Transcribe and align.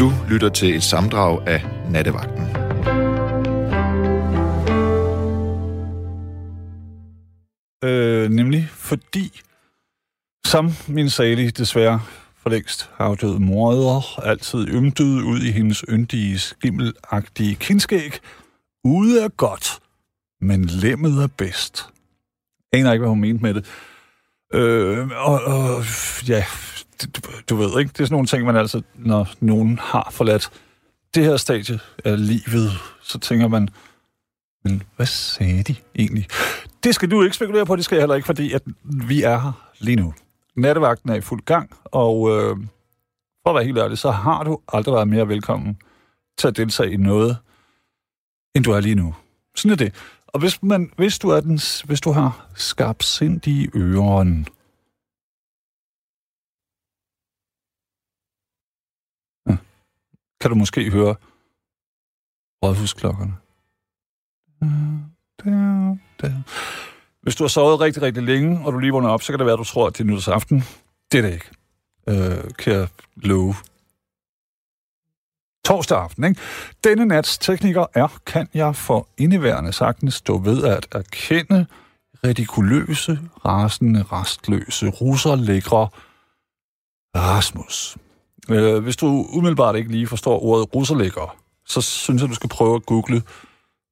Du 0.00 0.12
lytter 0.28 0.48
til 0.48 0.76
et 0.76 0.82
samdrag 0.82 1.48
af 1.48 1.62
Nattevagten. 1.90 2.42
Øh, 7.84 8.30
nemlig 8.30 8.68
fordi, 8.70 9.40
som 10.46 10.70
min 10.88 11.10
salige 11.10 11.50
desværre 11.50 12.00
for 12.36 12.50
længst 12.50 12.90
har 12.94 13.14
død 13.14 13.38
morder, 13.38 14.20
altid 14.20 14.68
ymtede 14.68 15.24
ud 15.24 15.40
i 15.40 15.50
hendes 15.50 15.84
yndige, 15.88 16.38
skimmelagtige 16.38 17.54
kindskæg, 17.54 18.18
ude 18.84 19.24
er 19.24 19.28
godt, 19.28 19.80
men 20.40 20.64
lemmet 20.64 21.22
er 21.22 21.28
bedst. 21.38 21.88
Jeg 22.72 22.80
aner 22.80 22.92
ikke, 22.92 23.02
hvad 23.02 23.10
hun 23.10 23.20
mente 23.20 23.42
med 23.42 23.54
det. 23.54 23.66
Øh, 24.54 25.08
og, 25.14 25.44
og 25.44 25.84
ja, 26.28 26.44
du, 27.06 27.20
du 27.50 27.56
ved 27.56 27.80
ikke, 27.80 27.92
det 27.92 28.00
er 28.00 28.04
sådan 28.04 28.14
nogle 28.14 28.26
ting, 28.26 28.44
man 28.44 28.56
altså, 28.56 28.82
når 28.94 29.28
nogen 29.40 29.78
har 29.82 30.08
forladt 30.12 30.50
det 31.14 31.24
her 31.24 31.36
stadie 31.36 31.80
af 32.04 32.26
livet, 32.26 32.70
så 33.02 33.18
tænker 33.18 33.48
man, 33.48 33.68
men 34.64 34.82
hvad 34.96 35.06
sagde 35.06 35.62
de 35.62 35.74
egentlig? 35.98 36.26
Det 36.84 36.94
skal 36.94 37.10
du 37.10 37.22
ikke 37.22 37.36
spekulere 37.36 37.66
på, 37.66 37.76
det 37.76 37.84
skal 37.84 37.96
jeg 37.96 38.02
heller 38.02 38.14
ikke, 38.14 38.26
fordi 38.26 38.52
at 38.52 38.62
vi 38.82 39.22
er 39.22 39.38
her 39.38 39.70
lige 39.78 39.96
nu. 39.96 40.14
Nattevagten 40.56 41.10
er 41.10 41.14
i 41.14 41.20
fuld 41.20 41.40
gang, 41.40 41.70
og 41.84 42.30
øh, 42.30 42.56
for 43.42 43.50
at 43.50 43.54
være 43.54 43.64
helt 43.64 43.78
ærlig, 43.78 43.98
så 43.98 44.10
har 44.10 44.44
du 44.44 44.58
aldrig 44.72 44.94
været 44.94 45.08
mere 45.08 45.28
velkommen 45.28 45.78
til 46.38 46.48
at 46.48 46.56
deltage 46.56 46.92
i 46.92 46.96
noget, 46.96 47.36
end 48.54 48.64
du 48.64 48.72
er 48.72 48.80
lige 48.80 48.94
nu. 48.94 49.14
Sådan 49.56 49.72
er 49.72 49.76
det. 49.76 49.94
Og 50.26 50.40
hvis, 50.40 50.62
man, 50.62 50.92
hvis, 50.96 51.18
du, 51.18 51.28
er 51.28 51.40
den, 51.40 51.60
hvis 51.84 52.00
du 52.00 52.12
har 52.12 52.46
skarpsindige 52.54 53.70
øren, 53.74 54.46
kan 60.40 60.50
du 60.50 60.54
måske 60.54 60.90
høre 60.90 61.14
rådhusklokkerne. 62.64 63.34
Øh, 64.62 64.68
der, 65.44 65.96
der. 66.20 66.42
Hvis 67.22 67.36
du 67.36 67.44
har 67.44 67.48
sovet 67.48 67.80
rigtig, 67.80 68.02
rigtig 68.02 68.22
længe, 68.22 68.60
og 68.66 68.72
du 68.72 68.78
lige 68.78 68.92
vågner 68.92 69.08
op, 69.08 69.22
så 69.22 69.32
kan 69.32 69.38
det 69.38 69.46
være, 69.46 69.52
at 69.52 69.58
du 69.58 69.64
tror, 69.64 69.86
at 69.86 69.92
det 69.92 70.00
er 70.00 70.04
nytårsaften. 70.04 70.64
Det 71.12 71.18
er 71.18 71.22
det 71.22 71.32
ikke. 71.32 71.50
Øh, 72.08 72.54
kan 72.58 72.72
jeg 72.72 72.88
love. 73.16 73.54
Torsdag 75.64 75.98
aften, 75.98 76.24
ikke? 76.24 76.40
Denne 76.84 77.06
nats 77.06 77.38
tekniker 77.38 77.86
er, 77.94 78.20
kan 78.26 78.48
jeg 78.54 78.76
for 78.76 79.08
indeværende 79.18 79.72
sagtens 79.72 80.14
stå 80.14 80.38
ved 80.38 80.64
at 80.64 80.86
erkende 80.92 81.66
redikuløse, 82.24 83.18
rasende, 83.44 84.02
restløse, 84.02 84.88
russerlækre 84.88 85.88
Rasmus. 87.16 87.96
Øh, 88.48 88.82
hvis 88.82 88.96
du 88.96 89.26
umiddelbart 89.28 89.76
ikke 89.76 89.90
lige 89.90 90.06
forstår 90.06 90.42
ordet 90.42 90.74
russerlægger, 90.74 91.36
så 91.66 91.80
synes 91.80 92.22
jeg, 92.22 92.28
du 92.28 92.34
skal 92.34 92.48
prøve 92.48 92.76
at 92.76 92.86
google 92.86 93.22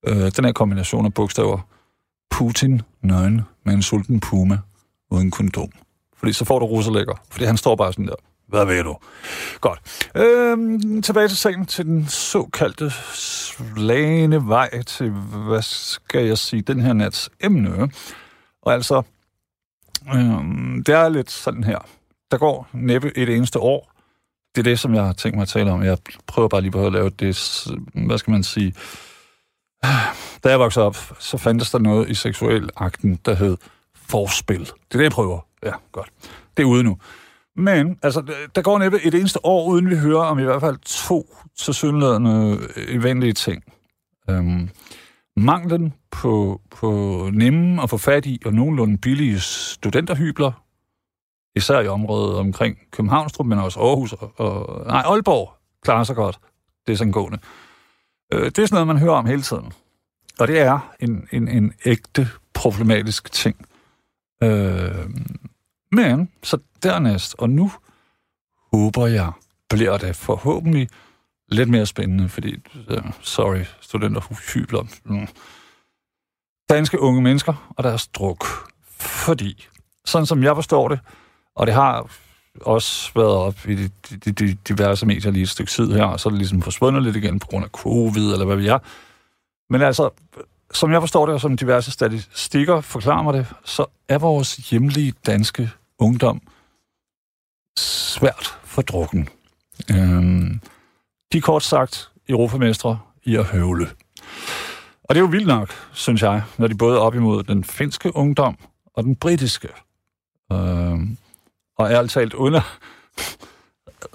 øh, 0.06 0.32
den 0.36 0.44
her 0.44 0.52
kombination 0.52 1.06
af 1.06 1.14
bogstaver 1.14 1.58
Putin 2.30 2.82
nøgen 3.02 3.42
med 3.64 3.74
en 3.74 3.82
sulten 3.82 4.20
puma 4.20 4.58
uden 5.10 5.30
kondom. 5.30 5.70
Fordi 6.16 6.32
så 6.32 6.44
får 6.44 6.58
du 6.58 6.66
russerlægger. 6.66 7.14
Fordi 7.30 7.44
han 7.44 7.56
står 7.56 7.76
bare 7.76 7.92
sådan 7.92 8.06
der. 8.06 8.14
Hvad 8.48 8.64
ved 8.64 8.82
du? 8.82 8.96
Godt. 9.60 10.08
Øhm, 10.14 11.02
tilbage 11.02 11.28
til 11.28 11.36
sagen 11.36 11.66
til 11.66 11.84
den 11.84 12.06
såkaldte 12.06 12.90
slagende 13.14 14.48
vej 14.48 14.82
til, 14.82 15.10
hvad 15.10 15.62
skal 15.62 16.26
jeg 16.26 16.38
sige, 16.38 16.62
den 16.62 16.80
her 16.80 16.92
nats 16.92 17.30
emne. 17.40 17.90
Og 18.62 18.72
altså, 18.72 19.02
øhm, 20.14 20.84
det 20.86 20.94
er 20.94 21.08
lidt 21.08 21.30
sådan 21.30 21.64
her. 21.64 21.78
Der 22.30 22.38
går 22.38 22.68
næppe 22.72 23.18
et 23.18 23.28
eneste 23.28 23.58
år. 23.58 23.87
Det 24.58 24.66
er 24.66 24.70
det, 24.70 24.78
som 24.78 24.94
jeg 24.94 25.04
har 25.04 25.12
tænkt 25.12 25.36
mig 25.36 25.42
at 25.42 25.48
tale 25.48 25.70
om. 25.70 25.82
Jeg 25.82 25.98
prøver 26.26 26.48
bare 26.48 26.60
lige 26.60 26.70
på 26.70 26.86
at 26.86 26.92
lave 26.92 27.10
det, 27.10 27.66
hvad 27.94 28.18
skal 28.18 28.30
man 28.30 28.42
sige, 28.42 28.74
da 30.44 30.48
jeg 30.48 30.58
voksede 30.58 30.86
op, 30.86 30.96
så 31.18 31.38
fandtes 31.38 31.70
der 31.70 31.78
noget 31.78 32.10
i 32.10 32.14
seksuel 32.14 32.70
akten, 32.76 33.18
der 33.24 33.34
hed 33.34 33.56
forspil. 33.94 34.60
Det 34.60 34.70
er 34.92 34.98
det, 34.98 35.02
jeg 35.02 35.12
prøver. 35.12 35.46
Ja, 35.64 35.72
godt. 35.92 36.08
Det 36.56 36.62
er 36.62 36.66
ude 36.66 36.82
nu. 36.82 36.98
Men, 37.56 37.98
altså, 38.02 38.22
der 38.54 38.62
går 38.62 38.78
næppe 38.78 39.00
et 39.04 39.14
eneste 39.14 39.44
år, 39.44 39.68
uden 39.68 39.90
vi 39.90 39.96
hører 39.96 40.24
om 40.24 40.38
i 40.38 40.42
hvert 40.42 40.60
fald 40.60 40.76
to 40.84 41.36
tilsyneladende 41.58 42.58
eventlige 42.76 43.32
ting. 43.32 43.62
Øhm, 44.30 44.70
manglen 45.36 45.94
på, 46.10 46.60
på 46.70 46.90
nemme 47.32 47.82
og 47.82 47.90
få 47.90 47.96
fat 47.96 48.26
i 48.26 48.42
og 48.44 48.54
nogenlunde 48.54 48.98
billige 48.98 49.40
studenterhybler, 49.40 50.52
især 51.58 51.80
i 51.80 51.88
området 51.88 52.38
omkring 52.38 52.78
Københavnstrup, 52.90 53.46
men 53.46 53.58
også 53.58 53.80
Aarhus 53.80 54.12
og, 54.12 54.32
og 54.36 54.86
nej, 54.86 55.02
Aalborg 55.06 55.52
klarer 55.82 56.04
sig 56.04 56.16
godt. 56.16 56.38
Det 56.86 56.92
er 56.92 56.96
sådan 56.96 57.12
gående. 57.12 57.38
Øh, 58.32 58.44
det 58.44 58.58
er 58.58 58.66
sådan 58.66 58.74
noget, 58.74 58.86
man 58.86 58.98
hører 58.98 59.14
om 59.14 59.26
hele 59.26 59.42
tiden. 59.42 59.72
Og 60.40 60.48
det 60.48 60.60
er 60.60 60.94
en, 61.00 61.28
en, 61.32 61.48
en 61.48 61.72
ægte 61.84 62.28
problematisk 62.54 63.32
ting. 63.32 63.66
Øh, 64.42 65.10
men, 65.92 66.30
så 66.42 66.58
dernæst, 66.82 67.34
og 67.38 67.50
nu 67.50 67.70
håber 68.72 69.06
jeg, 69.06 69.32
bliver 69.68 69.98
det 69.98 70.16
forhåbentlig 70.16 70.88
lidt 71.48 71.68
mere 71.68 71.86
spændende, 71.86 72.28
fordi, 72.28 72.56
uh, 72.90 73.10
sorry, 73.20 73.64
studenter 73.80 74.52
hybler. 74.54 74.82
Mm. 75.04 75.28
Danske 76.68 77.00
unge 77.00 77.22
mennesker 77.22 77.72
og 77.76 77.84
deres 77.84 78.08
druk. 78.08 78.44
Fordi, 78.98 79.66
sådan 80.04 80.26
som 80.26 80.42
jeg 80.42 80.54
forstår 80.54 80.88
det, 80.88 81.00
og 81.58 81.66
det 81.66 81.74
har 81.74 82.10
også 82.60 83.10
været 83.14 83.36
op 83.36 83.68
i 83.68 83.74
de, 83.74 83.90
de, 84.24 84.32
de 84.32 84.54
diverse 84.68 85.06
medier 85.06 85.32
lige 85.32 85.42
et 85.42 85.48
stykke 85.48 85.70
tid 85.70 85.92
her, 85.92 86.04
og 86.04 86.20
så 86.20 86.28
er 86.28 86.30
det 86.30 86.38
ligesom 86.38 86.62
forsvundet 86.62 87.02
lidt 87.02 87.16
igen 87.16 87.38
på 87.38 87.46
grund 87.46 87.64
af 87.64 87.70
covid, 87.70 88.32
eller 88.32 88.44
hvad 88.44 88.56
vi 88.56 88.66
er. 88.66 88.78
Men 89.70 89.82
altså, 89.82 90.10
som 90.72 90.92
jeg 90.92 91.02
forstår 91.02 91.26
det, 91.26 91.34
og 91.34 91.40
som 91.40 91.56
diverse 91.56 91.90
statistikker 91.90 92.80
forklarer 92.80 93.22
mig 93.22 93.34
det, 93.34 93.46
så 93.64 93.86
er 94.08 94.18
vores 94.18 94.56
hjemlige 94.56 95.12
danske 95.26 95.70
ungdom 95.98 96.40
svært 97.78 98.58
for 98.64 98.82
drukken. 98.82 99.28
Øhm, 99.90 100.60
de 101.32 101.38
er 101.38 101.42
kort 101.42 101.62
sagt 101.62 102.10
europamestre 102.28 102.98
i 103.24 103.36
at 103.36 103.44
høvle. 103.44 103.90
Og 105.04 105.14
det 105.14 105.16
er 105.16 105.24
jo 105.24 105.26
vildt 105.30 105.46
nok, 105.46 105.70
synes 105.92 106.22
jeg, 106.22 106.42
når 106.58 106.66
de 106.66 106.76
både 106.76 106.96
er 106.96 107.00
op 107.00 107.14
imod 107.14 107.42
den 107.42 107.64
finske 107.64 108.16
ungdom 108.16 108.56
og 108.94 109.04
den 109.04 109.16
britiske. 109.16 109.68
Øhm, 110.52 111.18
og 111.78 111.90
ærligt 111.92 112.12
talt, 112.12 112.34
under 112.34 112.60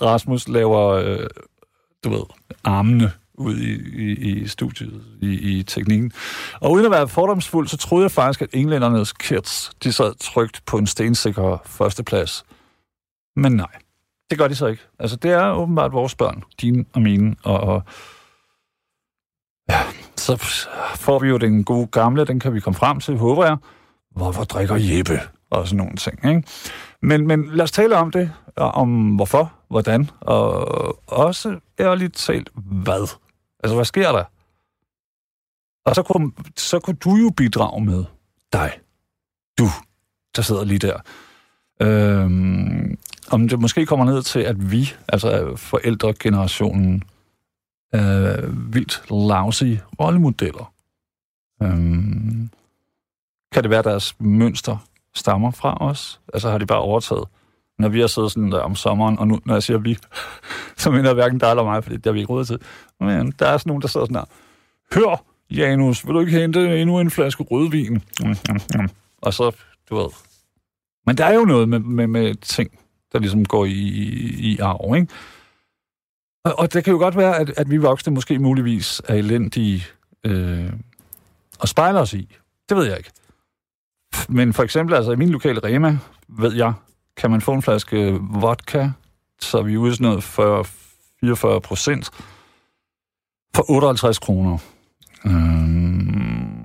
Rasmus 0.01 0.47
laver, 0.47 0.89
øh, 0.89 1.27
du 2.03 2.09
ved, 2.09 2.23
armene 2.63 3.11
ud 3.33 3.57
i, 3.57 3.73
i, 3.73 4.41
i 4.41 4.47
studiet, 4.47 5.03
i, 5.21 5.57
i 5.59 5.63
teknikken. 5.63 6.11
Og 6.61 6.71
uden 6.71 6.85
at 6.85 6.91
være 6.91 7.07
fordomsfuld, 7.07 7.67
så 7.67 7.77
troede 7.77 8.03
jeg 8.03 8.11
faktisk, 8.11 8.41
at 8.41 8.49
englændernes 8.53 9.13
kids, 9.13 9.71
de 9.83 9.93
sad 9.93 10.13
trygt 10.19 10.61
på 10.65 10.77
en 10.77 10.87
stensikker 10.87 11.57
førsteplads. 11.65 12.45
Men 13.35 13.51
nej, 13.51 13.71
det 14.29 14.37
gør 14.37 14.47
de 14.47 14.55
så 14.55 14.67
ikke. 14.67 14.83
Altså, 14.99 15.15
det 15.15 15.31
er 15.31 15.51
åbenbart 15.51 15.91
vores 15.91 16.15
børn, 16.15 16.43
dine 16.61 16.85
og 16.93 17.01
mine, 17.01 17.35
og, 17.43 17.59
og 17.59 17.83
ja, 19.69 19.79
så 20.17 20.35
får 20.95 21.19
vi 21.19 21.27
jo 21.27 21.37
den 21.37 21.63
gode 21.63 21.87
gamle, 21.87 22.25
den 22.25 22.39
kan 22.39 22.53
vi 22.53 22.59
komme 22.59 22.77
frem 22.77 22.99
til, 22.99 23.17
håber 23.17 23.45
jeg. 23.45 23.57
Hvorfor 24.11 24.43
drikker 24.43 24.75
Jeppe? 24.75 25.19
Og 25.53 25.67
sådan 25.67 25.77
nogle 25.77 25.95
ting, 25.95 26.25
ikke? 26.25 26.43
Men, 27.01 27.27
men 27.27 27.45
lad 27.45 27.63
os 27.63 27.71
tale 27.71 27.95
om 27.97 28.11
det, 28.11 28.31
om 28.55 29.15
hvorfor, 29.15 29.53
hvordan, 29.67 30.09
og 30.21 31.11
også 31.11 31.59
ærligt 31.79 32.15
talt, 32.15 32.49
hvad. 32.55 33.17
Altså, 33.63 33.75
hvad 33.75 33.85
sker 33.85 34.11
der? 34.11 34.23
Og 35.85 35.95
så 35.95 36.03
kunne, 36.03 36.31
så 36.57 36.79
kunne 36.79 36.95
du 36.95 37.15
jo 37.15 37.29
bidrage 37.37 37.85
med 37.85 38.05
dig. 38.53 38.71
Du, 39.57 39.65
der 40.35 40.41
sidder 40.41 40.63
lige 40.63 40.79
der. 40.79 40.99
Øhm, 41.81 42.97
om 43.31 43.47
det 43.47 43.59
måske 43.59 43.85
kommer 43.85 44.05
ned 44.05 44.23
til, 44.23 44.39
at 44.39 44.71
vi, 44.71 44.93
altså 45.07 45.55
forældregenerationen, 45.55 47.03
er 47.91 48.47
vildt 48.47 49.03
lousy 49.09 49.79
rollemodeller. 49.99 50.73
Øhm, 51.61 52.49
kan 53.51 53.63
det 53.63 53.69
være, 53.69 53.79
at 53.79 53.85
deres 53.85 54.15
mønster 54.19 54.77
stammer 55.15 55.51
fra 55.51 55.77
os? 55.81 56.19
Altså 56.33 56.49
har 56.49 56.57
de 56.57 56.65
bare 56.65 56.79
overtaget? 56.79 57.23
Når 57.79 57.89
vi 57.89 57.99
har 57.99 58.07
siddet 58.07 58.31
sådan 58.31 58.51
der 58.51 58.59
om 58.59 58.75
sommeren, 58.75 59.19
og 59.19 59.27
nu, 59.27 59.39
når 59.45 59.53
jeg 59.53 59.63
siger 59.63 59.77
vi, 59.77 59.97
så 60.77 60.91
mener 60.91 61.03
jeg 61.03 61.13
hverken 61.13 61.39
dig 61.39 61.49
eller 61.49 61.63
mig, 61.63 61.83
fordi 61.83 61.95
det 61.95 62.05
har 62.05 62.11
vi 62.11 62.19
ikke 62.19 62.33
råd 62.33 62.45
til. 62.45 62.59
Men 62.99 63.33
der 63.39 63.47
er 63.47 63.57
sådan 63.57 63.69
nogen, 63.69 63.81
der 63.81 63.87
sidder 63.87 64.05
sådan 64.05 64.15
der, 64.15 64.25
Hør, 64.93 65.23
Janus, 65.51 66.05
vil 66.05 66.13
du 66.13 66.19
ikke 66.19 66.31
hente 66.31 66.81
endnu 66.81 66.99
en 66.99 67.11
flaske 67.11 67.43
rødvin? 67.43 68.03
Og 69.21 69.33
så, 69.33 69.51
du 69.89 69.95
ved. 69.95 70.09
Men 71.05 71.17
der 71.17 71.25
er 71.25 71.33
jo 71.33 71.45
noget 71.45 71.69
med, 71.69 71.79
med, 71.79 72.07
med 72.07 72.35
ting, 72.35 72.79
der 73.11 73.19
ligesom 73.19 73.45
går 73.45 73.65
i, 73.65 73.71
i 74.39 74.59
arv, 74.59 74.95
ikke? 74.95 75.07
Og, 76.43 76.59
og 76.59 76.73
det 76.73 76.83
kan 76.83 76.93
jo 76.93 76.99
godt 76.99 77.17
være, 77.17 77.39
at, 77.39 77.53
at 77.57 77.71
vi 77.71 77.77
voksne 77.77 78.13
måske 78.13 78.39
muligvis 78.39 79.01
er 79.07 79.15
elendige 79.15 79.85
øh, 80.23 80.73
og 81.59 81.67
spejler 81.67 81.99
os 81.99 82.13
i. 82.13 82.35
Det 82.69 82.77
ved 82.77 82.85
jeg 82.85 82.97
ikke. 82.97 83.11
Men 84.29 84.53
for 84.53 84.63
eksempel, 84.63 84.95
altså 84.95 85.11
i 85.11 85.15
min 85.15 85.29
lokale 85.29 85.59
Rema, 85.59 85.97
ved 86.27 86.53
jeg, 86.53 86.73
kan 87.17 87.31
man 87.31 87.41
få 87.41 87.53
en 87.53 87.61
flaske 87.61 88.19
vodka, 88.21 88.89
så 89.41 89.57
er 89.57 89.61
vi 89.61 89.77
ude 89.77 89.95
sådan 89.95 90.07
noget 90.07 90.23
44 90.23 91.61
procent, 91.61 92.09
for 93.55 93.71
58 93.71 94.19
kroner. 94.19 94.57
Øhm, 95.25 96.63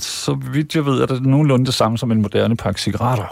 så 0.00 0.34
vidt 0.52 0.74
jeg 0.74 0.86
ved, 0.86 1.00
er 1.00 1.06
det 1.06 1.22
nogenlunde 1.22 1.66
det 1.66 1.74
samme 1.74 1.98
som 1.98 2.12
en 2.12 2.22
moderne 2.22 2.56
pakke 2.56 2.80
cigaretter. 2.80 3.26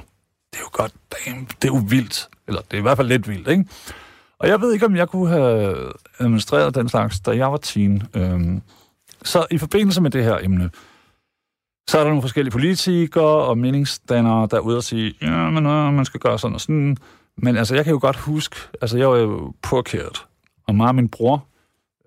Det 0.52 0.58
er 0.58 0.60
jo 0.60 0.68
godt, 0.72 0.92
damn, 1.26 1.46
det 1.46 1.68
er 1.68 1.74
jo 1.74 1.82
vildt. 1.88 2.28
Eller 2.48 2.60
det 2.60 2.74
er 2.74 2.78
i 2.78 2.82
hvert 2.82 2.96
fald 2.96 3.08
lidt 3.08 3.28
vildt, 3.28 3.48
ikke? 3.48 3.64
Og 4.38 4.48
jeg 4.48 4.60
ved 4.60 4.72
ikke, 4.72 4.86
om 4.86 4.96
jeg 4.96 5.08
kunne 5.08 5.28
have 5.28 5.76
administreret 6.18 6.74
den 6.74 6.88
slags, 6.88 7.20
da 7.20 7.30
jeg 7.30 7.52
var 7.52 7.56
teen. 7.56 8.02
Øhm, 8.14 8.62
så 9.24 9.46
i 9.50 9.58
forbindelse 9.58 10.00
med 10.00 10.10
det 10.10 10.24
her 10.24 10.38
emne, 10.42 10.70
så 11.90 11.98
er 11.98 12.02
der 12.02 12.08
nogle 12.10 12.22
forskellige 12.22 12.52
politikere 12.52 13.44
og 13.44 13.58
meningsdannere, 13.58 14.48
der 14.50 14.56
er 14.56 14.60
ude 14.60 14.76
og 14.76 14.84
sige, 14.84 15.14
ja, 15.22 15.50
men 15.50 15.66
øh, 15.66 15.92
man 15.92 16.04
skal 16.04 16.20
gøre 16.20 16.38
sådan 16.38 16.54
og 16.54 16.60
sådan. 16.60 16.96
Men 17.36 17.56
altså, 17.56 17.74
jeg 17.74 17.84
kan 17.84 17.92
jo 17.92 17.98
godt 18.02 18.16
huske, 18.16 18.56
altså 18.80 18.98
jeg 18.98 19.10
var 19.10 19.16
jo 19.16 19.52
påkæret, 19.62 20.26
og 20.66 20.74
mig 20.74 20.88
og 20.88 20.94
min 20.94 21.08
bror, 21.08 21.46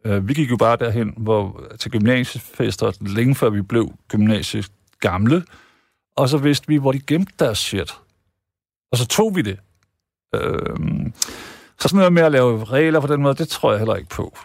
øh, 0.05 0.27
vi 0.27 0.33
gik 0.33 0.51
jo 0.51 0.57
bare 0.57 0.75
derhen 0.75 1.13
hvor, 1.17 1.63
til 1.79 1.91
gymnasiefester, 1.91 2.91
længe 3.01 3.35
før 3.35 3.49
vi 3.49 3.61
blev 3.61 3.93
gymnasiet 4.07 4.71
gamle, 4.99 5.43
og 6.15 6.29
så 6.29 6.37
vidste 6.37 6.67
vi, 6.67 6.77
hvor 6.77 6.91
de 6.91 6.99
gemte 6.99 7.33
deres 7.39 7.57
shit. 7.57 7.93
Og 8.91 8.97
så 8.97 9.07
tog 9.07 9.35
vi 9.35 9.41
det. 9.41 9.59
Øh, 10.35 11.11
så 11.79 11.87
sådan 11.87 11.97
noget 11.97 12.13
med 12.13 12.23
at 12.23 12.31
lave 12.31 12.63
regler 12.63 12.99
på 12.99 13.07
den 13.07 13.21
måde, 13.21 13.35
det 13.35 13.49
tror 13.49 13.71
jeg 13.71 13.79
heller 13.79 13.95
ikke 13.95 14.09
på. 14.09 14.37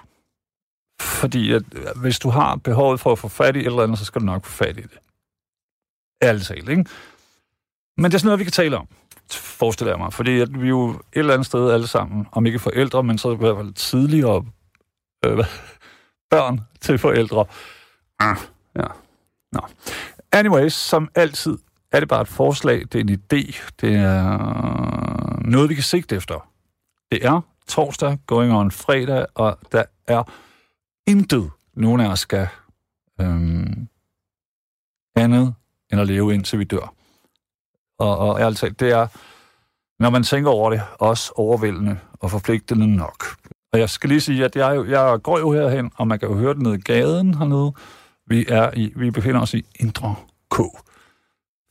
Fordi 1.01 1.53
at, 1.53 1.63
hvis 1.97 2.19
du 2.19 2.31
har 2.31 2.57
behovet 2.57 3.01
for 3.01 3.13
at 3.13 3.19
få 3.19 3.29
fat 3.29 3.57
i 3.57 3.59
et 3.59 3.67
eller 3.67 3.83
andet, 3.83 3.99
så 3.99 4.05
skal 4.05 4.21
du 4.21 4.27
nok 4.27 4.45
få 4.45 4.53
fat 4.53 4.79
i 4.79 4.83
det. 4.83 4.99
Ærligt 6.25 6.47
talt, 6.47 6.69
ikke? 6.69 6.85
Men 7.97 8.05
det 8.05 8.15
er 8.15 8.19
sådan 8.19 8.27
noget, 8.27 8.39
vi 8.39 8.45
kan 8.45 8.53
tale 8.53 8.79
om, 8.79 8.89
forestiller 9.31 9.93
jeg 9.93 9.99
mig. 9.99 10.13
Fordi 10.13 10.41
at 10.41 10.63
vi 10.63 10.69
jo 10.69 10.91
et 10.91 11.01
eller 11.13 11.35
andet 11.35 11.47
sted 11.47 11.71
alle 11.71 11.87
sammen, 11.87 12.27
om 12.33 12.47
ikke 12.47 12.59
forældre, 12.59 13.03
men 13.03 13.19
så 13.19 13.33
i 13.33 13.37
hvert 13.37 13.57
fald 13.57 13.73
tidligere 13.73 14.45
øh, 15.25 15.45
børn 16.31 16.61
til 16.81 16.99
forældre. 16.99 17.45
Ah, 18.19 18.37
ja. 18.77 18.87
Nå. 19.53 19.61
Anyways, 20.33 20.73
som 20.73 21.09
altid 21.15 21.59
er 21.93 22.01
det 22.01 22.09
bare 22.09 22.23
et 22.23 22.29
forslag, 22.29 22.81
det 22.81 22.95
er 22.95 23.01
en 23.01 23.11
idé, 23.11 23.71
det 23.81 23.95
er 23.95 25.47
noget, 25.47 25.69
vi 25.69 25.75
kan 25.75 25.85
sigte 25.85 26.17
efter. 26.17 26.51
Det 27.13 27.27
er 27.27 27.41
torsdag, 27.69 28.19
going 28.27 28.53
on 28.53 28.71
fredag, 28.71 29.27
og 29.35 29.59
der 29.73 29.85
er 30.07 30.23
intet, 31.07 31.51
nogen 31.75 32.01
af 32.01 32.09
os 32.09 32.21
skal 32.21 32.49
øhm, 33.21 33.89
andet 35.17 35.55
end 35.95 36.01
at 36.01 36.07
leve 36.07 36.35
indtil 36.35 36.59
vi 36.59 36.65
dør. 36.65 36.95
Og, 37.99 38.19
og 38.19 38.41
ærligt 38.41 38.61
talt, 38.61 38.81
det 38.81 38.91
er, 38.91 39.07
når 40.03 40.11
man 40.11 40.23
tænker 40.23 40.51
over 40.51 40.71
det, 40.71 40.83
også 40.99 41.33
overvældende 41.37 41.99
og 42.21 42.31
forpligtende 42.31 42.97
nok. 42.97 43.25
Og 43.73 43.81
jeg 43.81 43.91
skal 43.91 44.09
lige 44.09 44.21
sige, 44.21 44.45
at 44.45 44.57
jeg, 44.57 44.85
jeg 44.89 45.19
går 45.23 45.39
jo 45.39 45.53
herhen, 45.53 45.91
og 45.97 46.09
man 46.09 46.19
kan 46.19 46.29
jo 46.29 46.35
høre 46.35 46.55
det 46.55 46.63
nede 46.63 46.75
i 46.75 46.81
gaden 46.81 47.35
hernede. 47.35 47.73
Vi, 48.27 48.45
er 48.49 48.71
i, 48.75 48.93
vi 48.97 49.11
befinder 49.11 49.41
os 49.41 49.55
i 49.55 49.65
Indre 49.81 50.15
K. 50.51 50.61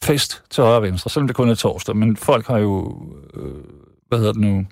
Fest 0.04 0.44
til 0.50 0.64
højre 0.64 0.78
og 0.78 0.84
venstre, 0.84 1.10
selvom 1.10 1.28
det 1.28 1.36
kun 1.36 1.50
er 1.50 1.56
torsdag, 1.56 1.96
men 1.96 2.18
folk 2.18 2.48
har 2.48 2.58
jo, 2.58 3.02
øh, 3.34 3.64
hvad 4.08 4.18
hedder 4.18 4.34
det 4.34 4.42
nu, 4.42 4.66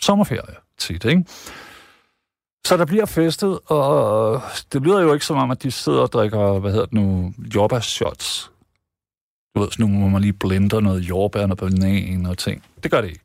sommerferie 0.00 0.54
tit, 0.78 1.04
ikke? 1.04 1.24
Så 2.66 2.76
der 2.76 2.84
bliver 2.84 3.06
festet, 3.06 3.58
og 3.66 4.42
det 4.72 4.82
lyder 4.82 5.00
jo 5.00 5.12
ikke 5.12 5.26
som 5.26 5.36
om, 5.36 5.50
at 5.50 5.62
de 5.62 5.70
sidder 5.70 6.00
og 6.00 6.12
drikker, 6.12 6.58
hvad 6.58 6.70
hedder 6.70 6.86
det 6.86 6.94
nu, 6.94 7.32
jordbærshots. 7.54 8.50
Du 9.58 9.62
ved, 9.62 9.70
sådan 9.70 9.86
nogle, 9.86 9.98
hvor 10.00 10.08
man 10.08 10.20
lige 10.22 10.32
blender 10.32 10.80
noget 10.80 11.00
jordbær 11.00 11.46
og 11.46 11.56
banan 11.56 12.26
og 12.26 12.38
ting. 12.38 12.64
Det 12.82 12.90
gør 12.90 13.00
det 13.00 13.08
ikke. 13.08 13.20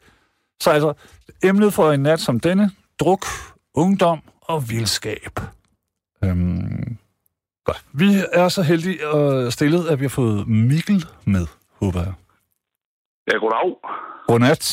Så 0.62 0.70
altså, 0.70 0.94
emnet 1.44 1.74
for 1.74 1.92
en 1.92 2.00
nat 2.00 2.20
som 2.20 2.40
denne, 2.40 2.72
druk, 3.00 3.26
ungdom 3.74 4.20
og 4.42 4.70
vildskab. 4.70 5.40
Øhm, 6.24 6.98
godt. 7.66 7.86
Vi 7.94 8.06
er 8.34 8.50
så 8.50 8.62
heldige 8.64 9.08
og 9.08 9.54
stillet, 9.54 9.88
at 9.90 10.00
vi 10.00 10.04
har 10.06 10.10
fået 10.10 10.48
Mikkel 10.48 11.06
med, 11.26 11.46
håber 11.82 12.00
jeg. 12.00 12.14
Ja, 13.32 13.38
goddag. 13.38 13.76
Godnat. 14.28 14.64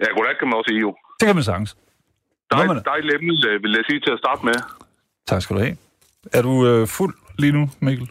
Ja, 0.00 0.06
goddag 0.16 0.34
kan 0.38 0.48
man 0.48 0.54
også 0.58 0.68
sige 0.68 0.80
jo. 0.80 0.96
Det 1.20 1.26
kan 1.26 1.34
man 1.36 1.44
sagtens. 1.44 1.76
Dej, 2.50 2.66
man- 2.66 2.82
dejligt 2.84 3.14
emne, 3.14 3.32
øh, 3.48 3.62
vil 3.62 3.72
jeg 3.72 3.84
sige 3.90 4.00
til 4.00 4.10
at 4.10 4.18
starte 4.18 4.44
med. 4.44 4.54
Tak 5.26 5.42
skal 5.42 5.56
du 5.56 5.60
have. 5.60 5.76
Er 6.32 6.42
du 6.42 6.66
øh, 6.66 6.88
fuld 6.88 7.14
lige 7.38 7.52
nu, 7.52 7.70
Mikkel? 7.80 8.10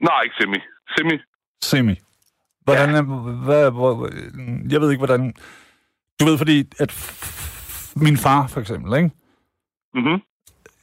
Nej, 0.00 0.20
ikke 0.24 0.36
semi. 0.40 0.58
Semi. 0.96 1.16
Semi. 1.62 1.94
Hvordan 2.64 2.94
er, 2.94 3.02
hvad, 3.44 3.70
hvor, 3.70 4.08
jeg 4.70 4.80
ved 4.80 4.90
ikke, 4.90 5.00
hvordan... 5.00 5.34
Du 6.20 6.24
ved, 6.24 6.38
fordi 6.38 6.64
at 6.78 6.90
min 7.96 8.16
far, 8.16 8.46
for 8.46 8.60
eksempel, 8.60 8.96
ikke? 8.96 9.10
Mhm. 9.94 10.20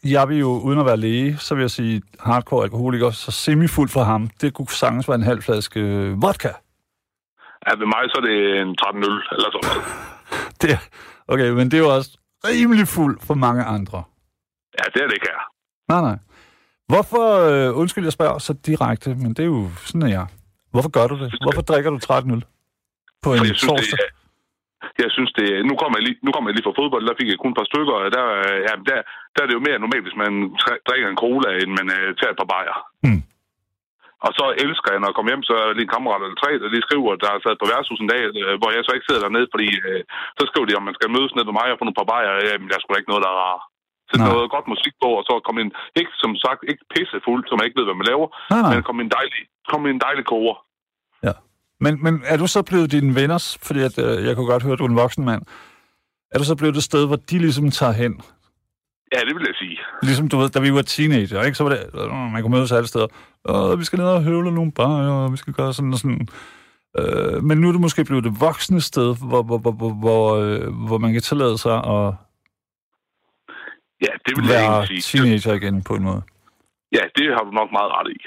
Jeg 0.03 0.29
vil 0.29 0.37
jo, 0.39 0.47
uden 0.47 0.79
at 0.79 0.85
være 0.85 0.97
læge, 0.97 1.37
så 1.37 1.55
vil 1.55 1.61
jeg 1.61 1.71
sige 1.71 2.01
hardcore 2.19 2.63
alkoholiker, 2.63 3.11
så 3.11 3.31
semi-fuld 3.31 3.89
for 3.89 4.03
ham, 4.03 4.29
det 4.41 4.53
kunne 4.53 4.67
sagtens 4.67 5.07
være 5.07 5.15
en 5.15 5.23
halv 5.23 5.41
flaske 5.41 5.79
øh, 5.79 6.21
vodka. 6.21 6.51
Ja, 7.67 7.71
ved 7.75 7.85
mig 7.85 8.03
så 8.09 8.17
er 8.17 8.25
det 8.29 8.61
en 8.61 8.75
13 8.75 9.03
øl, 9.03 9.11
eller 9.31 9.49
sådan 9.51 9.69
noget. 9.69 9.83
Det, 10.61 10.79
okay, 11.27 11.49
men 11.49 11.71
det 11.71 11.73
er 11.73 11.81
jo 11.81 11.95
også 11.95 12.17
rimelig 12.45 12.87
fuld 12.87 13.19
for 13.21 13.33
mange 13.33 13.63
andre. 13.63 14.03
Ja, 14.77 14.83
det 14.93 15.01
er 15.03 15.07
det 15.07 15.13
ikke 15.13 15.27
her. 15.31 15.41
Nej, 15.93 16.01
nej. 16.01 16.17
Hvorfor, 16.87 17.25
øh, 17.49 17.77
undskyld, 17.77 18.03
jeg 18.03 18.13
spørger 18.13 18.37
så 18.37 18.53
direkte, 18.53 19.15
men 19.15 19.29
det 19.33 19.39
er 19.39 19.45
jo 19.45 19.69
sådan, 19.85 20.01
er 20.01 20.07
jeg. 20.07 20.27
Hvorfor 20.73 20.91
gør 20.97 21.05
du 21.11 21.15
det? 21.23 21.29
Hvorfor 21.45 21.63
drikker 21.69 21.89
du 21.91 21.99
13 21.99 22.31
øl 22.35 22.43
på 23.23 23.29
en 23.33 23.37
jeg 23.37 23.45
synes, 23.45 23.71
torsdag? 23.71 24.07
jeg 25.03 25.09
synes 25.15 25.31
det 25.39 25.47
Nu 25.69 25.73
kommer 25.81 25.95
jeg, 25.97 26.05
lige, 26.07 26.17
nu 26.25 26.29
kommer 26.31 26.47
jeg 26.49 26.55
lige 26.55 26.67
fra 26.67 26.79
fodbold, 26.79 27.03
der 27.09 27.19
fik 27.19 27.29
jeg 27.29 27.39
kun 27.41 27.53
et 27.53 27.59
par 27.59 27.69
stykker, 27.71 27.95
og 27.99 28.05
der, 28.15 28.23
ja, 28.67 28.73
der, 28.87 28.97
der 29.33 29.39
er 29.41 29.47
det 29.47 29.57
jo 29.57 29.65
mere 29.67 29.83
normalt, 29.83 30.05
hvis 30.07 30.21
man 30.23 30.33
drikker 30.87 31.07
en 31.09 31.21
cola, 31.25 31.49
end 31.61 31.71
man 31.79 31.87
uh, 31.97 32.09
tager 32.19 32.33
et 32.33 32.41
par 32.41 32.51
bajer. 32.53 32.77
Hmm. 33.05 33.21
Og 34.25 34.31
så 34.39 34.45
elsker 34.65 34.89
jeg, 34.91 34.99
når 34.99 35.09
jeg 35.09 35.17
kommer 35.17 35.31
hjem, 35.31 35.47
så 35.49 35.55
er 35.61 35.75
lige 35.77 35.87
en 35.89 35.95
kammerat 35.95 36.23
eller 36.23 36.39
tre, 36.41 36.51
der 36.61 36.73
lige 36.75 36.87
skriver, 36.87 37.21
der 37.23 37.29
er 37.31 37.39
sat 37.41 37.61
på 37.61 37.69
værtshus 37.71 38.01
en 38.01 38.11
dag, 38.13 38.23
øh, 38.41 38.55
hvor 38.59 38.69
jeg 38.71 38.81
så 38.83 38.91
ikke 38.93 39.07
sidder 39.07 39.23
dernede, 39.25 39.47
fordi 39.53 39.69
øh, 39.87 40.01
så 40.37 40.43
skriver 40.49 40.67
de, 40.67 40.77
om 40.79 40.85
man 40.87 40.97
skal 40.97 41.13
mødes 41.15 41.33
ned 41.33 41.45
ved 41.47 41.55
mig 41.59 41.67
og 41.71 41.77
få 41.77 41.85
nogle 41.85 41.99
par 42.01 42.11
bajer. 42.13 42.31
Jamen, 42.47 42.67
er 42.75 42.79
sgu 42.79 42.89
da 42.91 43.01
ikke 43.01 43.11
noget, 43.11 43.25
der 43.25 43.31
er 43.33 43.41
rart. 43.45 43.63
Sæt 44.09 44.19
Nej. 44.19 44.29
noget 44.33 44.47
godt 44.55 44.67
musik 44.73 44.93
på, 45.03 45.09
og 45.19 45.23
så 45.27 45.33
komme 45.45 45.59
en, 45.65 45.71
ikke 45.99 46.13
som 46.23 46.31
sagt, 46.45 46.61
ikke 46.71 46.83
pissefuld, 46.93 47.41
som 47.47 47.55
jeg 47.57 47.65
ikke 47.67 47.79
ved, 47.79 47.85
hvad 47.89 47.97
man 48.01 48.07
laver, 48.11 48.27
Nej, 48.53 48.61
nej. 48.61 48.73
men 48.73 48.83
komme 48.87 49.01
en 49.05 49.11
dejlig, 49.19 49.41
komme 49.71 49.85
en 49.93 49.99
dejlig 50.07 50.25
koger. 50.31 50.57
Ja. 51.27 51.33
Men, 51.83 51.93
men 52.03 52.13
er 52.31 52.37
du 52.41 52.47
så 52.55 52.61
blevet 52.69 52.91
dine 52.95 53.15
venners, 53.19 53.45
fordi 53.67 53.79
at, 53.89 53.95
øh, 54.05 54.25
jeg 54.27 54.33
kunne 54.35 54.49
godt 54.53 54.63
høre, 54.63 54.73
at 54.73 54.79
du 54.79 54.85
er 54.87 54.89
en 54.95 55.01
voksen 55.03 55.25
mand, 55.25 55.41
er 56.33 56.37
du 56.37 56.45
så 56.51 56.55
blevet 56.55 56.75
det 56.75 56.83
sted, 56.83 57.07
hvor 57.07 57.19
de 57.29 57.37
ligesom 57.45 57.71
tager 57.71 57.95
hen? 58.03 58.13
Ja, 59.13 59.19
det 59.27 59.35
vil 59.35 59.45
jeg 59.51 59.55
sige. 59.55 59.77
Ligesom 60.01 60.27
du 60.29 60.37
ved, 60.37 60.49
da 60.49 60.59
vi 60.59 60.73
var 60.73 60.81
teenager, 60.81 61.43
ikke? 61.43 61.57
så 61.57 61.63
var 61.63 61.69
det, 61.69 61.79
øh, 61.99 62.11
man 62.33 62.41
kunne 62.41 62.55
mødes 62.57 62.71
alle 62.71 62.87
steder. 62.87 63.07
Og 63.43 63.79
vi 63.79 63.83
skal 63.83 63.99
ned 63.99 64.07
og 64.07 64.23
høvle 64.23 64.51
nogle 64.51 64.71
bajer, 64.71 65.11
og 65.11 65.31
vi 65.31 65.37
skal 65.37 65.53
gøre 65.53 65.73
sådan 65.73 65.93
og 65.93 65.99
sådan. 65.99 66.27
Øh, 66.99 67.43
men 67.43 67.57
nu 67.57 67.67
er 67.67 67.71
det 67.71 67.81
måske 67.81 68.03
blevet 68.03 68.23
det 68.23 68.41
voksne 68.41 68.81
sted, 68.81 69.15
hvor, 69.27 69.43
hvor, 69.43 69.57
hvor, 69.57 69.71
hvor, 69.71 69.89
hvor, 69.89 70.35
øh, 70.35 70.73
hvor 70.87 70.97
man 70.97 71.13
kan 71.13 71.21
tillade 71.21 71.57
sig 71.57 71.77
at 71.77 72.13
Ja, 74.01 74.07
det 74.25 74.37
vil 74.37 74.45
jeg 74.45 74.53
være 74.53 74.77
egentlig 74.77 75.03
sige. 75.03 75.21
teenager 75.21 75.53
igen 75.53 75.83
på 75.83 75.95
en 75.95 76.03
måde. 76.03 76.21
Ja, 76.91 77.01
det 77.15 77.25
har 77.33 77.43
du 77.43 77.51
nok 77.51 77.71
meget 77.71 77.91
ret 77.91 78.11
i. 78.15 78.17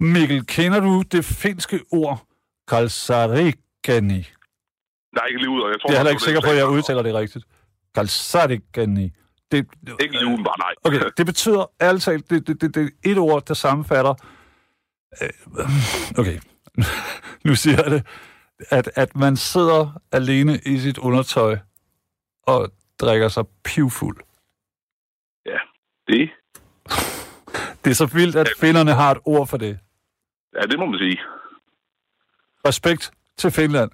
Mikkel, 0.00 0.46
kender 0.46 0.80
du 0.80 1.02
det 1.12 1.24
finske 1.24 1.80
ord 1.92 2.26
kalsarikani? 2.68 4.26
Nej, 5.14 5.26
ikke 5.28 5.40
lige 5.40 5.50
ud, 5.50 5.60
og 5.60 5.70
jeg 5.70 5.80
tror... 5.80 5.90
Jeg 5.90 5.94
er 5.94 5.98
heller 5.98 6.10
ikke 6.10 6.22
sikker 6.22 6.40
på, 6.40 6.50
at 6.50 6.56
jeg 6.56 6.68
udtaler 6.68 7.02
det 7.02 7.14
rigtigt. 7.14 7.44
Kalsarikani. 7.94 9.12
Det, 9.52 9.66
Ikke 10.00 10.14
lige 10.18 10.26
uden, 10.26 10.44
bare 10.44 10.58
nej. 10.58 10.72
Okay, 10.86 11.10
det 11.16 11.26
betyder 11.26 11.70
ærligt 11.82 12.04
talt, 12.04 12.30
det, 12.30 12.46
det, 12.46 12.60
det, 12.60 12.74
det 12.74 12.82
er 12.82 13.10
et 13.10 13.18
ord, 13.18 13.44
der 13.46 13.54
sammenfatter... 13.54 14.14
Øh, 15.22 15.28
Okay, 16.18 16.38
nu 17.46 17.54
siger 17.54 17.82
jeg 17.82 17.90
det. 17.90 18.06
At, 18.70 18.90
at 18.94 19.16
man 19.16 19.36
sidder 19.36 20.00
alene 20.12 20.60
i 20.66 20.78
sit 20.78 20.98
undertøj 20.98 21.58
og 22.42 22.70
drikker 23.00 23.28
sig 23.28 23.44
pivfuld. 23.64 24.16
Det, 26.08 26.30
Det 27.84 27.90
er 27.90 27.94
så 27.94 28.06
vildt, 28.06 28.36
at 28.36 28.48
finnerne 28.60 28.92
har 28.92 29.10
et 29.10 29.18
ord 29.24 29.46
for 29.46 29.56
det. 29.56 29.78
ja, 30.54 30.60
det 30.60 30.78
må 30.78 30.86
man 30.86 30.98
sige. 30.98 31.18
Respekt 32.68 33.10
til 33.36 33.50
Finland. 33.50 33.90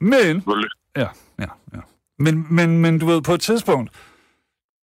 Men. 0.00 0.44
Ja, 0.96 1.08
ja, 1.38 1.48
ja. 1.74 1.80
Men, 2.18 2.46
men, 2.50 2.80
men 2.82 2.98
du 2.98 3.06
ved, 3.06 3.22
på 3.22 3.32
et 3.32 3.40
tidspunkt, 3.40 3.90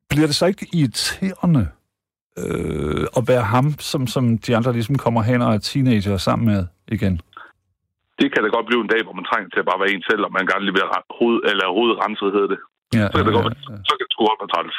bliver 0.10 0.28
det 0.28 0.36
så 0.36 0.46
ikke 0.46 0.68
irriterende 0.74 1.68
øh, 2.38 3.08
at 3.18 3.24
være 3.28 3.42
ham, 3.42 3.66
som, 3.80 4.08
som 4.08 4.38
de 4.38 4.56
andre 4.58 4.74
ligesom 4.74 4.98
kommer 4.98 5.22
hen 5.22 5.42
og 5.42 5.54
er 5.54 5.58
teenager 5.58 6.18
sammen 6.18 6.46
med 6.48 6.68
igen? 6.88 7.22
Det 8.20 8.28
kan 8.34 8.44
da 8.44 8.50
godt 8.50 8.68
blive 8.70 8.82
en 8.82 8.88
dag, 8.94 9.04
hvor 9.04 9.14
man 9.14 9.26
trænger 9.26 9.50
til 9.50 9.60
at 9.60 9.66
bare 9.66 9.80
være 9.80 9.92
en 9.96 10.04
selv, 10.10 10.22
og 10.26 10.32
man 10.32 10.48
gerne 10.52 10.66
lige 10.66 10.78
vil 10.78 10.92
have 10.94 11.06
hoved, 11.20 11.38
eller 11.52 11.74
hovedet 11.78 11.98
renset, 12.04 12.34
hedder 12.36 12.48
det. 12.54 12.60
Ja, 13.00 13.06
Så 13.12 13.16
kan 13.18 13.26
det 13.28 13.34
ja, 13.34 13.38
godt 13.38 13.48
være, 13.50 13.60
ja. 13.74 13.78
så 13.90 13.94
kan 13.98 14.04
det 14.08 14.14
sgu 14.14 14.22
godt 14.32 14.42
være 14.44 14.54
træls. 14.56 14.78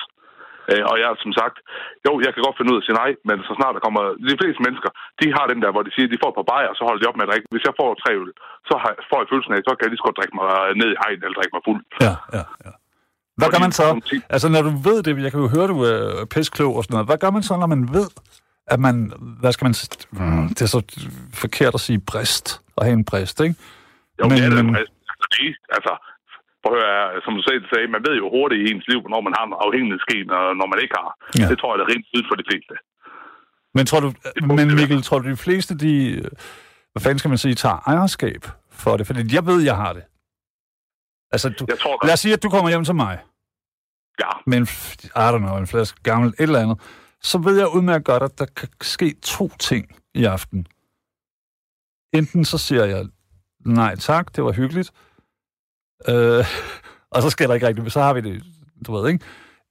Øh, 0.73 0.83
og 0.91 0.97
jeg 1.03 1.09
som 1.25 1.33
sagt, 1.41 1.57
jo, 2.07 2.13
jeg 2.25 2.31
kan 2.33 2.43
godt 2.47 2.57
finde 2.59 2.71
ud 2.73 2.79
af 2.79 2.83
at 2.83 2.87
sige 2.89 2.99
nej, 3.03 3.11
men 3.29 3.37
så 3.47 3.53
snart 3.59 3.73
der 3.77 3.83
kommer... 3.87 4.03
De 4.31 4.37
fleste 4.43 4.61
mennesker, 4.67 4.91
de 5.21 5.27
har 5.37 5.45
den 5.53 5.59
der, 5.65 5.71
hvor 5.75 5.83
de 5.87 5.91
siger, 5.95 6.07
de 6.15 6.23
får 6.23 6.31
et 6.33 6.39
par 6.41 6.49
bajer, 6.53 6.69
og 6.73 6.77
så 6.79 6.83
holder 6.87 7.01
de 7.03 7.09
op 7.11 7.17
med 7.19 7.27
at 7.27 7.31
drikke. 7.33 7.47
Hvis 7.55 7.65
jeg 7.69 7.75
får 7.81 7.89
tre 8.03 8.11
øl, 8.23 8.31
så 8.69 8.75
har, 8.83 8.91
får 9.11 9.19
jeg 9.23 9.29
følelsen 9.33 9.53
af, 9.55 9.61
så 9.67 9.73
kan 9.75 9.83
jeg 9.85 9.91
lige 9.93 10.03
så 10.03 10.07
godt 10.09 10.19
drikke 10.21 10.37
mig 10.41 10.49
ned 10.81 10.89
i 10.95 10.99
hegn, 11.03 11.19
eller 11.25 11.37
drikke 11.39 11.55
mig 11.57 11.65
fuld. 11.69 11.81
ja, 12.07 12.15
ja, 12.39 12.45
ja. 12.67 12.73
Hvad 13.39 13.49
gør 13.53 13.61
man 13.67 13.73
så? 13.81 13.87
Altså, 14.35 14.47
når 14.55 14.63
du 14.69 14.73
ved 14.89 14.99
det, 15.07 15.11
jeg 15.27 15.31
kan 15.33 15.41
jo 15.45 15.49
høre, 15.57 15.67
du 15.75 15.79
er 15.93 16.27
pisklog 16.35 16.73
og 16.77 16.83
sådan 16.85 16.95
noget. 16.97 17.09
Hvad 17.11 17.19
gør 17.23 17.31
man 17.37 17.43
så, 17.49 17.53
når 17.63 17.71
man 17.75 17.83
ved, 17.99 18.09
at 18.75 18.81
man, 18.87 18.97
hvad 19.41 19.53
skal 19.55 19.65
man, 19.69 19.75
mm, 20.13 20.49
det 20.57 20.63
er 20.67 20.71
så 20.77 20.81
forkert 21.43 21.75
at 21.79 21.83
sige 21.87 22.01
brist, 22.11 22.47
at 22.79 22.83
have 22.87 22.97
en 23.01 23.05
brist, 23.11 23.37
ikke? 23.47 23.55
Jo, 24.19 24.23
men, 24.29 24.31
det 24.37 24.45
er 24.47 24.51
det, 24.59 24.65
men- 24.65 24.77
altså, 24.77 24.93
altså, 25.77 25.93
prøv 26.65 26.73
at 26.77 26.83
høre, 26.85 27.03
som 27.25 27.33
du 27.39 27.43
selv 27.51 27.63
sagde, 27.73 27.87
man 27.97 28.03
ved 28.07 28.15
jo 28.23 28.27
hurtigt 28.37 28.61
i 28.63 28.67
ens 28.73 28.87
liv, 28.91 28.99
hvornår 29.03 29.21
man 29.27 29.35
har 29.39 29.45
en 29.51 29.55
afhængighedsgen, 29.67 30.27
og 30.39 30.45
når 30.61 30.67
man 30.73 30.79
ikke 30.85 30.95
har. 31.01 31.11
Ja. 31.41 31.47
Det 31.51 31.57
tror 31.59 31.71
jeg, 31.71 31.79
det 31.79 31.85
er 31.87 31.93
rent 31.95 32.07
tydeligt 32.09 32.31
for 32.31 32.39
de 32.41 32.47
fleste. 32.51 32.75
Men 33.77 33.83
tror 33.91 34.01
du, 34.05 34.09
men 34.59 34.67
Mikkel, 34.79 35.03
tror 35.03 35.19
du, 35.19 35.25
de 35.35 35.37
fleste, 35.47 35.73
de, 35.85 35.93
hvad 36.93 37.03
fanden 37.05 37.19
skal 37.19 37.29
man 37.35 37.39
sige, 37.45 37.55
tager 37.55 37.79
ejerskab 37.93 38.43
for 38.83 38.93
det? 38.97 39.05
Fordi 39.07 39.35
jeg 39.37 39.45
ved, 39.51 39.59
jeg 39.71 39.77
har 39.77 39.93
det. 39.99 40.05
Altså, 41.35 41.49
du, 41.59 41.65
Jeg 41.69 41.79
tror 41.79 42.07
lad 42.07 42.13
os 42.13 42.21
sige, 42.21 42.35
at 42.35 42.43
du 42.43 42.49
kommer 42.55 42.69
hjem 42.71 42.85
til 42.85 42.95
mig 42.95 43.19
ja, 44.23 44.31
med 44.47 44.59
en, 44.59 44.65
f- 44.65 45.07
I 45.23 45.25
don't 45.33 45.39
know, 45.45 45.57
en 45.59 45.67
flaske 45.67 46.03
gammel 46.03 46.29
et 46.29 46.35
eller 46.41 46.61
andet, 46.61 46.79
så 47.23 47.39
ved 47.39 47.59
jeg 47.59 47.69
udmærket 47.77 48.05
godt, 48.07 48.23
at 48.23 48.39
der 48.39 48.47
kan 48.57 48.69
ske 48.81 49.15
to 49.23 49.49
ting 49.59 49.97
i 50.15 50.25
aften. 50.25 50.67
Enten 52.15 52.45
så 52.45 52.59
siger 52.59 52.85
jeg, 52.85 53.05
nej 53.67 53.97
tak, 53.97 54.37
det 54.37 54.45
var 54.45 54.53
hyggeligt, 54.53 54.91
øh, 56.09 56.45
og 57.15 57.23
så 57.23 57.31
sker 57.31 57.47
der 57.47 57.55
ikke 57.55 57.67
rigtigt, 57.67 57.93
så 57.93 58.01
har 58.01 58.13
vi 58.15 58.21
det, 58.21 58.43
du 58.87 58.93
ved, 58.97 59.09
ikke? 59.13 59.25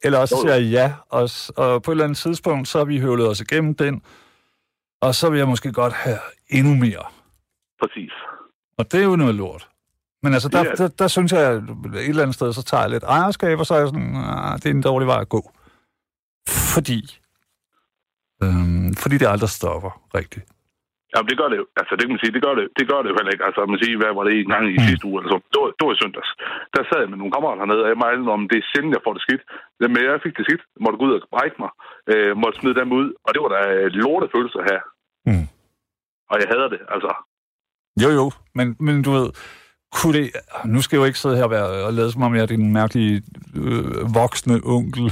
Eller 0.04 0.20
også 0.20 0.38
siger 0.42 0.56
jeg 0.56 0.64
ja, 0.72 0.94
og, 1.10 1.30
og 1.56 1.84
på 1.84 1.92
et 1.92 1.94
eller 1.94 2.04
andet 2.04 2.18
tidspunkt, 2.18 2.68
så 2.68 2.78
har 2.78 2.86
vi 2.86 3.00
høvlet 3.00 3.28
os 3.28 3.42
igennem 3.42 3.76
den, 3.76 4.02
og 5.02 5.16
så 5.16 5.30
vil 5.30 5.38
jeg 5.38 5.48
måske 5.48 5.72
godt 5.72 5.94
have 5.94 6.18
endnu 6.50 6.76
mere. 6.76 7.04
præcis. 7.82 8.12
Og 8.78 8.92
det 8.92 9.00
er 9.00 9.04
jo 9.06 9.16
noget 9.16 9.36
lort. 9.36 9.70
Men 10.24 10.34
altså, 10.34 10.50
der, 10.50 10.64
Ja. 10.64 10.72
der, 10.72 10.88
der 10.88 11.08
synes 11.08 11.32
jeg, 11.32 11.42
at 11.42 11.64
et 11.96 12.10
eller 12.10 12.22
andet 12.22 12.36
sted, 12.36 12.54
så 12.54 12.64
tager 12.64 12.82
jeg 12.82 12.90
lidt 12.90 13.04
ejerskab, 13.04 13.60
og 13.60 13.66
så 13.66 13.74
er 13.74 13.80
jeg 13.80 13.88
sådan, 13.88 14.16
ah, 14.16 14.56
det 14.58 14.66
er 14.66 14.70
en 14.70 14.82
dårlig 14.82 15.08
vej 15.08 15.22
at 15.22 15.30
gå. 15.30 15.52
Fordi, 16.50 17.18
øhm, 18.44 18.94
fordi 18.96 19.18
det 19.18 19.28
aldrig 19.28 19.50
stopper 19.50 20.02
rigtigt. 20.16 20.46
Ja, 21.14 21.20
det 21.30 21.36
gør 21.40 21.50
det 21.52 21.58
jo. 21.62 21.66
Altså, 21.80 21.92
det 21.96 22.04
kan 22.04 22.14
man 22.16 22.22
sige, 22.24 22.36
det 22.36 22.44
gør 22.48 22.56
det, 22.60 22.66
det 22.78 22.86
gør 22.92 23.00
det 23.02 23.10
jo 23.12 23.18
heller 23.20 23.34
ikke. 23.36 23.46
Altså, 23.50 23.62
man 23.72 23.80
siger, 23.82 23.96
hvad 24.02 24.14
var 24.18 24.24
det 24.28 24.34
en 24.36 24.52
gang 24.54 24.64
i 24.68 24.80
Mm. 24.80 24.86
sidste 24.90 25.06
uge, 25.10 25.18
eller 25.20 25.32
så. 25.34 25.38
Det 25.54 25.58
var, 25.64 25.70
det 25.78 25.84
var 25.88 25.94
i 25.96 26.02
søndags. 26.04 26.30
Der 26.76 26.82
sad 26.90 27.00
jeg 27.04 27.10
med 27.12 27.20
nogle 27.20 27.34
kammerater 27.36 27.62
hernede, 27.64 27.84
og 27.86 27.90
jeg 27.92 27.98
må 28.02 28.32
om 28.38 28.44
det 28.52 28.58
er 28.60 28.68
sjældent, 28.72 28.96
jeg 28.98 29.04
får 29.06 29.14
det 29.16 29.24
skidt. 29.26 29.44
Men 29.94 30.00
jeg 30.10 30.24
fik 30.26 30.36
det 30.38 30.46
skidt. 30.48 30.64
Måtte 30.84 30.98
gå 31.00 31.04
ud 31.08 31.14
og 31.18 31.22
brække 31.36 31.58
mig. 31.64 31.72
Øh, 32.12 32.32
måtte 32.42 32.58
smide 32.60 32.76
dem 32.82 32.90
ud. 33.00 33.08
Og 33.26 33.30
det 33.34 33.40
var 33.44 33.50
da 33.56 33.62
lorte 34.02 34.28
følelse 34.36 34.60
her. 34.70 34.80
Mm. 35.30 35.46
Og 36.32 36.36
jeg 36.42 36.48
hader 36.52 36.70
det, 36.76 36.82
altså. 36.96 37.12
Jo, 38.04 38.10
jo, 38.20 38.26
men, 38.58 38.68
men 38.86 38.96
du 39.06 39.12
ved, 39.18 39.28
kunne 39.98 40.14
det... 40.20 40.26
Nu 40.74 40.80
skal 40.82 40.96
jeg 40.96 41.02
jo 41.04 41.10
ikke 41.10 41.20
sidde 41.24 41.38
her 41.40 41.48
og, 41.50 41.54
være, 41.58 41.68
og 41.88 41.94
lade 41.98 42.12
som 42.12 42.22
om, 42.28 42.36
jeg 42.36 42.42
er 42.48 42.52
din 42.56 42.74
mærkelige 42.80 43.16
øh, 43.62 43.86
voksne 44.22 44.56
onkel. 44.76 45.06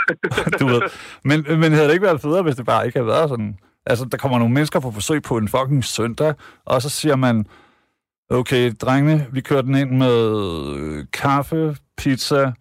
du 0.60 0.64
ved. 0.72 0.80
Men, 1.28 1.38
men 1.60 1.70
havde 1.72 1.86
det 1.88 1.92
ikke 1.96 2.06
været 2.10 2.20
federe, 2.26 2.42
hvis 2.42 2.56
det 2.60 2.66
bare 2.72 2.86
ikke 2.86 2.98
havde 2.98 3.12
været 3.14 3.28
sådan? 3.28 3.58
Altså, 3.86 4.04
der 4.04 4.16
kommer 4.18 4.38
nogle 4.38 4.54
mennesker 4.54 4.80
på 4.80 4.90
forsøg 4.90 5.22
på 5.22 5.36
en 5.36 5.48
fucking 5.48 5.84
søndag, 5.84 6.34
og 6.64 6.82
så 6.82 6.88
siger 6.88 7.16
man, 7.16 7.46
okay, 8.30 8.72
drengene, 8.80 9.26
vi 9.32 9.40
kører 9.40 9.62
den 9.62 9.74
ind 9.74 9.90
med 9.90 10.36
øh, 10.76 11.04
kaffe, 11.12 11.76
pizza, 11.96 12.52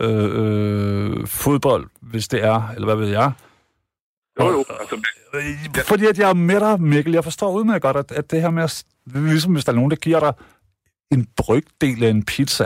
øh, 0.00 0.28
øh, 0.40 1.26
fodbold, 1.26 1.86
hvis 2.02 2.28
det 2.28 2.44
er, 2.44 2.68
eller 2.68 2.84
hvad 2.84 2.96
ved 2.96 3.08
jeg. 3.08 3.32
Jo, 4.40 4.46
jo. 4.50 4.64
Altså, 4.80 5.02
Øh, 5.34 5.82
Fordi 5.84 6.06
at 6.06 6.18
jeg 6.18 6.30
er 6.30 6.34
med 6.34 6.60
dig, 6.60 6.80
Mikkel. 6.80 7.12
Jeg 7.12 7.24
forstår 7.24 7.52
udmærket 7.52 7.82
godt, 7.82 7.96
at, 7.96 8.12
at 8.12 8.30
det 8.30 8.42
her 8.42 8.50
med 8.50 8.62
at... 8.62 8.84
Ligesom 9.06 9.52
hvis 9.52 9.64
der 9.64 9.72
er 9.72 9.76
nogen, 9.76 9.90
der 9.90 9.96
giver 9.96 10.20
dig 10.20 10.32
en 11.10 11.26
brygdel 11.36 12.04
af 12.04 12.10
en 12.10 12.24
pizza. 12.24 12.64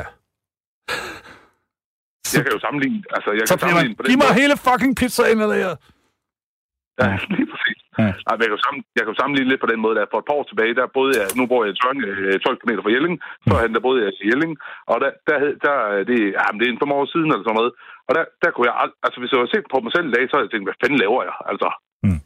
jeg 2.34 2.42
kan 2.44 2.52
jo 2.52 2.60
sammenligne. 2.60 3.02
Altså, 3.10 3.30
jeg 3.32 3.48
Så 3.48 3.56
kan 3.56 3.60
sammenligne 3.60 3.88
man, 3.88 3.96
på 3.96 4.02
den 4.02 4.10
giv 4.10 4.18
mig 4.18 4.26
måde. 4.26 4.40
hele 4.40 4.56
fucking 4.56 4.96
pizza 4.96 5.22
ind 5.30 5.40
eller 5.42 5.54
her. 5.54 5.74
Ja, 7.02 7.16
lige 7.36 7.46
præcis. 7.52 7.81
Nej, 8.26 8.34
men 8.36 8.42
jeg, 8.44 8.50
kan 8.52 8.60
sammen, 8.66 8.80
jeg 8.98 9.04
kan 9.04 9.14
sammenligne 9.20 9.50
lidt 9.50 9.64
på 9.64 9.70
den 9.72 9.80
måde, 9.84 9.94
der 9.96 10.12
for 10.12 10.20
et 10.20 10.28
par 10.28 10.38
år 10.38 10.46
tilbage, 10.50 10.78
der 10.80 10.94
boede 10.96 11.14
jeg, 11.20 11.26
nu 11.38 11.42
bor 11.50 11.60
jeg 11.64 11.72
i 11.72 11.78
Tørn, 11.80 11.98
øh, 12.10 12.40
12 12.40 12.58
km 12.60 12.72
fra 12.84 12.94
Jelling, 12.94 13.14
førhen 13.48 13.74
der 13.76 13.86
boede 13.86 14.00
jeg 14.02 14.10
i 14.12 14.28
Jelling, 14.30 14.52
og 14.92 14.96
der, 15.02 15.10
der, 15.28 15.36
der 15.64 15.76
det, 16.10 16.18
ja, 16.38 16.44
men 16.50 16.58
det 16.58 16.66
er 16.66 16.72
en 16.72 16.82
fem 16.82 16.96
år 16.98 17.04
siden 17.12 17.28
eller 17.32 17.44
sådan 17.46 17.58
noget, 17.60 17.72
og 18.08 18.12
der, 18.16 18.24
der 18.42 18.50
kunne 18.50 18.66
jeg, 18.68 18.74
altså 19.06 19.18
hvis 19.20 19.30
jeg 19.32 19.38
havde 19.40 19.54
set 19.54 19.66
på 19.72 19.78
mig 19.84 19.92
selv 19.96 20.06
i 20.08 20.14
dag, 20.16 20.24
så 20.24 20.32
havde 20.34 20.46
jeg 20.46 20.52
tænkt, 20.52 20.66
hvad 20.68 20.80
fanden 20.82 21.02
laver 21.04 21.20
jeg, 21.28 21.36
altså. 21.50 21.68
Mm. 22.06 22.20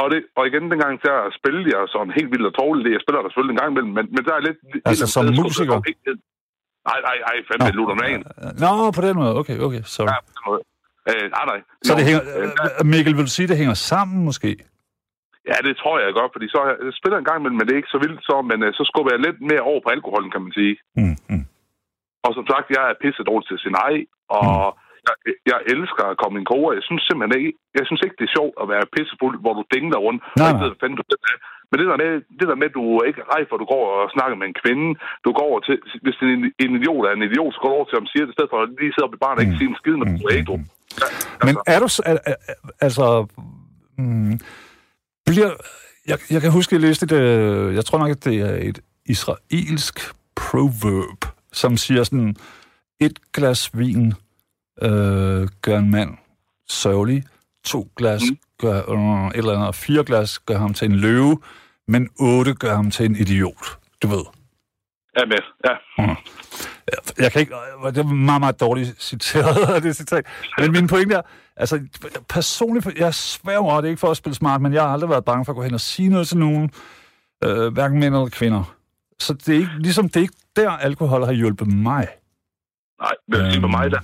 Og, 0.00 0.06
det, 0.12 0.20
og 0.38 0.42
igen, 0.50 0.64
dengang 0.72 0.94
der 1.08 1.16
spillede 1.38 1.68
jeg 1.74 1.80
sådan 1.94 2.12
helt 2.18 2.30
vildt 2.32 2.50
og 2.50 2.54
tårligt, 2.60 2.94
jeg 2.96 3.04
spiller 3.04 3.20
der 3.20 3.30
selvfølgelig 3.30 3.54
en 3.54 3.62
gang 3.62 3.70
imellem, 3.72 3.92
men, 3.98 4.04
men 4.14 4.22
der 4.28 4.34
er 4.38 4.42
lidt... 4.48 4.58
Altså, 4.88 5.06
som 5.14 5.24
musiker? 5.40 5.78
Nej, 6.90 6.98
nej, 7.08 7.16
nej, 7.26 7.36
fandme, 7.48 7.66
det 7.68 7.74
lutter 7.80 7.96
man. 8.02 8.18
Nå, 8.64 8.70
på 8.98 9.02
den 9.06 9.14
måde. 9.20 9.32
Okay, 9.40 9.56
okay, 9.66 9.82
sorry. 9.94 10.08
Ja, 10.12 10.18
på 10.28 10.32
den 10.36 10.44
måde. 10.50 10.62
Øh, 11.10 11.24
nej, 11.36 11.44
nej. 11.50 11.58
Så 11.86 11.94
det 11.98 12.04
hænger, 12.08 12.22
øh, 12.38 12.48
øh, 12.80 12.86
Mikkel, 12.92 13.16
vil 13.16 13.24
du 13.28 13.34
sige, 13.38 13.48
det 13.48 13.56
hænger 13.56 13.74
sammen 13.74 14.24
måske? 14.24 14.50
Ja, 15.50 15.56
det 15.66 15.74
tror 15.80 15.94
jeg 15.98 16.18
godt, 16.20 16.32
fordi 16.34 16.46
så 16.54 16.58
jeg 16.86 16.92
spiller 17.00 17.18
en 17.18 17.28
gang 17.28 17.38
imellem, 17.40 17.58
men 17.58 17.66
det 17.66 17.72
er 17.74 17.80
ikke 17.82 17.94
så 17.96 18.00
vildt 18.04 18.22
så, 18.30 18.36
men 18.50 18.58
øh, 18.66 18.70
så 18.78 18.82
skubber 18.90 19.10
jeg 19.14 19.20
lidt 19.26 19.38
mere 19.50 19.64
over 19.70 19.80
på 19.82 19.90
alkoholen, 19.96 20.30
kan 20.34 20.42
man 20.46 20.52
sige. 20.60 20.74
Mm, 21.00 21.16
mm. 21.30 21.44
Og 22.26 22.30
som 22.38 22.44
sagt, 22.52 22.66
jeg 22.76 22.84
er 22.90 23.00
pisse 23.02 23.22
dårlig 23.28 23.46
til 23.46 23.58
at 23.58 23.62
sige 23.64 23.78
nej, 23.84 23.94
og 24.38 24.48
jeg, 25.06 25.14
jeg 25.50 25.58
elsker 25.74 26.04
at 26.10 26.18
komme 26.22 26.34
i 26.36 26.40
en 26.42 26.50
koge. 26.52 26.76
Jeg 26.78 26.84
synes 26.88 27.02
simpelthen 27.04 27.34
ikke, 27.40 27.52
jeg 27.78 27.84
synes 27.86 28.02
ikke, 28.04 28.16
det 28.20 28.26
er 28.26 28.36
sjovt 28.38 28.54
at 28.62 28.66
være 28.72 28.92
pissefuld, 28.96 29.36
hvor 29.42 29.54
du 29.58 29.62
dingler 29.74 30.00
rundt, 30.06 30.20
Nej, 30.24 30.32
og 30.44 30.48
ikke 30.50 30.62
ved, 30.62 30.70
hvad 30.72 30.80
fanden 30.82 30.98
du 31.00 31.04
er. 31.32 31.38
Men 31.70 31.76
det 31.80 31.86
der, 31.90 31.96
med, 32.02 32.10
det 32.38 32.46
der 32.50 32.58
med, 32.60 32.68
at 32.70 32.76
du 32.78 32.84
er 32.98 33.04
ikke 33.08 33.20
er 33.24 33.28
rej 33.34 33.42
for, 33.48 33.56
du 33.62 33.66
går 33.74 33.84
og 33.98 34.10
snakker 34.16 34.36
med 34.40 34.46
en 34.50 34.58
kvinde, 34.62 34.86
du 35.24 35.28
går 35.38 35.46
over 35.50 35.60
til, 35.66 35.76
hvis 36.04 36.16
en, 36.34 36.42
en 36.64 36.72
idiot 36.78 37.04
er 37.08 37.12
en 37.16 37.26
idiot, 37.28 37.52
så 37.54 37.58
går 37.62 37.70
du 37.72 37.76
over 37.78 37.88
til 37.88 37.96
ham 37.98 38.06
og 38.08 38.12
siger 38.12 38.24
det, 38.24 38.32
i 38.32 38.36
stedet 38.36 38.52
for 38.52 38.58
at 38.62 38.68
lige 38.80 38.92
sidde 38.94 39.06
op 39.08 39.16
i 39.16 39.22
baren 39.24 39.38
og 39.38 39.44
ikke 39.44 39.58
sige 39.60 39.70
en 39.72 39.80
skid, 39.82 39.96
når 40.00 40.06
du 40.10 40.16
er 40.30 40.34
ædru. 40.40 40.56
Ja, 41.02 41.08
Men 41.46 41.54
altså, 41.56 41.62
er 41.74 41.78
du... 41.84 41.88
s- 41.94 42.04
Er, 42.10 42.16
er, 42.32 42.36
er, 42.52 42.56
altså... 42.86 43.04
Mm, 44.02 44.34
bliver... 45.26 45.50
Jeg, 46.06 46.18
jeg 46.30 46.40
kan 46.40 46.50
huske, 46.50 46.76
at 46.76 46.82
jeg 46.82 46.88
læste 46.88 47.06
det... 47.06 47.74
Jeg 47.74 47.84
tror 47.84 47.98
nok, 47.98 48.10
at 48.10 48.24
det 48.24 48.40
er 48.40 48.54
et 48.68 48.80
israelsk 49.06 50.00
proverb, 50.36 51.24
som 51.52 51.76
siger 51.76 52.04
sådan... 52.04 52.36
Et 53.00 53.18
glas 53.32 53.70
vin 53.78 54.12
øh, 54.82 55.48
gør 55.62 55.78
en 55.78 55.90
mand 55.90 56.10
sørgelig. 56.68 57.24
To 57.64 57.88
glas 57.96 58.22
Mm. 58.30 58.36
gør 58.58 58.90
øh, 58.90 59.26
et 59.28 59.36
eller 59.36 59.52
andet. 59.52 59.66
Og 59.66 59.74
fire 59.74 60.04
glas 60.04 60.38
gør 60.38 60.58
ham 60.58 60.74
til 60.74 60.84
en 60.90 60.96
løve. 60.96 61.40
Men 61.88 62.08
otte 62.20 62.54
gør 62.54 62.74
ham 62.74 62.90
til 62.90 63.06
en 63.06 63.16
idiot. 63.16 63.78
Du 64.02 64.08
ved. 64.08 64.24
jeg 65.14 65.22
er 65.22 65.26
med. 65.26 65.36
Ja. 65.64 66.14
Jeg 67.18 67.32
kan 67.32 67.40
ikke... 67.40 67.54
Det 67.86 67.98
er 67.98 68.04
meget, 68.30 68.40
meget 68.40 68.60
dårligt 68.60 69.02
citeret, 69.02 69.56
det 69.84 69.96
citat. 69.96 70.26
Men 70.58 70.72
min 70.72 70.86
pointe 70.86 71.14
er, 71.14 71.22
altså 71.56 71.80
personligt, 72.28 72.98
jeg 72.98 73.14
sværger 73.14 73.80
det 73.80 73.86
er 73.88 73.90
ikke 73.94 74.00
for 74.00 74.10
at 74.10 74.16
spille 74.16 74.34
smart, 74.42 74.60
men 74.62 74.72
jeg 74.72 74.82
har 74.82 74.88
aldrig 74.88 75.10
været 75.10 75.24
bange 75.24 75.44
for 75.44 75.52
at 75.52 75.56
gå 75.56 75.62
hen 75.62 75.74
og 75.74 75.80
sige 75.80 76.08
noget 76.08 76.28
til 76.28 76.38
nogen, 76.38 76.64
øh, 77.44 77.66
hverken 77.72 77.98
mænd 78.00 78.14
eller 78.14 78.28
kvinder. 78.40 78.62
Så 79.18 79.32
det 79.34 79.48
er 79.54 79.58
ikke, 79.64 79.76
ligesom 79.86 80.04
det 80.08 80.16
er 80.16 80.26
ikke 80.28 80.40
der, 80.56 80.70
alkohol 80.70 81.22
har 81.24 81.32
hjulpet 81.32 81.68
mig. 81.90 82.04
Nej, 83.04 83.14
men 83.28 83.38
sige 83.52 83.60
for 83.66 83.72
mig, 83.78 83.84
Øhm. 83.86 83.94
der, 83.94 84.00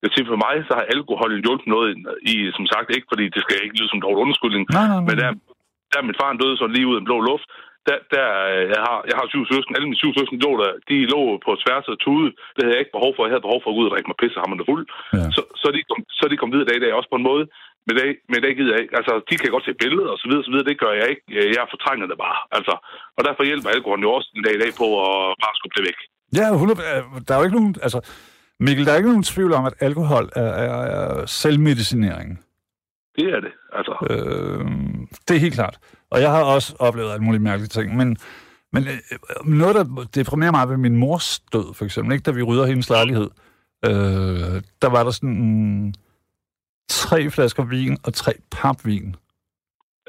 jeg 0.00 0.06
vil 0.08 0.16
sige 0.16 0.28
for 0.32 0.40
mig, 0.46 0.54
så 0.68 0.72
har 0.78 0.84
alkohol 0.96 1.30
hjulpet 1.44 1.66
noget 1.74 1.88
i, 2.32 2.34
som 2.56 2.64
sagt, 2.72 2.86
ikke 2.96 3.08
fordi 3.12 3.24
det 3.34 3.40
skal 3.44 3.56
ikke 3.64 3.78
lyde 3.78 3.90
som 3.92 4.00
dårlig 4.06 4.20
undskyldning, 4.26 4.62
Nej, 4.70 4.86
nej, 4.86 4.88
nej. 5.00 5.06
men 5.08 5.14
der, 5.22 5.28
der 5.92 5.98
min 6.08 6.18
far 6.20 6.30
døde 6.42 6.56
så 6.62 6.66
lige 6.74 6.86
ud 6.90 6.94
af 6.96 7.00
den 7.00 7.08
blå 7.10 7.18
luft, 7.30 7.48
der, 7.88 7.98
der 8.14 8.26
øh, 8.52 8.64
jeg, 8.74 8.80
har, 8.88 8.98
jeg 9.10 9.16
har 9.20 9.26
syv 9.32 9.42
søsken, 9.52 9.72
alle 9.74 9.88
mine 9.88 10.02
syv 10.02 10.12
søsken 10.18 10.38
lå 10.44 10.50
der, 10.62 10.70
de 10.88 10.96
lå 11.14 11.20
på 11.44 11.50
tværs 11.64 11.86
af 11.92 11.96
tude, 12.06 12.28
det 12.54 12.60
havde 12.62 12.74
jeg 12.76 12.82
ikke 12.84 12.96
behov 12.98 13.10
for, 13.14 13.20
jeg 13.22 13.32
havde 13.34 13.46
behov 13.48 13.60
for 13.62 13.68
at 13.70 13.74
gå 13.76 13.80
ud 13.82 13.88
og 13.88 13.92
drikke 13.94 14.10
mig 14.10 14.18
pisse 14.22 14.38
ham 14.42 14.52
fuld, 14.70 14.84
Ja. 15.18 15.24
så, 15.36 15.40
så, 15.62 15.66
de 15.74 15.80
kom, 15.90 15.98
så 16.18 16.24
de 16.30 16.36
kom 16.40 16.50
videre 16.52 16.66
i 16.66 16.68
dag, 16.70 16.78
i 16.78 16.84
dag 16.84 16.92
også 16.98 17.10
på 17.12 17.18
en 17.20 17.28
måde, 17.30 17.44
men 17.86 17.92
det, 17.98 18.04
men 18.32 18.38
det 18.44 18.56
gider 18.58 18.72
jeg 18.74 18.82
ikke. 18.84 18.96
Altså, 19.00 19.12
de 19.28 19.34
kan 19.40 19.50
godt 19.54 19.64
se 19.68 19.72
billeder 19.84 20.10
og 20.14 20.18
så 20.22 20.26
videre, 20.28 20.44
så 20.46 20.50
videre. 20.52 20.68
Det 20.70 20.80
gør 20.84 20.92
jeg 21.00 21.06
ikke. 21.12 21.22
Jeg 21.58 21.64
fortrænger 21.74 22.06
det 22.10 22.18
bare. 22.26 22.38
Altså, 22.58 22.74
og 23.16 23.22
derfor 23.26 23.42
hjælper 23.50 23.68
alkoholen 23.76 24.04
jo 24.06 24.10
også 24.18 24.28
en 24.36 24.44
dag 24.46 24.54
i 24.56 24.62
dag 24.64 24.72
på 24.80 24.86
at 25.06 25.12
bare 25.44 25.54
skubbe 25.58 25.76
det 25.78 25.84
væk. 25.88 25.98
Ja, 26.38 26.46
100, 26.52 26.80
øh, 26.90 27.02
der 27.26 27.32
er 27.34 27.38
jo 27.40 27.44
ikke 27.48 27.58
nogen... 27.60 27.74
Altså, 27.86 27.98
Mikkel, 28.66 28.86
der 28.86 28.92
er 28.92 28.96
ikke 29.00 29.12
nogen 29.14 29.30
tvivl 29.34 29.52
om, 29.58 29.64
at 29.70 29.74
alkohol 29.88 30.24
er, 30.42 30.50
er, 30.64 30.80
er 30.98 31.26
selvmedicinering. 31.26 32.28
Det 33.16 33.26
er 33.36 33.40
det. 33.46 33.52
Altså, 33.78 33.94
Øh, 34.10 34.64
det 35.28 35.36
er 35.36 35.40
helt 35.46 35.54
klart. 35.54 35.76
Og 36.10 36.20
jeg 36.20 36.30
har 36.30 36.42
også 36.42 36.76
oplevet 36.78 37.12
alle 37.12 37.24
mulige 37.24 37.42
mærkelige 37.42 37.68
ting, 37.68 37.96
men, 37.96 38.16
men 38.72 38.86
øh, 38.88 38.98
noget, 39.44 39.74
der 39.74 40.04
deprimerer 40.14 40.50
mig 40.50 40.68
ved 40.68 40.76
min 40.76 40.96
mors 40.96 41.40
død, 41.52 41.74
for 41.74 41.84
eksempel, 41.84 42.12
ikke, 42.12 42.22
da 42.22 42.30
vi 42.30 42.42
rydder 42.42 42.66
hendes 42.66 42.90
lejlighed, 42.90 43.30
øh, 43.84 44.62
der 44.82 44.88
var 44.88 45.04
der 45.04 45.10
sådan 45.10 45.40
mm, 45.40 45.94
tre 46.88 47.30
flasker 47.30 47.64
vin 47.64 47.98
og 48.02 48.14
tre 48.14 48.32
papvin. 48.50 49.16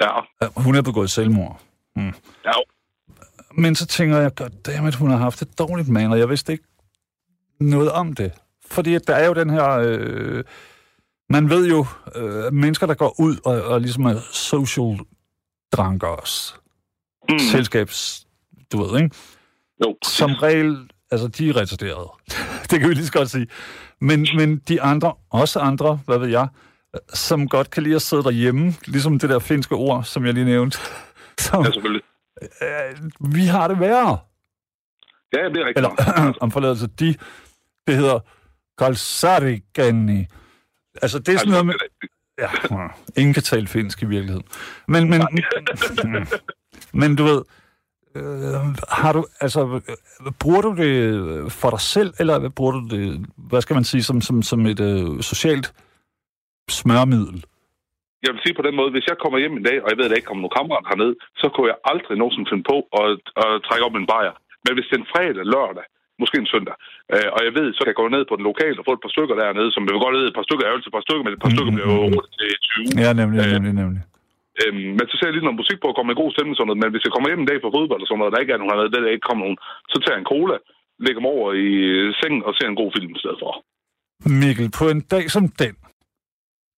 ja. 0.02 0.48
Hun 0.58 0.76
er 0.76 0.82
begået 0.82 1.10
selvmord. 1.10 1.62
Mm. 1.96 2.14
Ja, 2.46 2.52
Men 3.52 3.76
så 3.76 3.88
tænker 3.88 4.18
jeg, 4.18 4.36
goddammit, 4.36 4.96
hun 4.96 5.10
har 5.10 5.18
haft 5.18 5.42
et 5.42 5.60
dårligt 5.60 5.90
man, 5.90 6.12
og 6.12 6.20
jeg 6.20 6.30
vidste 6.30 6.52
ikke 6.52 6.64
noget 7.60 7.92
om 7.92 8.14
det. 8.14 8.32
Fordi 8.72 8.98
der 8.98 9.16
er 9.16 9.28
jo 9.28 9.34
den 9.34 9.50
her... 9.50 9.70
Øh, 9.70 10.44
man 11.30 11.50
ved 11.50 11.70
jo, 11.70 11.86
øh, 12.16 12.54
mennesker, 12.54 12.88
der 12.88 12.94
går 12.94 13.16
ud 13.20 13.38
og, 13.46 13.62
og 13.62 13.82
ligesom 13.82 14.06
er 14.06 14.20
social 14.32 15.00
drankers, 15.72 16.56
Mm. 17.30 17.34
mm. 17.34 17.40
selskabs, 17.40 18.28
du 18.72 18.84
ved, 18.84 19.02
ikke? 19.04 19.16
Jo. 19.86 19.96
Som 20.04 20.32
regel, 20.34 20.90
altså 21.12 21.28
de 21.28 21.50
er 21.50 21.56
retarderede. 21.56 22.10
det 22.72 22.80
kan 22.80 22.90
vi 22.90 22.94
lige 22.94 23.06
så 23.06 23.12
godt 23.12 23.30
sige. 23.30 23.48
Men, 24.02 24.28
men 24.36 24.58
de 24.58 24.82
andre, 24.82 25.14
også 25.30 25.60
andre, 25.60 26.00
hvad 26.06 26.18
ved 26.18 26.28
jeg, 26.28 26.48
som 27.14 27.48
godt 27.48 27.70
kan 27.70 27.84
lide 27.84 27.96
at 27.96 28.02
sidde 28.02 28.24
derhjemme, 28.24 28.74
ligesom 28.86 29.20
det 29.20 29.30
der 29.30 29.40
finske 29.40 29.76
ord, 29.76 30.04
som 30.04 30.26
jeg 30.26 30.34
lige 30.34 30.46
nævnte. 30.46 30.78
Som, 31.40 31.66
Ja, 31.66 31.72
selvfølgelig. 31.72 32.02
øh, 32.62 33.34
vi 33.36 33.46
har 33.46 33.68
det 33.68 33.80
værre. 33.80 34.18
Ja, 35.34 35.50
det 35.50 35.58
er 35.58 35.66
rigtigt. 35.66 35.78
Eller 35.78 36.34
om 36.44 36.52
forladelse, 36.52 36.88
de, 36.88 37.16
det 37.88 37.96
hedder 37.96 38.20
Kalsarigani. 38.78 40.26
Altså, 41.02 41.20
det 41.20 41.34
er 41.34 41.38
sådan 41.38 41.52
noget 41.52 41.66
med... 41.66 41.74
Ja, 42.42 42.50
ingen 43.18 43.34
kan 43.34 43.44
tale 43.44 43.68
finsk 43.68 44.02
i 44.02 44.06
virkeligheden. 44.06 44.48
Men, 44.88 45.10
men, 45.10 45.22
men 47.02 47.16
du 47.16 47.24
ved, 47.24 47.42
øh, 48.16 48.66
har 49.02 49.14
du, 49.14 49.22
altså, 49.42 49.62
bruger 50.42 50.62
du 50.62 50.72
det 50.84 50.96
for 51.52 51.70
dig 51.70 51.80
selv, 51.80 52.12
eller 52.20 52.50
bruger 52.50 52.72
du 52.72 52.82
det, 52.96 53.26
hvad 53.50 53.62
skal 53.62 53.74
man 53.74 53.84
sige, 53.84 54.04
som, 54.04 54.22
som, 54.22 54.42
som 54.42 54.66
et 54.66 54.80
øh, 54.80 55.22
socialt 55.22 55.74
smørmiddel? 56.70 57.44
Jeg 58.26 58.32
vil 58.34 58.42
sige 58.44 58.58
på 58.60 58.66
den 58.68 58.76
måde, 58.80 58.92
hvis 58.92 59.08
jeg 59.12 59.18
kommer 59.24 59.38
hjem 59.40 59.58
en 59.58 59.68
dag, 59.70 59.78
og 59.84 59.88
jeg 59.90 59.98
ved, 59.98 60.06
at 60.06 60.12
der 60.12 60.20
ikke 60.20 60.30
kommer 60.30 60.44
nogen 60.44 60.58
kammerat 60.60 60.90
herned, 60.92 61.14
så 61.42 61.46
kunne 61.54 61.68
jeg 61.72 61.80
aldrig 61.92 62.16
nogensinde 62.18 62.50
finde 62.52 62.66
på 62.72 62.78
at, 63.04 63.22
at 63.44 63.52
trække 63.68 63.86
op 63.88 63.96
en 63.96 64.10
bajer. 64.14 64.36
Men 64.64 64.74
hvis 64.74 64.88
det 64.88 64.96
er 64.96 65.04
en 65.04 65.14
fredag, 65.14 65.46
lørdag, 65.56 65.86
måske 66.22 66.38
en 66.44 66.52
søndag, 66.54 66.76
øh, 67.14 67.30
og 67.36 67.40
jeg 67.48 67.54
ved, 67.60 67.68
så 67.76 67.82
kan 67.82 67.92
jeg 67.94 68.00
gå 68.02 68.06
ned 68.16 68.24
på 68.30 68.36
den 68.40 68.46
lokale 68.50 68.78
og 68.82 68.86
få 68.90 68.94
et 68.98 69.04
par 69.06 69.14
stykker 69.16 69.36
dernede, 69.42 69.70
som 69.74 69.84
jeg 69.86 69.94
vil 69.94 70.04
godt 70.06 70.16
lide, 70.18 70.28
et 70.32 70.38
par 70.40 70.48
stykker 70.48 70.64
er 70.66 70.72
altid 70.74 70.90
et 70.92 70.98
par 70.98 71.06
stykker, 71.08 71.24
men 71.26 71.34
et 71.38 71.44
par 71.46 71.54
stykker 71.56 71.72
bliver 71.76 71.90
jo 71.98 72.04
til 72.38 72.50
20. 72.96 73.04
Ja, 73.04 73.10
nemlig, 73.22 73.38
Øh, 73.44 73.52
nemlig, 73.56 73.74
nemlig. 73.84 74.02
Øhm, 74.62 74.92
men 74.98 75.06
så 75.10 75.16
ser 75.16 75.28
jeg 75.28 75.36
lige 75.36 75.46
noget 75.48 75.62
musik 75.64 75.78
på 75.82 75.88
og 75.92 75.96
kommer 75.98 76.12
i 76.14 76.22
god 76.22 76.32
stemning 76.34 76.56
sådan 76.56 76.68
noget. 76.70 76.82
Men 76.84 76.92
hvis 76.94 77.06
jeg 77.06 77.14
kommer 77.14 77.28
hjem 77.30 77.42
en 77.44 77.50
dag 77.52 77.60
fra 77.64 77.74
fodbold 77.78 78.02
og 78.04 78.08
sådan 78.08 78.20
noget, 78.20 78.30
og 78.30 78.34
der 78.36 78.44
ikke 78.44 78.54
er 78.56 78.60
nogen 78.62 78.72
hernede, 78.74 78.94
der 79.06 79.16
ikke 79.16 79.28
kommer 79.30 79.44
nogen, 79.46 79.60
så 79.92 79.96
tager 80.00 80.16
jeg 80.16 80.22
en 80.24 80.32
cola, 80.34 80.56
lægger 81.06 81.22
mig 81.24 81.32
over 81.38 81.48
i 81.66 81.68
sengen 82.20 82.42
og 82.48 82.52
ser 82.58 82.68
en 82.70 82.80
god 82.82 82.90
film 82.96 83.12
i 83.18 83.22
stedet 83.24 83.40
for. 83.44 83.52
Mikkel, 84.44 84.68
på 84.80 84.86
en 84.94 85.02
dag 85.14 85.26
som 85.36 85.44
den, 85.64 85.74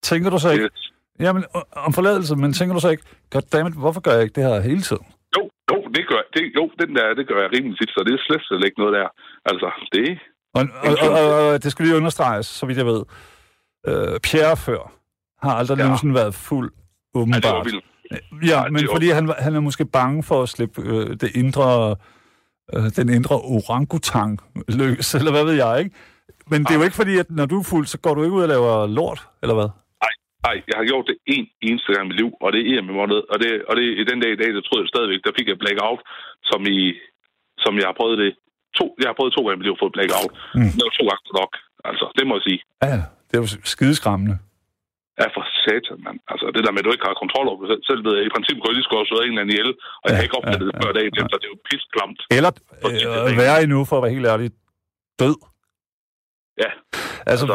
tænker 0.08 0.28
du 0.34 0.38
så 0.44 0.50
ikke, 0.54 0.64
Yes. 0.64 0.82
jamen, 1.24 1.42
øh, 1.56 1.86
om 1.86 1.92
forladelse, 1.98 2.32
men 2.42 2.50
tænker 2.58 2.74
du 2.76 2.80
så 2.86 2.90
ikke, 2.94 3.04
goddammit, 3.34 3.74
hvorfor 3.82 4.00
gør 4.06 4.14
jeg 4.16 4.22
ikke 4.26 4.36
det 4.38 4.44
her 4.48 4.60
hele 4.70 4.82
tiden? 4.88 5.06
Jo, 5.36 5.42
jo, 5.70 5.78
det 5.94 6.04
gør, 6.10 6.22
det, 6.34 6.42
jo, 6.58 6.64
den 6.80 6.96
der, 6.96 7.14
det 7.18 7.24
gør 7.28 7.40
jeg 7.44 7.50
rimelig 7.54 7.78
tit, 7.78 7.90
så 7.90 8.00
det 8.06 8.12
er 8.14 8.22
slet, 8.26 8.42
slet 8.48 8.64
ikke 8.64 8.80
noget 8.82 8.94
der. 8.98 9.08
Altså, 9.50 9.68
det 9.92 10.18
Og, 10.54 10.62
og, 10.88 10.94
og, 11.08 11.48
og, 11.48 11.62
det 11.62 11.72
skal 11.72 11.84
lige 11.84 11.96
understreges, 11.96 12.46
så 12.46 12.66
vidt 12.66 12.78
jeg 12.78 12.86
ved. 12.86 13.02
Øh, 13.88 14.20
Pierre 14.20 14.56
før 14.56 14.92
har 15.42 15.54
aldrig 15.54 15.78
ja. 15.78 15.82
Nogensinde 15.82 16.14
været 16.14 16.34
fuld, 16.34 16.70
ja, 16.72 16.78
det 16.78 17.14
var 17.14 17.20
åbenbart. 17.20 17.64
vildt. 17.66 17.84
Ja, 18.46 18.68
men 18.70 18.88
fordi 18.92 19.08
han, 19.08 19.34
han 19.38 19.54
er 19.54 19.60
måske 19.60 19.84
bange 19.84 20.22
for 20.22 20.42
at 20.42 20.48
slippe 20.48 20.82
øh, 20.82 21.10
det 21.20 21.36
indre, 21.36 21.96
øh, 22.74 22.84
den 22.96 23.08
indre 23.08 23.36
orangutang 23.36 24.38
løs, 24.68 25.14
eller 25.18 25.30
hvad 25.30 25.44
ved 25.44 25.52
jeg, 25.52 25.78
ikke? 25.78 25.96
Men 26.46 26.64
det 26.64 26.70
er 26.70 26.74
jo 26.74 26.82
ikke 26.82 26.96
fordi, 26.96 27.18
at 27.18 27.30
når 27.30 27.46
du 27.46 27.58
er 27.58 27.62
fuld, 27.62 27.86
så 27.86 27.98
går 27.98 28.14
du 28.14 28.22
ikke 28.22 28.34
ud 28.34 28.42
og 28.42 28.48
laver 28.48 28.86
lort, 28.86 29.28
eller 29.42 29.54
hvad? 29.54 29.68
Nej, 30.46 30.56
jeg 30.70 30.76
har 30.80 30.86
gjort 30.90 31.06
det 31.10 31.16
en 31.36 31.46
eneste 31.68 31.88
gang 31.92 32.04
i 32.04 32.08
mit 32.10 32.20
liv, 32.22 32.30
og 32.44 32.48
det 32.54 32.60
er 32.66 32.82
med 32.88 32.94
måned. 33.00 33.20
Og 33.32 33.36
det, 33.42 33.50
og 33.68 33.72
det 33.78 33.84
i 34.02 34.04
den 34.10 34.18
dag 34.22 34.30
i 34.32 34.40
dag, 34.42 34.50
der 34.56 34.62
troede 34.64 34.82
jeg 34.84 34.92
stadigvæk, 34.94 35.20
der 35.26 35.36
fik 35.38 35.48
jeg 35.50 35.58
blackout, 35.62 36.00
som 36.50 36.60
i, 36.76 36.78
som 37.64 37.72
jeg 37.80 37.86
har 37.90 37.96
prøvet 38.00 38.16
det 38.22 38.30
to, 38.78 38.86
jeg 39.02 39.08
har 39.10 39.16
prøvet 39.18 39.32
to 39.34 39.42
gange 39.44 39.56
i 39.56 39.60
mit 39.60 39.66
liv 39.68 39.76
at 39.78 39.82
få 39.84 39.88
blackout. 39.96 40.32
Mm. 40.58 40.70
Det 40.76 40.84
var 40.88 40.94
to 40.98 41.04
gange 41.10 41.24
nok. 41.40 41.52
Altså, 41.88 42.04
det 42.18 42.24
må 42.28 42.32
jeg 42.38 42.44
sige. 42.48 42.60
Ja, 42.86 42.96
det 43.28 43.34
jo 43.42 43.46
skideskræmmende. 43.74 44.36
Ja, 45.20 45.26
for 45.36 45.42
satan, 45.64 45.98
mand. 46.06 46.18
Altså, 46.32 46.46
det 46.54 46.62
der 46.64 46.72
med, 46.72 46.80
at 46.82 46.86
du 46.86 46.92
ikke 46.94 47.08
har 47.10 47.22
kontrol 47.24 47.46
over 47.50 47.60
det 47.62 47.68
selv, 47.72 47.82
selv 47.90 48.00
ved 48.06 48.12
jeg, 48.16 48.24
i 48.28 48.34
princippet 48.34 48.60
kunne 48.60 48.72
jeg 48.72 48.78
lige 48.78 48.86
skulle 48.86 49.00
have 49.02 49.10
slået 49.10 49.22
en 49.24 49.32
eller 49.32 49.42
anden 49.44 49.54
ihjel, 49.56 49.70
og 50.02 50.06
jeg 50.06 50.12
Ja, 50.12 50.18
har 50.18 50.26
ikke 50.26 50.38
opdaget 50.40 50.64
ja, 50.64 50.68
det 50.68 50.74
før 50.82 50.90
ja, 50.92 50.96
dagen 50.98 51.14
ja. 51.16 51.20
efter. 51.22 51.36
Det 51.40 51.46
er 51.48 51.54
jo 51.56 51.60
pisklamt. 51.70 52.20
Eller 52.36 52.50
det 52.56 52.62
er 53.08 53.24
øh, 53.30 53.36
værre 53.42 53.58
endnu, 53.64 53.80
for 53.90 53.96
at 53.98 54.02
være 54.04 54.14
helt 54.16 54.28
ærlig, 54.32 54.48
død. 55.22 55.36
Ja, 56.62 56.70
Altså, 57.26 57.46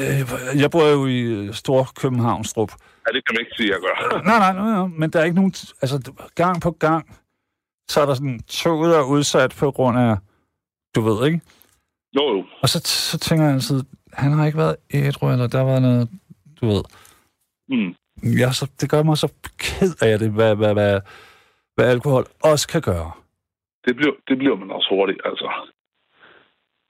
øh, 0.00 0.60
jeg 0.60 0.70
bor 0.70 0.86
jo 0.96 1.06
i 1.06 1.20
øh, 1.20 1.54
Stor 1.54 1.88
Københavnstrup. 2.00 2.72
ja 3.06 3.12
det 3.14 3.24
kan 3.26 3.34
man 3.34 3.40
ikke 3.40 3.56
sige, 3.56 3.70
jeg 3.70 3.80
gør. 3.80 3.94
Nej, 4.30 4.38
nej, 4.38 4.52
nej, 4.52 4.70
nej, 4.78 4.86
men 4.86 5.10
der 5.10 5.20
er 5.20 5.24
ikke 5.24 5.36
nogen... 5.36 5.54
Altså, 5.82 6.12
gang 6.34 6.62
på 6.62 6.70
gang, 6.70 7.18
så 7.88 8.00
er 8.00 8.06
der 8.06 8.14
sådan, 8.14 8.40
toget 8.40 8.96
er 8.96 9.02
udsat 9.02 9.56
på 9.58 9.70
grund 9.70 9.98
af, 9.98 10.16
du 10.94 11.00
ved, 11.00 11.26
ikke? 11.26 11.40
Jo, 12.16 12.22
jo. 12.34 12.44
Og 12.62 12.68
så, 12.68 12.78
så 12.84 13.18
tænker 13.18 13.44
jeg 13.44 13.54
altid, 13.54 13.82
han 14.12 14.32
har 14.32 14.46
ikke 14.46 14.58
været 14.58 14.76
ædru, 14.94 15.32
eller 15.32 15.46
der 15.46 15.60
var 15.60 15.78
noget, 15.80 16.08
du 16.60 16.66
ved. 16.66 16.82
Mm. 17.68 17.94
Ja, 18.40 18.52
så, 18.52 18.70
det 18.80 18.90
gør 18.90 19.02
mig 19.02 19.16
så 19.16 19.32
ked 19.58 19.92
af 20.02 20.18
det, 20.18 20.30
hvad, 20.30 20.56
hvad, 20.56 20.72
hvad, 20.72 21.00
hvad 21.74 21.86
alkohol 21.90 22.24
også 22.42 22.68
kan 22.68 22.82
gøre. 22.82 23.12
Det 23.84 23.96
bliver, 23.96 24.14
det 24.28 24.38
bliver 24.38 24.56
man 24.56 24.70
også 24.70 24.88
hurtigt, 24.90 25.20
altså. 25.24 25.48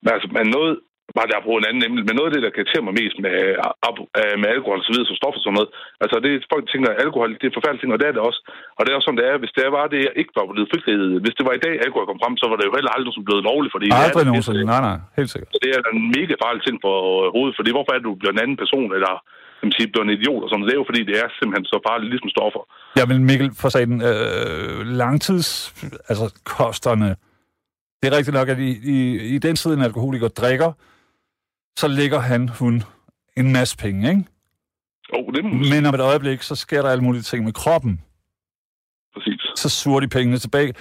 Men, 0.02 0.12
altså, 0.14 0.28
men 0.32 0.46
noget, 0.46 0.80
bare 1.18 1.30
der 1.32 1.46
på 1.46 1.52
en 1.60 1.68
anden 1.68 1.82
emne, 1.86 2.00
men 2.08 2.14
noget 2.16 2.28
af 2.30 2.34
det, 2.34 2.42
der 2.44 2.52
kan 2.52 2.60
irritere 2.62 2.86
mig 2.86 2.94
mest 3.00 3.16
med, 3.26 3.36
ab- 3.88 4.06
øh, 4.20 4.34
med 4.42 4.48
alkohol 4.54 4.80
og 4.80 4.86
så 4.86 4.92
videre, 4.92 5.08
så 5.10 5.16
stoffer 5.20 5.40
og 5.40 5.44
sådan 5.44 5.56
noget, 5.58 5.70
altså 6.04 6.16
det 6.24 6.30
er, 6.32 6.38
folk 6.54 6.64
tænker, 6.72 6.88
at 6.92 7.00
alkohol, 7.04 7.30
det 7.40 7.46
er 7.48 7.56
forfærdeligt 7.58 7.82
ting, 7.82 7.92
og 7.94 8.00
det 8.00 8.06
er 8.08 8.14
det 8.16 8.22
også. 8.28 8.40
Og 8.76 8.80
det 8.82 8.90
er 8.90 8.96
også 8.98 9.06
sådan, 9.08 9.20
det 9.20 9.26
er, 9.30 9.36
hvis 9.42 9.54
det 9.58 9.64
var 9.78 9.84
det, 9.94 10.00
jeg 10.06 10.14
ikke 10.20 10.32
var 10.38 10.44
blevet 10.56 10.70
frigivet, 10.72 11.08
hvis 11.24 11.36
det 11.38 11.44
var 11.48 11.54
i 11.56 11.62
dag, 11.66 11.74
alkohol 11.86 12.06
kom 12.10 12.20
frem, 12.22 12.34
så 12.40 12.46
var 12.50 12.56
det 12.58 12.64
jo 12.68 12.74
heller 12.78 12.92
aldrig 12.96 13.12
som 13.16 13.24
blevet 13.28 13.42
lovligt, 13.50 13.72
fordi 13.76 13.86
er 13.88 13.96
Aldrig 14.06 14.24
det, 14.24 14.30
nogensinde. 14.32 14.64
Nej, 14.74 14.82
nej, 14.88 14.98
helt 15.18 15.30
sikkert. 15.32 15.50
det 15.64 15.70
er 15.76 15.80
en 15.96 16.02
mega 16.18 16.34
farlig 16.44 16.60
ting 16.66 16.76
for 16.86 16.96
øh, 17.22 17.26
hovedet, 17.36 17.54
fordi 17.58 17.70
hvorfor 17.76 17.92
er 17.96 18.00
du 18.06 18.12
bliver 18.20 18.32
en 18.36 18.42
anden 18.44 18.58
person, 18.62 18.88
eller 18.98 19.14
kan 19.58 19.66
man 19.68 19.76
sige, 19.78 19.88
bliver 19.92 20.04
en 20.08 20.14
idiot 20.16 20.40
og 20.44 20.48
sådan 20.48 20.58
noget. 20.60 20.68
Det 20.70 20.74
er 20.76 20.82
jo 20.82 20.88
fordi, 20.90 21.02
det 21.10 21.16
er 21.22 21.26
simpelthen 21.38 21.66
så 21.72 21.78
farligt, 21.88 22.08
ligesom 22.14 22.30
stoffer. 22.36 22.62
Ja, 22.98 23.04
men 23.10 23.18
Mikkel, 23.28 23.48
for 23.62 23.68
sagen, 23.76 23.94
øh, 24.10 24.78
langtids, 25.02 25.48
altså 26.10 26.26
kosterne, 26.56 27.10
det 28.00 28.06
er 28.10 28.14
rigtigt 28.18 28.36
nok, 28.40 28.48
at 28.54 28.58
i, 28.68 28.70
i, 28.94 28.96
i 29.34 29.38
den 29.46 29.54
tid, 29.60 29.70
en 29.74 29.86
alkoholiker 29.90 30.28
drikker, 30.40 30.70
så 31.78 31.88
lægger 31.88 32.18
han, 32.18 32.48
hun, 32.48 32.82
en 33.36 33.52
masse 33.52 33.76
penge, 33.76 34.08
ikke? 34.08 34.24
Jo, 35.12 35.30
det 35.30 35.44
må. 35.44 35.50
Men 35.50 35.86
om 35.86 35.94
et 35.94 36.00
øjeblik, 36.00 36.42
så 36.42 36.54
sker 36.54 36.82
der 36.82 36.90
alle 36.90 37.04
mulige 37.04 37.22
ting 37.22 37.44
med 37.44 37.52
kroppen. 37.52 38.00
Præcis. 39.14 39.40
Så 39.56 39.68
suger 39.68 40.00
de 40.00 40.08
pengene 40.08 40.38
tilbage. 40.38 40.74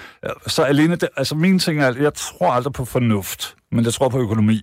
Så 0.47 0.63
alene, 0.63 0.95
det, 0.95 1.09
altså 1.17 1.35
min 1.35 1.59
ting 1.59 1.81
er, 1.81 1.93
jeg 2.01 2.13
tror 2.13 2.51
aldrig 2.51 2.73
på 2.73 2.85
fornuft, 2.85 3.55
men 3.71 3.85
jeg 3.85 3.93
tror 3.93 4.09
på 4.09 4.19
økonomi. 4.19 4.61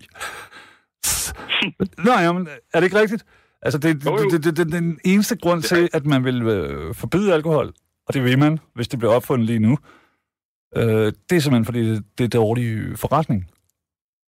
Nej, 2.05 2.23
jamen, 2.23 2.49
er 2.75 2.81
det 2.81 2.85
ikke 2.85 3.01
rigtigt? 3.01 3.25
Altså, 3.63 3.79
det, 3.79 4.05
Jo, 4.07 4.11
jo. 4.11 4.31
det, 4.31 4.45
det, 4.45 4.45
det, 4.45 4.57
det, 4.57 4.73
den 4.73 4.99
eneste 5.05 5.37
grund 5.37 5.63
til, 5.63 5.89
at 5.93 6.07
man 6.07 6.25
vil 6.25 6.43
øh, 6.43 6.95
forbyde 6.95 7.35
alkohol, 7.35 7.73
og 8.07 8.15
det 8.15 8.25
vil 8.25 8.39
man, 8.39 8.59
hvis 8.75 8.89
det 8.89 8.99
bliver 8.99 9.15
opfundet 9.15 9.47
lige 9.47 9.59
nu, 9.59 9.79
øh, 10.77 11.13
det 11.31 11.37
er 11.37 11.41
simpelthen, 11.41 11.65
fordi 11.65 11.91
det, 11.91 12.05
det 12.19 12.25
er 12.25 12.29
dårlig 12.29 12.99
forretning. 12.99 13.47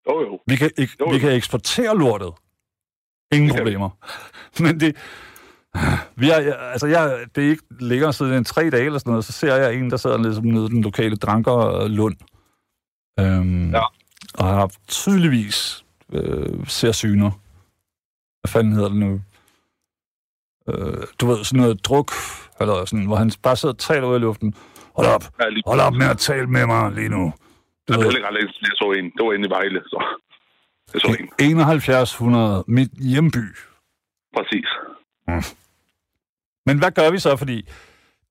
Jo, 0.08 0.20
jo. 0.20 0.40
Vi 0.46 0.56
kan, 0.56 0.70
ek, 0.78 0.90
Jo, 1.00 1.06
jo. 1.06 1.12
vi 1.12 1.18
kan 1.18 1.32
eksportere 1.32 1.98
lortet. 1.98 2.32
Ingen 3.32 3.48
Det 3.48 3.56
kan 3.56 3.64
vi. 3.66 3.70
problemer. 3.70 3.90
Men 4.64 4.80
det... 4.80 4.96
Vi 6.16 6.30
er, 6.30 6.54
altså 6.54 6.86
jeg, 6.86 7.26
det 7.34 7.44
er 7.46 7.50
ikke 7.50 7.62
længere 7.80 8.12
siden 8.12 8.32
end 8.32 8.44
tre 8.44 8.70
dage 8.70 8.84
eller 8.84 8.98
sådan 8.98 9.10
noget, 9.10 9.24
så 9.24 9.32
ser 9.32 9.54
jeg 9.56 9.74
en, 9.74 9.90
der 9.90 9.96
sidder 9.96 10.18
ligesom 10.18 10.44
nede 10.44 10.64
i 10.66 10.68
den 10.68 10.82
lokale 10.82 11.16
dranker 11.16 11.88
Lund. 11.88 12.16
Øhm, 13.20 13.70
Ja. 13.70 13.82
Og 14.34 14.44
har 14.44 14.70
tydeligvis 14.88 15.84
øh, 16.12 16.66
ser 16.66 16.92
syner. 16.92 17.30
Hvad 18.40 18.48
fanden 18.48 18.72
hedder 18.72 18.88
det 18.88 18.98
nu? 18.98 19.20
Øh, 20.68 21.06
du 21.20 21.26
ved, 21.26 21.44
sådan 21.44 21.60
noget 21.60 21.84
druk, 21.84 22.12
eller 22.60 22.84
sådan, 22.84 23.06
hvor 23.06 23.16
han 23.16 23.32
bare 23.42 23.56
sidder 23.56 23.72
og 23.72 23.78
taler 23.78 24.06
ud 24.08 24.16
i 24.16 24.18
luften. 24.18 24.54
Hold 24.96 25.06
op, 25.06 25.24
hold 25.66 25.80
op 25.80 25.92
med 25.94 26.06
at 26.06 26.18
tale 26.18 26.46
med 26.46 26.66
mig 26.66 26.92
lige 26.92 27.08
nu. 27.08 27.32
Jeg, 27.92 28.00
ved, 28.00 28.06
ved, 28.06 28.16
ikke, 28.16 28.28
jeg, 28.62 28.76
så 28.82 28.86
en. 28.98 29.04
Det 29.04 29.26
var 29.26 29.32
inde 29.32 29.46
i 29.48 29.50
Vejle, 29.50 29.80
så 29.86 29.98
jeg 30.94 31.00
så 31.00 31.16
en. 31.20 31.28
7100, 31.38 32.64
mit 32.66 32.92
hjemby. 33.12 33.46
Præcis. 34.36 34.68
Men 36.66 36.78
hvad 36.78 36.90
gør 36.90 37.10
vi 37.10 37.18
så? 37.18 37.36
Fordi 37.36 37.68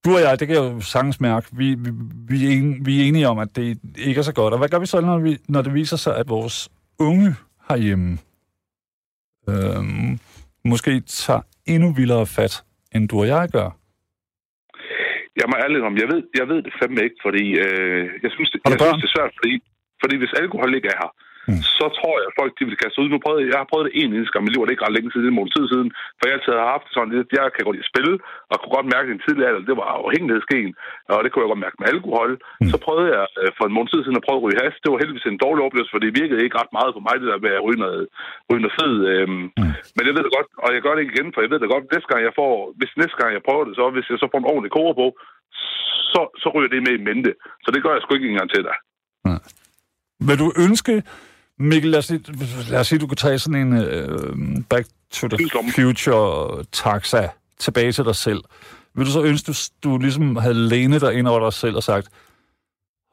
du 0.06 0.16
og 0.16 0.22
jeg, 0.22 0.40
det 0.40 0.48
kan 0.48 0.58
jeg 0.58 0.74
jo 0.74 0.82
sagtens 0.82 1.20
mærke, 1.20 1.48
vi, 1.52 1.76
vi, 1.76 1.92
vi, 2.28 2.48
er 2.48 2.52
en, 2.52 2.86
vi 2.86 3.02
er 3.02 3.08
enige 3.08 3.28
om, 3.28 3.40
at 3.40 3.56
det 3.56 3.80
ikke 3.98 4.20
er 4.20 4.24
så 4.24 4.34
godt. 4.34 4.54
Og 4.54 4.58
hvad 4.58 4.70
gør 4.70 4.80
vi 4.80 4.86
så, 4.86 5.02
når, 5.02 5.20
vi, 5.20 5.38
når 5.48 5.62
det 5.62 5.74
viser 5.74 5.98
sig, 5.98 6.18
at 6.18 6.30
vores 6.30 6.70
unge 7.00 7.36
herhjemme 7.70 8.18
øhm, 9.50 10.20
måske 10.66 11.02
tager 11.02 11.42
endnu 11.66 11.94
vildere 11.94 12.26
fat, 12.26 12.64
end 12.96 13.10
du 13.10 13.20
og 13.20 13.28
jeg 13.28 13.50
gør? 13.50 13.81
Jeg 15.40 15.46
må 15.50 15.56
ærligt 15.64 15.88
om, 15.90 15.96
jeg 16.02 16.08
ved, 16.12 16.22
jeg 16.40 16.46
ved 16.52 16.60
det 16.66 16.74
fandme 16.80 17.02
ikke, 17.08 17.20
fordi 17.26 17.46
øh, 17.66 18.06
jeg, 18.24 18.32
synes, 18.36 18.50
det, 18.54 18.60
jeg 18.72 18.80
synes, 18.80 19.02
det 19.04 19.10
er 19.10 19.16
svært, 19.18 19.34
fordi, 19.40 19.54
fordi 20.02 20.16
hvis 20.22 20.40
alkohol 20.42 20.72
ikke 20.78 20.92
er 20.94 20.98
her, 21.02 21.12
Mm. 21.52 21.62
så 21.78 21.86
tror 21.98 22.14
jeg, 22.20 22.28
at 22.30 22.38
folk 22.42 22.52
de 22.60 22.66
vil 22.70 22.82
kaste 22.82 23.00
ud. 23.02 23.08
Nu 23.10 23.20
prøvede, 23.26 23.52
jeg 23.54 23.60
har 23.62 23.70
prøvet 23.72 23.86
det 23.88 23.94
en 24.02 24.12
eneste 24.16 24.32
gang 24.34 24.44
i 24.44 24.46
mit 24.46 24.54
liv, 24.54 24.62
og 24.62 24.66
det 24.66 24.72
er 24.72 24.78
ikke 24.78 24.88
ret 24.88 24.98
længe 24.98 25.12
siden, 25.14 25.40
en 25.40 25.56
tid 25.56 25.66
siden, 25.74 25.90
for 26.18 26.24
jeg 26.26 26.36
altid 26.36 26.52
har 26.62 26.74
haft 26.76 26.88
sådan, 26.96 27.12
at 27.24 27.30
jeg 27.40 27.46
kan 27.54 27.64
godt 27.66 27.76
lide 27.76 27.88
at 27.88 27.92
spille, 27.94 28.14
og 28.50 28.56
kunne 28.56 28.76
godt 28.78 28.90
mærke 28.96 29.10
en 29.16 29.24
tidlig 29.26 29.44
alder, 29.48 29.70
det 29.70 29.78
var 29.82 29.88
afhængighedsgen, 29.98 30.70
og 31.14 31.20
det 31.22 31.30
kunne 31.30 31.44
jeg 31.44 31.52
godt 31.54 31.66
mærke 31.66 31.80
med 31.80 31.88
alkohol. 31.94 32.32
Mm. 32.62 32.70
Så 32.72 32.76
prøvede 32.86 33.10
jeg 33.16 33.26
øh, 33.42 33.50
for 33.58 33.66
en 33.66 33.76
måned 33.76 33.90
tid 33.92 34.02
siden 34.02 34.20
at 34.22 34.26
prøve 34.28 34.40
at 34.40 34.46
ryge 34.46 34.62
has. 34.64 34.76
Det 34.84 34.90
var 34.92 35.00
heldigvis 35.02 35.28
en 35.28 35.44
dårlig 35.46 35.62
oplevelse, 35.68 35.94
for 35.94 36.02
det 36.04 36.20
virkede 36.22 36.44
ikke 36.46 36.60
ret 36.62 36.74
meget 36.78 36.92
for 36.96 37.04
mig, 37.08 37.16
det 37.22 37.30
der 37.32 37.46
med 37.46 37.54
at 37.60 37.66
ryge 37.68 37.82
noget, 37.86 38.04
ryge 38.50 38.64
noget 38.64 38.78
fed. 38.82 38.96
Øhm, 39.14 39.46
Mm. 39.62 39.74
Men 39.96 40.04
jeg 40.08 40.14
ved 40.16 40.24
det 40.26 40.34
godt, 40.38 40.50
og 40.64 40.70
jeg 40.76 40.82
gør 40.86 40.94
det 40.94 41.02
ikke 41.04 41.16
igen, 41.16 41.30
for 41.34 41.42
jeg 41.42 41.50
ved 41.52 41.60
det 41.60 41.74
godt, 41.74 41.86
næste 41.94 42.10
gang 42.12 42.22
jeg 42.30 42.36
får, 42.42 42.54
hvis 42.80 42.92
næste 43.02 43.18
gang 43.20 43.32
jeg 43.38 43.44
prøver 43.48 43.64
det, 43.68 43.74
så 43.80 43.84
hvis 43.96 44.08
jeg 44.12 44.18
så 44.22 44.28
får 44.32 44.40
en 44.42 44.52
ordentlig 44.52 44.72
koger 44.78 44.96
på, 45.02 45.08
så, 46.14 46.22
så 46.42 46.48
ryger 46.56 46.72
det 46.74 46.82
med 46.88 46.94
i 47.00 47.06
mente. 47.08 47.32
Så 47.64 47.70
det 47.74 47.84
gør 47.84 47.94
jeg 47.94 48.02
sgu 48.02 48.12
ikke 48.16 48.32
engang 48.34 48.50
til 48.56 48.64
dig. 48.70 48.78
Vil 50.28 50.40
du 50.44 50.48
ønske, 50.66 50.94
Mikkel, 51.70 51.92
lad 51.92 52.00
os, 52.00 52.06
sige, 52.06 52.24
lad 52.70 52.80
os 52.80 52.88
sige, 52.88 53.00
du 53.00 53.08
kan 53.08 53.18
tage 53.18 53.40
sådan 53.40 53.62
en 53.68 53.78
øh, 53.78 54.64
Back 54.70 54.88
to 55.12 55.28
the 55.28 55.38
Tidslomme. 55.38 55.72
Future 55.72 56.64
taxa 56.64 57.30
tilbage 57.60 57.92
til 57.92 58.06
dig 58.06 58.16
selv. 58.16 58.42
Vil 58.96 59.06
du 59.06 59.12
så 59.12 59.24
ønske, 59.24 59.48
du, 59.48 59.54
du 59.84 59.98
ligesom 59.98 60.36
havde 60.36 60.54
lænet 60.54 61.02
dig 61.02 61.14
ind 61.14 61.28
over 61.28 61.40
dig 61.40 61.54
selv 61.54 61.76
og 61.76 61.84
sagt, 61.84 62.08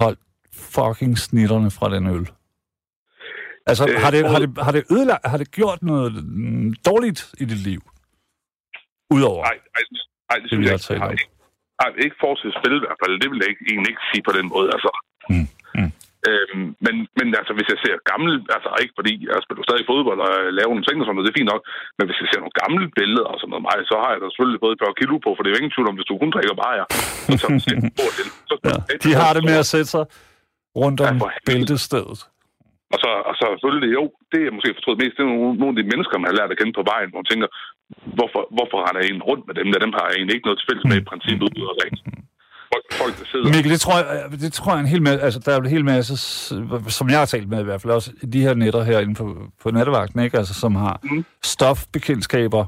hold 0.00 0.16
fucking 0.52 1.18
snitterne 1.18 1.70
fra 1.70 1.94
den 1.94 2.06
øl? 2.06 2.26
Altså, 3.70 3.84
øh, 3.88 4.00
har, 4.02 4.10
det, 4.10 4.30
har, 4.32 4.38
det, 4.38 4.50
har, 4.66 4.72
det 4.72 4.84
ødelagt, 4.94 5.26
har 5.26 5.38
det 5.42 5.50
gjort 5.50 5.82
noget 5.82 6.12
mm, 6.24 6.74
dårligt 6.88 7.20
i 7.42 7.44
dit 7.44 7.62
liv? 7.70 7.80
Udover 9.14 9.42
Nej, 9.48 9.58
nej, 9.74 9.82
nej, 10.28 10.36
det 10.36 10.42
det, 10.42 10.48
synes 10.50 10.60
vi 10.60 10.96
jeg 10.96 11.02
har 11.04 11.10
ikke. 11.14 11.26
Nej, 11.80 11.88
ikke. 11.88 12.04
Ikke 12.04 12.16
fortsætte 12.24 12.54
spil 12.60 12.74
i 12.80 12.82
hvert 12.84 12.98
fald. 13.02 13.12
Det 13.22 13.28
vil 13.30 13.40
jeg 13.42 13.48
ikke, 13.52 13.64
egentlig 13.70 13.90
ikke 13.92 14.04
sige 14.12 14.22
på 14.28 14.32
den 14.38 14.46
måde, 14.54 14.68
altså. 14.76 14.90
Mm. 15.32 15.46
Øhm, 16.28 16.68
men, 16.84 16.94
men 17.18 17.26
altså, 17.40 17.52
hvis 17.56 17.68
jeg 17.72 17.78
ser 17.84 17.96
gammel, 18.10 18.32
altså 18.56 18.68
ikke 18.82 18.94
fordi 18.98 19.12
jeg 19.28 19.44
spiller 19.46 19.64
stadig 19.68 19.84
fodbold 19.90 20.20
og 20.26 20.32
laver 20.58 20.72
nogle 20.72 20.86
ting 20.88 20.96
og 20.98 21.04
sådan 21.04 21.14
noget, 21.16 21.26
det 21.26 21.32
er 21.32 21.40
fint 21.40 21.52
nok, 21.54 21.62
men 21.96 22.04
hvis 22.06 22.20
jeg 22.20 22.28
ser 22.28 22.40
nogle 22.42 22.58
gamle 22.62 22.86
billeder 22.98 23.28
og 23.32 23.36
sådan 23.38 23.50
noget 23.52 23.66
mig, 23.68 23.78
så 23.90 23.94
har 24.02 24.10
jeg 24.12 24.20
da 24.22 24.26
selvfølgelig 24.28 24.62
fået 24.64 24.74
et 24.76 24.82
par 24.84 24.98
kilo 25.00 25.14
på, 25.24 25.30
for 25.32 25.40
det 25.42 25.48
er 25.48 25.54
jo 25.54 25.60
ingen 25.60 25.74
tvivl 25.74 25.90
om, 25.90 25.96
hvis 25.98 26.08
du 26.08 26.14
kun 26.22 26.32
drikker 26.34 26.56
bajer, 26.64 26.86
så 27.26 27.30
tager 27.40 27.52
du 27.56 27.60
selv 27.66 27.78
en 27.84 27.92
stor 27.96 28.10
del. 28.18 28.28
Så, 28.48 28.54
Ja, 28.70 28.76
de 29.04 29.10
har 29.20 29.30
det 29.36 29.42
med 29.50 29.56
at 29.62 29.68
sætte 29.74 29.90
sig 29.94 30.04
rundt 30.82 30.98
om 31.00 31.16
Ja, 31.22 31.30
bæltestedet. 31.48 32.20
Og 32.94 32.98
så, 33.02 33.10
og 33.28 33.34
så 33.38 33.44
selvfølgelig, 33.54 33.90
jo, 33.98 34.04
det 34.32 34.40
er 34.42 34.52
måske 34.56 34.76
fortrydet 34.76 35.00
mest, 35.02 35.16
det 35.16 35.22
er 35.24 35.30
nogle, 35.32 35.54
nogle 35.60 35.74
af 35.74 35.78
de 35.80 35.90
mennesker, 35.92 36.14
man 36.16 36.30
har 36.30 36.38
lært 36.38 36.52
at 36.54 36.58
kende 36.60 36.78
på 36.78 36.84
vejen, 36.92 37.08
hvor 37.10 37.20
man 37.22 37.30
tænker, 37.32 37.48
hvorfor, 38.18 38.42
hvorfor 38.56 38.78
har 38.84 38.92
jeg 38.96 39.04
egentlig 39.04 39.28
rundt 39.30 39.44
med 39.48 39.54
dem, 39.58 39.68
da 39.72 39.78
dem 39.84 39.92
har 39.96 40.04
jeg 40.06 40.14
egentlig 40.16 40.34
ikke 40.36 40.46
noget 40.46 40.58
til 40.58 40.68
fælles 40.68 40.86
med 40.90 40.98
i 41.00 41.08
princippet 41.10 41.46
ud 41.58 41.64
og 41.72 41.76
rent. 41.82 42.00
Folk, 42.74 42.92
folk, 42.92 43.18
der 43.18 43.24
sidder... 43.24 43.44
Mikkel, 43.52 43.72
det 43.72 43.80
tror 43.80 43.98
jeg, 43.98 44.30
det 44.40 44.52
tror 44.52 44.72
jeg 44.72 44.80
en 44.80 44.86
hel 44.86 45.02
masse, 45.02 45.24
altså 45.24 45.40
der 45.40 45.50
er 45.52 45.56
jo 45.56 45.60
en 45.62 45.70
hel 45.70 45.84
masse, 45.84 46.16
som 46.88 47.08
jeg 47.10 47.18
har 47.18 47.26
talt 47.26 47.48
med 47.48 47.60
i 47.60 47.64
hvert 47.64 47.82
fald, 47.82 47.92
også 47.92 48.12
de 48.32 48.40
her 48.42 48.54
netter 48.54 48.82
herinde 48.82 49.14
på, 49.14 49.50
på 49.62 49.70
nattevagten, 49.70 50.20
ikke? 50.20 50.38
Altså, 50.38 50.54
som 50.54 50.74
har 50.74 51.00
Mhm. 51.02 51.24
stofbekendtskaber, 51.42 52.64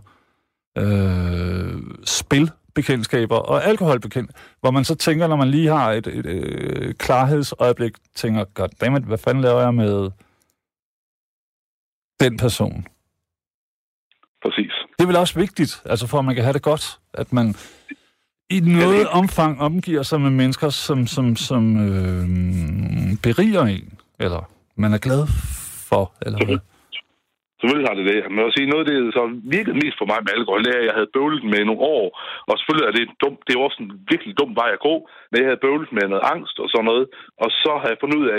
øh, 0.79 1.75
spilbekendtskaber 2.05 3.37
og 3.37 3.65
alkoholbekendt, 3.65 4.31
hvor 4.61 4.71
man 4.71 4.85
så 4.85 4.95
tænker, 4.95 5.27
når 5.27 5.37
man 5.37 5.49
lige 5.49 5.69
har 5.69 5.93
et, 5.93 6.07
et, 6.07 6.27
et 6.27 6.99
klarhedsøjeblik, 6.99 7.93
tænker, 8.15 8.45
goddammit, 8.55 9.03
hvad 9.03 9.19
fanden 9.19 9.43
laver 9.45 9.61
jeg 9.61 9.75
med 9.75 10.11
den 12.21 12.37
person? 12.37 12.87
Præcis. 14.45 14.73
Det 14.99 15.03
er 15.05 15.07
vel 15.07 15.17
også 15.17 15.39
vigtigt, 15.39 15.83
altså 15.85 16.07
for 16.07 16.19
at 16.19 16.25
man 16.25 16.35
kan 16.35 16.45
have 16.45 16.53
det 16.53 16.63
godt, 16.63 16.99
at 17.15 17.33
man 17.33 17.55
i 18.57 18.59
noget 18.61 19.07
omfang 19.21 19.53
omgiver 19.69 20.03
sig 20.03 20.21
med 20.21 20.31
mennesker, 20.31 20.69
som, 20.87 21.07
som, 21.07 21.37
som 21.37 21.63
øh, 21.87 22.25
beriger 23.27 23.65
en, 23.75 23.89
eller 24.25 24.43
man 24.83 24.91
er 24.97 25.01
glad 25.07 25.23
for, 25.91 26.05
eller 26.27 26.39
hvad? 26.47 26.59
Selvfølgelig 27.61 27.89
har 27.91 27.97
det 27.99 28.07
det. 28.11 28.19
Men 28.31 28.39
jeg 28.39 28.47
vil 28.49 28.57
sige, 28.57 28.71
noget 28.73 28.85
af 28.85 28.89
det, 28.91 28.97
der 29.07 29.13
så 29.19 29.25
virkede 29.57 29.81
mest 29.83 29.97
for 30.01 30.09
mig 30.11 30.21
med 30.23 30.33
alkohol, 30.37 30.65
det 30.65 30.73
er, 30.73 30.81
at 30.83 30.89
jeg 30.89 30.97
havde 30.99 31.15
bøvlet 31.17 31.45
med 31.53 31.61
nogle 31.69 31.83
år. 31.97 32.05
Og 32.49 32.55
selvfølgelig 32.57 32.87
er 32.89 32.95
det 32.97 33.05
dumt. 33.25 33.41
Det 33.45 33.53
er 33.53 33.67
også 33.69 33.79
en 33.85 33.91
virkelig 34.13 34.33
dum 34.41 34.53
vej 34.61 34.71
at 34.77 34.85
gå. 34.89 34.95
Men 35.29 35.37
jeg 35.39 35.49
havde 35.49 35.65
bøvlet 35.67 35.91
med 35.97 36.05
noget 36.13 36.25
angst 36.35 36.57
og 36.63 36.69
sådan 36.71 36.89
noget. 36.91 37.05
Og 37.43 37.49
så 37.63 37.73
har 37.81 37.89
jeg 37.91 38.01
fundet 38.01 38.21
ud 38.23 38.29
af, 38.37 38.39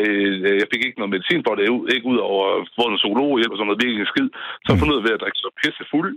at 0.49 0.55
jeg 0.61 0.67
fik 0.73 0.83
ikke 0.83 0.99
noget 0.99 1.13
medicin 1.15 1.45
for 1.47 1.53
det. 1.55 1.63
Ikke 1.95 2.11
ud 2.13 2.19
over 2.31 2.43
at 2.55 2.61
få 2.75 2.83
noget 2.87 3.01
psykologhjælp 3.01 3.53
og 3.53 3.57
sådan 3.57 3.69
noget. 3.69 3.83
Virkelig 3.85 4.07
skid. 4.11 4.27
Så 4.61 4.67
har 4.67 4.73
jeg 4.75 4.81
fundet 4.81 4.95
ud 4.95 5.01
af, 5.01 5.05
ved 5.07 5.17
at 5.17 5.23
drikke 5.23 5.41
så 5.43 5.49
pisse 5.61 5.83
fuld. 5.93 6.13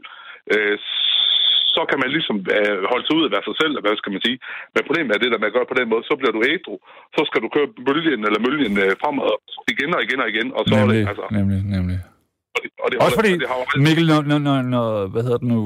Så 1.76 1.82
kan 1.90 1.98
man 2.02 2.10
ligesom 2.16 2.36
øh, 2.56 2.76
holde 2.92 3.04
sig 3.06 3.14
ud 3.16 3.22
af 3.24 3.28
at 3.28 3.34
være 3.34 3.46
sig 3.48 3.56
selv, 3.60 3.70
eller 3.72 3.84
hvad 3.84 3.96
skal 4.00 4.12
man 4.14 4.22
sige. 4.26 4.38
Men 4.74 4.80
problemet 4.86 5.10
er 5.12 5.20
det, 5.22 5.30
der 5.34 5.44
man 5.44 5.52
gør 5.56 5.64
på 5.70 5.76
den 5.80 5.86
måde, 5.92 6.02
så 6.08 6.14
bliver 6.18 6.34
du 6.36 6.40
ædru. 6.52 6.74
Så 7.16 7.22
skal 7.28 7.40
du 7.44 7.48
køre 7.54 7.68
bølgen 7.88 8.20
eller 8.28 8.40
mølgen 8.46 8.74
øh, 8.84 8.92
fremad 9.02 9.32
igen 9.72 9.90
og 9.96 10.00
igen 10.06 10.18
og 10.24 10.28
igen. 10.32 10.48
Og 10.56 10.62
så 10.66 10.72
er 10.74 10.80
Nemlig, 10.80 11.00
det, 11.00 11.08
altså, 11.12 11.26
nemlig, 11.38 11.60
nemlig. 11.76 11.98
og 12.54 12.58
det, 12.62 12.70
og 12.82 12.86
det, 12.90 12.96
Også 13.04 13.18
fordi, 13.20 13.32
det 13.42 13.48
har 13.50 13.56
jo 13.60 13.64
Mikkel, 13.86 14.06
når, 14.12 14.20
når, 14.30 14.38
når, 14.48 14.56
når, 14.74 14.86
hvad 15.12 15.22
hedder 15.26 15.40
det 15.42 15.48
nu, 15.54 15.58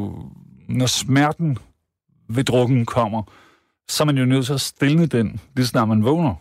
når 0.78 0.88
smerten 1.02 1.50
ved 2.36 2.44
drukken 2.50 2.80
kommer, 2.96 3.22
så 3.92 3.96
er 4.02 4.06
man 4.10 4.18
jo 4.18 4.24
nødt 4.24 4.46
til 4.46 4.52
at 4.60 4.60
stille 4.60 5.06
den, 5.06 5.26
lige 5.56 5.66
snart 5.66 5.88
man 5.88 6.04
vågner. 6.04 6.34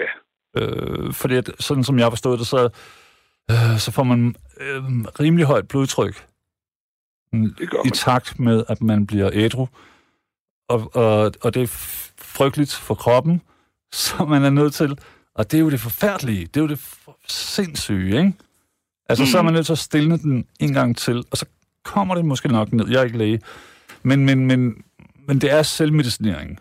Ja. 0.00 0.10
Øh, 0.58 1.12
fordi 1.20 1.34
at, 1.36 1.50
sådan 1.58 1.84
som 1.84 1.96
jeg 1.98 2.04
har 2.04 2.10
forstået 2.10 2.38
det, 2.38 2.46
så, 2.46 2.60
øh, 3.50 3.78
så 3.84 3.92
får 3.96 4.02
man 4.02 4.34
øh, 4.60 4.82
rimelig 5.20 5.46
højt 5.46 5.68
blodtryk 5.68 6.16
Det 7.32 7.70
gør 7.70 7.86
i 7.86 7.90
takt 7.90 8.40
med, 8.40 8.64
at 8.68 8.82
man 8.82 9.06
bliver 9.06 9.30
ædru. 9.32 9.66
Og, 10.68 10.90
og, 10.94 11.32
og 11.42 11.54
det 11.54 11.62
er 11.62 11.66
frygteligt 12.18 12.72
for 12.72 12.94
kroppen, 12.94 13.42
så 13.92 14.24
man 14.24 14.44
er 14.44 14.50
nødt 14.50 14.74
til... 14.74 14.98
Og 15.34 15.50
det 15.50 15.56
er 15.56 15.60
jo 15.60 15.70
det 15.70 15.80
forfærdelige, 15.80 16.46
det 16.46 16.56
er 16.56 16.60
jo 16.60 16.68
det 16.68 16.80
sindssyge, 17.28 18.18
ikke? 18.18 18.32
Altså, 19.08 19.24
mm. 19.24 19.26
så 19.26 19.38
er 19.38 19.42
man 19.42 19.52
nødt 19.52 19.66
til 19.66 19.72
at 19.72 19.78
stille 19.78 20.18
den 20.18 20.46
en 20.60 20.72
gang 20.72 20.96
til, 20.96 21.24
og 21.30 21.36
så 21.36 21.46
kommer 21.84 22.14
det 22.14 22.24
måske 22.24 22.48
nok 22.48 22.72
ned. 22.72 22.88
Jeg 22.88 23.00
er 23.00 23.04
ikke 23.04 23.18
læge. 23.18 23.40
Men, 24.02 24.26
men, 24.26 24.46
men, 24.46 24.84
men 25.26 25.40
det 25.40 25.52
er 25.52 25.62
selvmedicinering. 25.62 26.58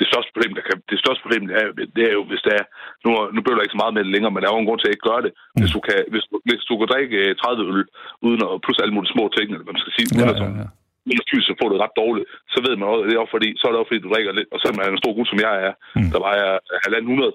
Det 0.00 0.06
største 0.12 0.30
problem, 0.34 0.52
der 0.58 0.64
kan, 0.68 0.76
det 0.92 0.98
største 1.02 1.22
problem, 1.24 1.42
det 1.48 1.54
er, 1.62 1.66
det 1.96 2.02
er 2.08 2.14
jo, 2.18 2.22
hvis 2.30 2.42
det 2.46 2.52
er, 2.60 2.64
nu, 3.04 3.10
nu 3.34 3.38
bliver 3.42 3.56
der 3.56 3.64
ikke 3.66 3.76
så 3.76 3.82
meget 3.82 3.94
med 3.96 4.02
det 4.04 4.12
længere, 4.14 4.32
men 4.32 4.40
der 4.40 4.48
er 4.48 4.54
jo 4.56 4.62
en 4.62 4.68
grund 4.68 4.80
til 4.80 4.88
at 4.90 4.94
ikke 4.96 5.08
gøre 5.10 5.22
det. 5.26 5.32
Hvis 5.60 5.72
du 5.76 5.80
kan, 5.88 5.98
hvis, 6.12 6.24
du- 6.30 6.42
hvis 6.48 6.62
du 6.68 6.74
kan 6.80 6.88
drikke 6.92 7.16
øh, 7.24 7.30
30 7.42 7.70
øl, 7.74 7.84
uden 8.26 8.40
at, 8.48 8.52
plus 8.64 8.78
alle 8.82 8.94
mulige 8.96 9.14
små 9.14 9.24
ting, 9.36 9.46
eller 9.48 9.64
hvad 9.66 9.76
man 9.76 9.84
skal 9.84 9.94
sige, 9.96 10.06
Ja, 10.10 10.14
uden 10.16 10.28
ja, 10.28 10.34
at, 10.34 10.40
ja. 10.62 10.66
uden 11.08 11.22
at 11.22 11.28
fysisk 11.32 11.56
få 11.62 11.66
det 11.72 11.78
ret 11.84 11.96
dårligt, 12.02 12.26
så 12.52 12.58
ved 12.66 12.74
man 12.78 12.86
også, 12.92 13.02
det 13.08 13.14
er 13.16 13.22
også 13.24 13.34
fordi, 13.36 13.48
så 13.58 13.62
er 13.66 13.70
det 13.72 13.80
også 13.80 13.90
fordi, 13.90 14.04
du 14.06 14.10
drikker 14.14 14.32
lidt, 14.38 14.48
og 14.52 14.58
selvom 14.58 14.76
man 14.78 14.86
er 14.86 14.92
en 14.94 15.04
stor 15.04 15.14
gut, 15.18 15.28
som 15.32 15.40
jeg 15.46 15.54
er, 15.68 15.72
Mm. 15.96 16.10
der 16.14 16.20
vejer 16.28 16.48
halvanden 16.84 17.10
hundrede, 17.12 17.34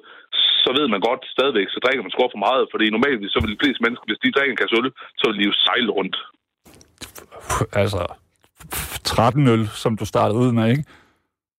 så 0.63 0.69
ved 0.77 0.85
man 0.93 1.01
godt 1.09 1.21
stadigvæk, 1.35 1.67
så 1.75 1.79
drikker 1.83 2.03
man 2.03 2.11
sgu 2.13 2.21
for 2.35 2.43
meget, 2.47 2.63
fordi 2.73 2.85
normalt 2.95 3.19
så 3.33 3.39
vil 3.41 3.53
de 3.55 3.61
fleste 3.63 3.81
mennesker, 3.83 4.05
hvis 4.07 4.21
de 4.23 4.33
drikker 4.35 4.53
en 4.53 4.61
kasse 4.61 4.75
øl, 4.81 4.89
så 5.19 5.23
vil 5.27 5.37
de 5.39 5.45
jo 5.49 5.53
sejle 5.65 5.91
rundt. 5.99 6.15
Altså, 7.81 8.01
13 9.03 9.47
øl, 9.47 9.67
som 9.83 9.97
du 9.97 10.05
startede 10.05 10.39
ud 10.39 10.51
med, 10.51 10.65
ikke? 10.73 10.83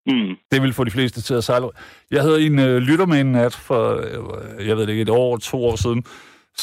Mm. 0.07 0.37
Det 0.53 0.63
vil 0.63 0.73
få 0.73 0.85
de 0.85 0.91
fleste 0.91 1.23
til 1.23 1.35
at 1.35 1.45
sejle. 1.45 1.67
Jeg 2.11 2.23
havde 2.23 2.39
en 2.47 2.59
øh, 2.59 2.77
lytter 2.89 3.07
med 3.07 3.21
en 3.21 3.33
nat 3.33 3.55
for, 3.69 3.83
øh, 4.59 4.67
jeg 4.69 4.77
ved 4.77 4.83
det 4.87 4.93
ikke, 4.93 5.03
et 5.03 5.17
år, 5.25 5.37
to 5.37 5.59
år 5.65 5.77
siden, 5.85 6.05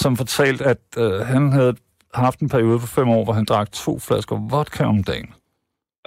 som 0.02 0.12
fortalte, 0.18 0.64
at 0.74 0.84
øh, 0.98 1.14
han 1.34 1.52
havde 1.52 1.74
haft 2.14 2.40
en 2.40 2.50
periode 2.56 2.80
på 2.80 2.88
fem 2.98 3.08
år, 3.10 3.24
hvor 3.24 3.34
han 3.40 3.46
drak 3.52 3.72
to 3.72 4.00
flasker 4.08 4.36
vodka 4.54 4.84
om 4.94 5.04
dagen. 5.12 5.30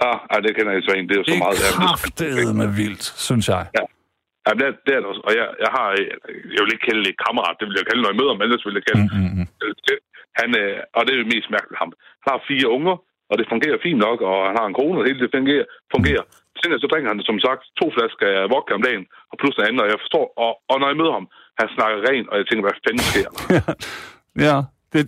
Ah, 0.07 0.17
ej, 0.33 0.39
det 0.45 0.51
kender 0.57 0.71
jeg 0.75 0.83
så 0.87 0.91
en. 0.97 1.05
Det 1.07 1.13
er 1.15 1.21
jo 1.21 1.25
så 1.27 1.31
Det 1.35 1.39
meget. 1.45 1.59
er 1.67 1.73
kraftedeme 1.81 2.65
vildt, 2.81 3.03
synes 3.27 3.45
jeg. 3.53 3.63
Ja, 3.77 4.51
det 4.57 4.65
er, 4.69 4.73
det 4.85 4.91
er 4.95 4.99
det 5.01 5.07
også. 5.11 5.23
Og 5.27 5.31
jeg, 5.39 5.47
jeg 5.63 5.71
har, 5.77 5.87
øh, 5.99 6.07
jeg 6.55 6.61
vil 6.63 6.71
ikke 6.75 6.85
kalde 6.89 7.03
det 7.07 7.15
kammerat, 7.25 7.55
det 7.59 7.65
vil 7.69 7.79
jeg 7.81 7.87
kalde, 7.89 8.01
når 8.03 8.11
jeg 8.11 8.19
møder 8.21 8.33
ham, 8.33 8.41
ellers 8.45 8.63
vil 8.67 8.77
jeg 8.79 8.85
kalde 8.89 9.03
Mm, 9.07 9.19
mm, 9.23 9.33
mm. 9.39 9.47
det. 9.89 9.97
Han, 10.39 10.49
øh, 10.61 10.77
og 10.95 11.01
det 11.05 11.11
er 11.13 11.19
det 11.23 11.29
mest 11.35 11.47
mærkeligt 11.57 11.79
ham. 11.83 11.91
Han 12.23 12.29
har 12.33 12.41
fire 12.51 12.67
unger, 12.77 12.95
og 13.29 13.35
det 13.39 13.45
fungerer 13.53 13.77
fint 13.87 13.99
nok, 14.07 14.17
og 14.29 14.37
han 14.49 14.55
har 14.59 14.67
en 14.71 14.77
kone, 14.81 14.95
og 14.97 15.01
det 15.03 15.09
hele 15.11 15.21
det 15.25 15.31
fungerer. 15.37 15.65
fungerer. 15.95 16.23
Senere 16.59 16.79
så 16.83 16.87
drikker 16.91 17.09
han 17.11 17.19
som 17.29 17.39
sagt 17.47 17.61
to 17.79 17.85
flasker 17.95 18.27
af 18.41 18.45
vodka 18.53 18.71
om 18.79 18.83
dagen, 18.87 19.03
og 19.31 19.35
plus 19.41 19.55
en 19.57 19.63
anden, 19.67 19.81
og 19.83 19.87
jeg 19.93 19.99
forstår, 20.03 20.25
og, 20.45 20.51
og 20.71 20.75
når 20.79 20.87
jeg 20.91 20.97
møder 21.01 21.13
ham, 21.19 21.27
han 21.59 21.67
snakker 21.75 21.97
rent, 22.09 22.27
og 22.31 22.35
jeg 22.39 22.45
tænker, 22.47 22.63
hvad 22.67 22.77
fanden 22.85 23.03
sker 23.11 23.29
der? 23.35 23.73
ja, 24.47 24.55
det, 24.93 25.03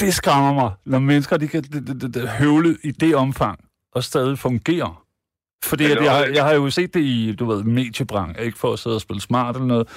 det 0.00 0.10
skræmmer 0.20 0.52
mig, 0.60 0.70
når 0.92 0.98
mennesker 1.10 1.36
de 1.42 1.48
kan 1.52 1.62
det, 1.62 1.86
det, 2.02 2.14
det, 2.14 2.28
høvle 2.42 2.70
i 2.88 2.90
det 3.02 3.12
omfang 3.24 3.56
og 3.96 4.00
stadig 4.10 4.38
fungere. 4.38 4.90
Fordi 5.70 5.84
Ja, 5.84 5.90
at 5.94 6.04
jeg, 6.04 6.12
har- 6.16 6.30
jeg 6.38 6.44
har 6.44 6.54
jo 6.54 6.70
set 6.70 6.94
det 6.94 7.00
i, 7.00 7.34
du 7.40 7.44
ved, 7.50 7.62
mediebranch, 7.62 8.40
ikke 8.46 8.58
for 8.58 8.72
at 8.72 8.78
sidde 8.78 8.96
og 8.96 9.00
spille 9.00 9.20
smart 9.20 9.54
eller 9.56 9.66
noget. 9.66 9.88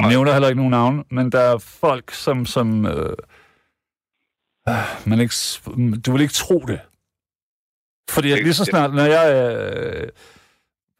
Jeg 0.00 0.08
nævner 0.08 0.32
heller 0.32 0.48
ikke 0.48 0.56
nogen 0.62 0.70
navn, 0.70 1.04
men 1.10 1.32
der 1.32 1.40
er 1.40 1.58
folk, 1.80 2.10
som, 2.10 2.46
som 2.46 2.86
øh, 2.86 3.16
øh, 4.68 4.74
man 5.06 5.20
ikke, 5.20 5.34
du 6.06 6.12
vil 6.12 6.22
ikke 6.22 6.34
tro 6.34 6.58
det. 6.66 6.80
Fordi 8.10 8.32
at 8.32 8.42
lige 8.42 8.54
så 8.54 8.64
snart, 8.64 8.94
når 8.94 9.02
jeg 9.04 9.26
øh, 9.36 10.08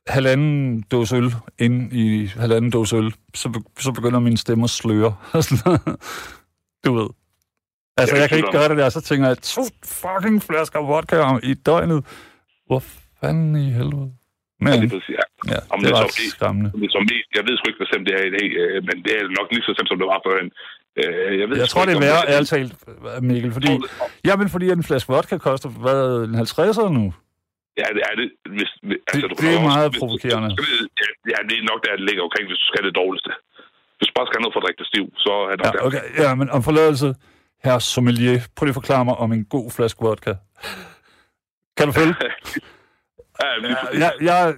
halvanden 0.06 0.82
dåse 0.92 1.16
øl 1.16 1.34
ind 1.58 1.92
i 1.92 2.26
halvanden 2.26 2.70
dåse 2.70 2.96
øl, 2.96 3.14
så, 3.34 3.48
be- 3.48 3.80
så 3.82 3.92
begynder 3.92 4.18
min 4.20 4.36
stemme 4.36 4.64
at 4.64 4.70
sløre. 4.70 5.14
du 6.86 6.90
ved. 6.94 7.08
Altså, 7.96 8.14
Ja, 8.16 8.20
jeg 8.20 8.28
kan 8.28 8.38
ikke 8.38 8.52
gøre 8.52 8.68
det 8.68 8.76
der, 8.76 8.88
så 8.88 9.00
tænker 9.00 9.26
jeg, 9.28 9.38
to 9.38 9.62
fucking 9.84 10.42
flasker 10.42 10.80
vodka 10.80 11.38
i 11.42 11.54
døgnet. 11.54 12.04
Hvor 12.66 12.82
fanden 13.20 13.56
i 13.56 13.70
helvede? 13.70 14.12
Men, 14.60 14.68
Ja, 14.68 14.80
det 14.80 14.84
er 14.84 14.88
præcis, 14.88 15.08
ja. 15.18 15.52
ja, 15.52 15.58
Om 15.70 15.78
det 15.80 15.86
det 15.88 15.92
er 15.92 15.96
så 15.96 16.04
ret 16.04 16.14
bliver- 16.16 16.30
skræmmende. 16.36 16.68
Det 16.82 16.90
som 16.92 17.02
mest, 17.02 17.28
jeg 17.36 17.42
ved 17.46 17.54
sgu 17.58 17.64
ikke, 17.70 17.86
stemt 17.92 18.06
det 18.08 18.14
er 18.20 18.24
i 18.30 18.32
dag, 18.38 18.46
øh, 18.62 18.78
men 18.88 18.96
det 19.04 19.12
er 19.18 19.22
nok 19.38 19.46
lige 19.52 19.62
så 19.66 19.70
stemt, 19.76 19.88
som 19.90 19.98
det 20.00 20.06
var 20.12 20.20
førhen. 20.26 20.48
Øh, 21.00 21.40
jeg 21.40 21.46
ved 21.48 21.56
Jeg 21.64 21.68
tror, 21.68 21.84
det 21.88 21.94
er 21.96 22.00
værre, 22.08 22.22
ærligt 22.34 22.50
talt, 22.54 22.74
Mikkel, 23.30 23.52
fordi... 23.52 23.72
Ja, 24.28 24.36
men 24.40 24.48
fordi 24.54 24.66
en 24.70 24.82
flaske 24.90 25.08
vodka 25.12 25.36
koster, 25.48 25.68
hvad, 25.68 26.02
en 26.28 26.34
50'er 26.44 26.88
nu? 26.98 27.04
Ja, 27.80 27.86
det 27.96 28.02
er 28.10 28.14
det. 28.20 28.28
Hvis, 28.56 28.70
altså, 29.10 29.26
du 29.30 29.34
det 29.42 29.48
er 29.54 29.58
også- 29.58 29.70
meget 29.72 29.88
hvis- 29.90 30.00
provokerende. 30.02 30.48
hvis 30.58 30.70
Ja, 31.00 31.06
ja, 31.32 31.38
det 31.48 31.54
er 31.60 31.64
nok 31.72 31.80
der, 31.84 31.92
det 32.00 32.04
ligger 32.08 32.22
omkring, 32.28 32.44
hvis 32.50 32.60
du 32.62 32.66
skal 32.72 32.82
det 32.88 32.94
dårligste. 33.02 33.30
Hvis 33.98 34.06
du 34.10 34.14
bare 34.18 34.26
skal 34.26 34.36
have 34.36 34.44
noget 34.44 34.54
for 34.56 34.60
at 34.62 34.66
drikke 34.66 34.84
stiv, 34.92 35.06
så 35.26 35.32
er 35.50 35.54
det 35.56 35.64
nok 35.64 35.74
Ja, 35.74 35.78
der. 35.78 35.84
okay. 35.88 36.04
ja, 36.24 36.30
men 36.40 36.46
om 36.56 36.60
forladelse, 36.68 37.08
herre 37.64 37.80
sommelier, 37.94 38.38
prøv 38.56 38.64
lige 38.66 38.74
at 38.76 38.80
forklare 38.82 39.04
mig 39.08 39.16
om 39.24 39.32
en 39.36 39.44
god 39.54 39.66
flaske 39.76 40.00
vodka. 40.06 40.32
Kan 41.76 41.84
du 41.88 41.92
følge? 42.00 42.14
Ja, 43.42 43.98
jeg, 43.98 44.12
jeg, 44.20 44.54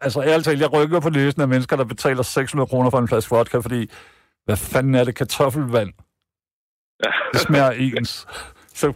altså 0.00 0.22
ærligt 0.22 0.44
talt, 0.44 0.60
jeg 0.60 0.72
rykker 0.72 1.00
på 1.00 1.10
næsen 1.10 1.42
af 1.42 1.48
mennesker, 1.48 1.76
der 1.76 1.84
betaler 1.84 2.22
600 2.22 2.66
kroner 2.68 2.90
for 2.90 2.98
en 2.98 3.08
flaske 3.08 3.30
vodka, 3.34 3.58
fordi 3.58 3.90
hvad 4.44 4.56
fanden 4.56 4.94
er 4.94 5.04
det, 5.04 5.14
kartoffelvand? 5.14 5.92
Det 7.32 7.40
smager 7.40 7.70
ens. 7.70 8.26
Så, 8.80 8.86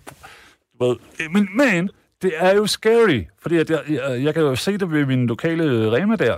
du 0.81 0.85
ved, 0.88 0.97
men, 1.31 1.49
men 1.57 1.91
det 2.23 2.33
er 2.37 2.55
jo 2.55 2.67
scary, 2.67 3.21
fordi 3.43 3.57
at 3.57 3.71
jeg, 3.71 3.81
jeg, 3.89 4.25
jeg 4.25 4.35
kan 4.35 4.43
jo 4.43 4.55
se 4.57 4.79
det 4.79 4.93
ved 4.93 5.07
min 5.07 5.27
lokale 5.27 5.93
Rema 5.93 6.17
der. 6.17 6.37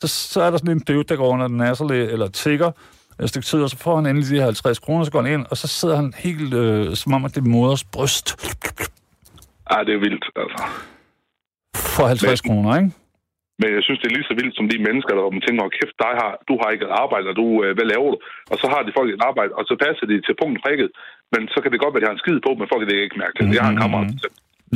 Så, 0.00 0.08
så 0.08 0.42
er 0.42 0.50
der 0.50 0.58
sådan 0.58 0.76
en 0.76 0.80
død, 0.80 1.04
der 1.04 1.16
går 1.16 1.28
under 1.28 1.48
den 1.48 1.56
nasserle, 1.56 2.10
eller 2.12 2.28
tigger 2.28 2.70
et 3.22 3.28
stykke 3.28 3.46
tid, 3.46 3.62
og 3.62 3.70
så 3.70 3.78
får 3.78 3.96
han 3.96 4.06
endelig 4.06 4.30
de 4.30 4.36
her 4.36 4.44
50 4.44 4.78
kroner, 4.78 5.04
så 5.04 5.12
går 5.12 5.22
han 5.22 5.32
ind, 5.32 5.46
og 5.50 5.56
så 5.56 5.66
sidder 5.68 5.96
han 5.96 6.12
helt, 6.16 6.54
øh, 6.54 6.94
som 7.00 7.12
om 7.16 7.24
at 7.24 7.34
det 7.34 7.40
er 7.44 7.48
moders 7.56 7.84
bryst, 7.84 8.26
Ja, 9.70 9.78
det 9.86 9.92
er 9.98 10.02
vildt, 10.06 10.24
altså. 10.42 10.62
for 11.96 12.04
50 12.06 12.40
kroner, 12.48 12.70
ikke? 12.80 12.90
Men 13.60 13.68
jeg 13.76 13.82
synes, 13.86 13.98
det 14.00 14.06
er 14.08 14.16
lige 14.16 14.28
så 14.30 14.36
vildt 14.40 14.54
som 14.58 14.66
de 14.72 14.78
mennesker, 14.88 15.12
der 15.14 15.22
man 15.36 15.44
tænker, 15.44 15.60
"Hold 15.64 15.74
kæft, 15.80 15.96
dig 16.04 16.12
har, 16.22 16.32
du 16.48 16.54
har 16.60 16.68
ikke 16.74 16.86
et 16.88 16.94
arbejde, 17.04 17.26
og 17.32 17.36
du, 17.42 17.46
øh, 17.64 17.70
hvad 17.76 17.86
laver 17.92 18.08
du? 18.14 18.18
Og 18.52 18.56
så 18.62 18.66
har 18.72 18.80
de 18.86 18.96
folk 18.98 19.08
et 19.10 19.24
arbejde, 19.30 19.52
og 19.58 19.64
så 19.68 19.74
passer 19.84 20.04
de 20.10 20.16
til 20.26 20.34
punkt 20.42 20.58
prikket. 20.64 20.88
Men 21.32 21.42
så 21.52 21.58
kan 21.62 21.70
det 21.72 21.78
godt 21.82 21.92
være, 21.92 22.00
at 22.00 22.04
de 22.04 22.10
har 22.10 22.16
en 22.18 22.24
skid 22.24 22.38
på, 22.46 22.50
men 22.58 22.66
folk 22.70 22.80
kan 22.82 22.90
det 22.92 22.98
ikke 23.06 23.18
mærke 23.22 23.34
til. 23.36 23.44
Jeg 23.56 23.64
har 23.66 23.72
en 23.74 23.82
kammerat. 23.84 24.08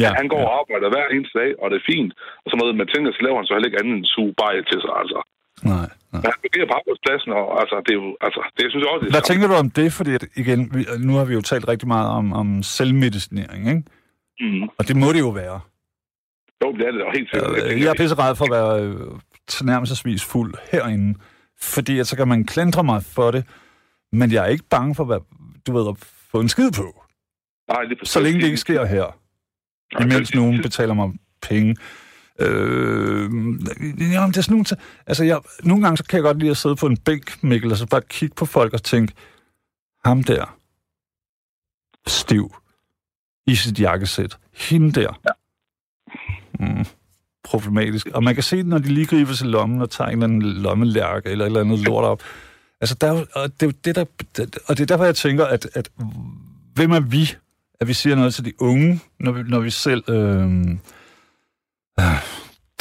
Ja, 0.03 0.11
han 0.21 0.29
går 0.33 0.43
og 0.49 0.53
arbejder 0.61 0.89
hver 0.95 1.07
eneste 1.15 1.35
dag, 1.43 1.51
og 1.63 1.67
det 1.71 1.77
er 1.81 1.87
fint. 1.93 2.13
Og 2.43 2.47
så 2.51 2.55
noget, 2.61 2.81
man 2.83 2.89
tænker, 2.95 3.09
så 3.17 3.23
laver 3.27 3.39
han 3.41 3.47
så 3.49 3.53
heller 3.55 3.69
ikke 3.71 3.81
andet 3.83 3.95
end 3.99 4.05
suge 4.15 4.33
bare 4.43 4.53
til 4.71 4.79
sig, 4.85 4.95
altså. 5.03 5.19
Nej, 5.73 5.87
nej. 6.13 6.21
Men 6.23 6.29
han 6.33 6.39
fungerer 6.45 6.67
på 6.71 6.77
arbejdspladsen, 6.81 7.31
og 7.41 7.45
altså, 7.63 7.77
det 7.87 7.93
er 7.97 8.01
jo, 8.03 8.09
altså, 8.27 8.41
det 8.57 8.65
synes 8.71 8.83
jeg 8.85 8.91
også, 8.95 9.03
det 9.05 9.09
er 9.11 9.15
Hvad 9.17 9.25
skam. 9.25 9.31
tænker 9.33 9.47
du 9.53 9.55
om 9.65 9.69
det? 9.81 9.89
Fordi 9.99 10.11
at, 10.19 10.25
igen, 10.43 10.61
vi, 10.75 10.81
nu 11.09 11.13
har 11.19 11.25
vi 11.31 11.35
jo 11.39 11.43
talt 11.53 11.67
rigtig 11.73 11.89
meget 11.95 12.09
om, 12.19 12.27
om 12.41 12.49
selvmedicinering, 12.77 13.63
ikke? 13.73 13.83
Mm. 14.45 14.63
Og 14.79 14.83
det 14.89 14.97
må 15.03 15.09
det 15.15 15.21
jo 15.27 15.33
være. 15.43 15.57
Jo, 16.63 16.69
det 16.79 16.83
er 16.89 16.93
det 16.95 17.01
da 17.05 17.07
helt 17.19 17.29
sikkert. 17.31 17.73
Øh, 17.73 17.81
Jeg 17.83 17.91
er 17.95 17.99
pissered 18.03 18.35
for 18.41 18.45
at 18.49 18.55
være 18.59 18.73
øh, 18.85 18.95
tilnærmelsesvis 19.55 20.25
fuld 20.33 20.55
herinde, 20.73 21.19
fordi 21.61 21.99
at 21.99 22.07
så 22.07 22.17
kan 22.17 22.29
man 22.29 22.45
klandre 22.45 22.85
mig 22.85 23.03
for 23.17 23.31
det, 23.31 23.43
men 24.13 24.33
jeg 24.33 24.45
er 24.45 24.49
ikke 24.49 24.65
bange 24.71 24.95
for, 24.95 25.05
hvad, 25.05 25.21
du 25.67 25.73
ved, 25.79 25.85
at 25.89 25.97
få 26.33 26.41
en 26.41 26.49
skid 26.49 26.71
på, 26.73 27.03
Nej, 27.73 27.83
lige 27.83 27.99
præcis. 27.99 28.13
så 28.13 28.21
længe 28.21 28.39
det 28.41 28.47
ikke 28.47 28.57
sker 28.57 28.85
her, 28.85 29.05
imens 30.01 30.29
det- 30.29 30.35
nogen 30.37 30.63
betaler 30.63 30.95
mig 30.95 31.13
penge. 31.43 31.77
Øh, 32.41 33.23
jamen, 33.33 34.31
det 34.31 34.37
er 34.37 34.41
sådan 34.41 34.53
nogle, 34.53 34.65
altså 35.07 35.25
jeg, 35.25 35.41
nogle 35.63 35.83
gange 35.83 35.97
så 35.97 36.05
kan 36.05 36.17
jeg 36.17 36.23
godt 36.25 36.39
lide 36.39 36.51
at 36.51 36.57
sidde 36.57 36.77
på 36.77 36.87
en 36.87 36.97
bænk, 36.97 37.43
Mikkel, 37.43 37.73
og 37.73 37.77
så 37.79 37.87
bare 37.87 38.03
kigge 38.09 38.35
på 38.35 38.47
folk 38.47 38.73
og 38.73 38.83
tænke, 38.83 39.13
ham 40.05 40.23
der, 40.25 40.57
stiv, 42.07 42.55
i 43.47 43.55
sit 43.55 43.81
jakkesæt, 43.81 44.39
hende 44.55 44.93
der, 45.01 45.21
ja. 45.25 45.31
mm, 46.75 46.85
problematisk. 47.45 48.07
Og 48.15 48.25
man 48.25 48.35
kan 48.35 48.43
se 48.45 48.57
det, 48.57 48.67
når 48.67 48.79
de 48.79 48.89
lige 48.89 49.07
griber 49.07 49.33
til 49.35 49.47
lommen 49.47 49.83
og 49.83 49.91
tager 49.91 50.09
en 50.09 50.13
eller 50.13 50.25
anden 50.25 50.43
lommelærke 50.43 51.31
eller 51.31 51.45
et 51.45 51.47
eller 51.47 51.61
andet 51.61 51.79
lort 51.79 52.05
op. 52.05 52.23
Altså, 52.81 52.95
der, 53.01 53.07
er 53.07 53.19
jo- 53.19 53.27
og 53.35 53.61
det 53.61 53.63
er 53.63 53.67
jo 53.67 53.73
det, 53.85 53.97
der, 53.97 54.05
og 54.67 54.77
det 54.77 54.83
er 54.83 54.87
derfor, 54.87 55.05
jeg 55.05 55.17
tænker, 55.17 55.45
at, 55.45 55.69
at 55.75 55.89
hvem 56.75 56.91
er 56.91 57.01
vi, 57.01 57.35
at 57.81 57.87
vi 57.91 57.95
siger 58.03 58.17
noget 58.21 58.33
til 58.35 58.45
de 58.49 58.55
unge, 58.71 58.91
når 59.25 59.33
vi, 59.37 59.41
når 59.55 59.61
vi 59.67 59.71
selv 59.87 60.03
øh, 60.17 60.47
øh, 62.01 62.19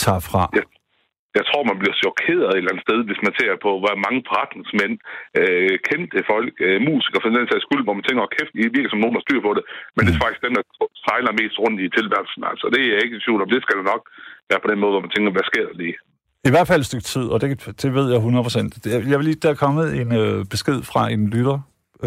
tager 0.03 0.21
fra. 0.29 0.43
Ja. 0.59 0.63
Jeg 1.39 1.45
tror, 1.49 1.61
man 1.71 1.79
bliver 1.81 1.97
chokeret 2.03 2.47
et 2.51 2.57
eller 2.61 2.71
andet 2.73 2.85
sted, 2.87 2.99
hvis 3.09 3.21
man 3.27 3.33
ser 3.39 3.51
på, 3.65 3.71
hvor 3.81 3.93
mange 4.05 4.19
forretningsmænd, 4.29 4.93
øh, 5.39 5.73
kendte 5.89 6.17
folk, 6.33 6.53
øh, 6.67 6.77
musikere 6.89 7.21
for 7.23 7.29
den 7.37 7.47
sags 7.51 7.65
skyld, 7.67 7.83
hvor 7.85 7.95
man 7.97 8.05
tænker, 8.05 8.21
oh, 8.25 8.31
kæft, 8.35 8.51
I 8.63 8.63
virker 8.75 8.91
som 8.91 9.01
nogen, 9.03 9.15
der 9.17 9.23
styr 9.27 9.41
på 9.47 9.51
det. 9.57 9.63
Men 9.95 10.01
det 10.05 10.11
er 10.15 10.21
faktisk 10.25 10.41
dem, 10.47 10.53
der 10.57 10.63
sejler 11.07 11.31
mest 11.41 11.55
rundt 11.63 11.77
i 11.85 11.87
tilværelsen. 11.97 12.41
Altså, 12.51 12.65
det 12.73 12.79
er 12.81 12.89
jeg 12.93 13.01
ikke 13.05 13.17
i 13.19 13.23
tvivl 13.25 13.41
om. 13.43 13.49
Det 13.53 13.61
skal 13.65 13.75
det 13.79 13.85
nok 13.93 14.03
være 14.49 14.61
på 14.63 14.69
den 14.71 14.79
måde, 14.81 14.91
hvor 14.93 15.03
man 15.05 15.13
tænker, 15.13 15.29
hvad 15.35 15.45
sker 15.51 15.63
der 15.69 15.75
lige? 15.83 15.95
I 16.49 16.51
hvert 16.53 16.67
fald 16.69 16.81
et 16.83 16.89
stykke 16.91 17.07
tid, 17.13 17.25
og 17.33 17.37
det, 17.41 17.47
det 17.83 17.89
ved 17.97 18.05
jeg 18.13 18.19
100%. 18.21 18.83
Det- 18.83 19.09
Jeg 19.11 19.17
vil 19.19 19.27
lige, 19.29 19.41
der 19.45 19.49
er 19.55 19.59
kommet 19.65 19.85
en 20.01 20.09
øh, 20.21 20.37
besked 20.53 20.77
fra 20.91 21.01
en 21.15 21.21
lytter 21.35 21.57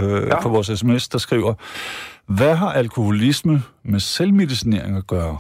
øh, 0.01 0.23
ja. 0.31 0.37
på 0.45 0.49
vores 0.55 0.69
sms, 0.81 1.03
der 1.15 1.19
skriver, 1.27 1.53
hvad 2.37 2.57
har 2.57 2.73
alkoholisme 2.73 3.63
med 3.83 4.01
selvmedicinering 4.01 4.97
at 4.97 5.07
gøre? 5.07 5.39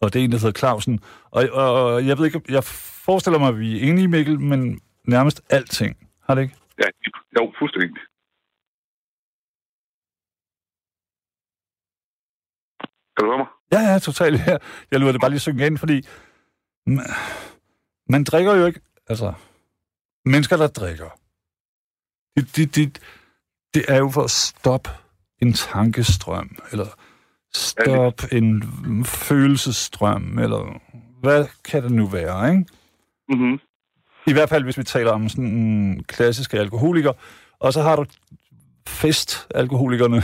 Og 0.00 0.12
det 0.12 0.20
er 0.20 0.24
en, 0.24 0.32
der 0.32 0.38
hedder 0.38 0.58
Clausen. 0.58 1.00
Og, 1.30 1.48
og, 1.52 1.84
og 1.84 2.06
jeg 2.06 2.18
ved 2.18 2.26
ikke, 2.26 2.42
jeg 2.48 2.64
forestiller 3.04 3.38
mig, 3.38 3.48
at 3.48 3.58
vi 3.58 3.76
er 3.76 3.90
enige, 3.90 4.08
Mikkel, 4.08 4.40
men 4.40 4.80
nærmest 5.04 5.42
alting. 5.50 6.08
Har 6.22 6.34
det 6.34 6.42
ikke? 6.42 6.56
Ja, 6.78 6.88
jo, 7.40 7.52
fuldstændig. 7.58 7.90
Kan 13.14 13.24
du 13.24 13.30
høre 13.30 13.38
mig? 13.38 13.46
Ja, 13.72 13.80
ja, 13.92 13.98
totalt. 13.98 14.40
Ja. 14.46 14.56
Jeg 14.90 15.00
lurer 15.00 15.12
det 15.12 15.20
bare 15.20 15.30
lige 15.30 15.40
synge 15.40 15.66
ind, 15.66 15.78
fordi 15.78 16.06
man, 16.86 17.06
man 18.08 18.24
drikker 18.24 18.54
jo 18.54 18.66
ikke... 18.66 18.80
Altså, 19.08 19.34
mennesker, 20.24 20.56
der 20.56 20.66
drikker, 20.68 21.10
det, 22.36 22.56
det, 22.56 22.76
det, 22.76 22.98
det 23.74 23.84
er 23.88 23.98
jo 23.98 24.10
for 24.10 24.22
at 24.22 24.30
stoppe 24.30 24.90
en 25.42 25.52
tankestrøm, 25.52 26.56
eller 26.72 26.86
stoppe 27.54 28.34
en 28.34 28.64
følelsesstrøm, 29.04 30.38
eller 30.38 30.80
hvad 31.20 31.46
kan 31.64 31.82
det 31.82 31.92
nu 31.92 32.06
være, 32.06 32.50
ikke? 32.50 32.64
Mm-hmm. 33.28 33.60
I 34.26 34.32
hvert 34.32 34.48
fald, 34.48 34.64
hvis 34.64 34.78
vi 34.78 34.84
taler 34.84 35.10
om 35.10 35.28
sådan 35.28 35.44
en 35.44 36.04
klassiske 36.04 36.58
alkoholiker. 36.58 37.12
Og 37.58 37.72
så 37.72 37.82
har 37.82 37.96
du 37.96 38.04
festalkoholikerne, 38.88 40.22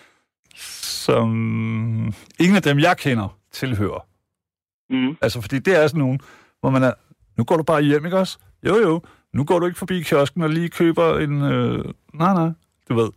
som 1.06 1.28
ingen 2.40 2.56
af 2.56 2.62
dem, 2.62 2.78
jeg 2.78 2.96
kender, 2.96 3.38
tilhører. 3.52 4.06
Mm-hmm. 4.90 5.16
Altså, 5.22 5.40
fordi 5.40 5.58
det 5.58 5.76
er 5.76 5.86
sådan 5.86 5.98
nogen, 5.98 6.20
hvor 6.60 6.70
man 6.70 6.82
er, 6.82 6.92
nu 7.36 7.44
går 7.44 7.56
du 7.56 7.62
bare 7.62 7.82
hjem, 7.82 8.04
ikke 8.04 8.18
også? 8.18 8.38
Jo, 8.66 8.76
jo, 8.76 9.02
nu 9.32 9.44
går 9.44 9.58
du 9.58 9.66
ikke 9.66 9.78
forbi 9.78 10.02
kiosken 10.02 10.42
og 10.42 10.50
lige 10.50 10.68
køber 10.68 11.18
en... 11.18 11.42
Øh, 11.42 11.84
nej, 12.14 12.34
nej, 12.34 12.50
du 12.88 12.94
ved. 12.94 13.10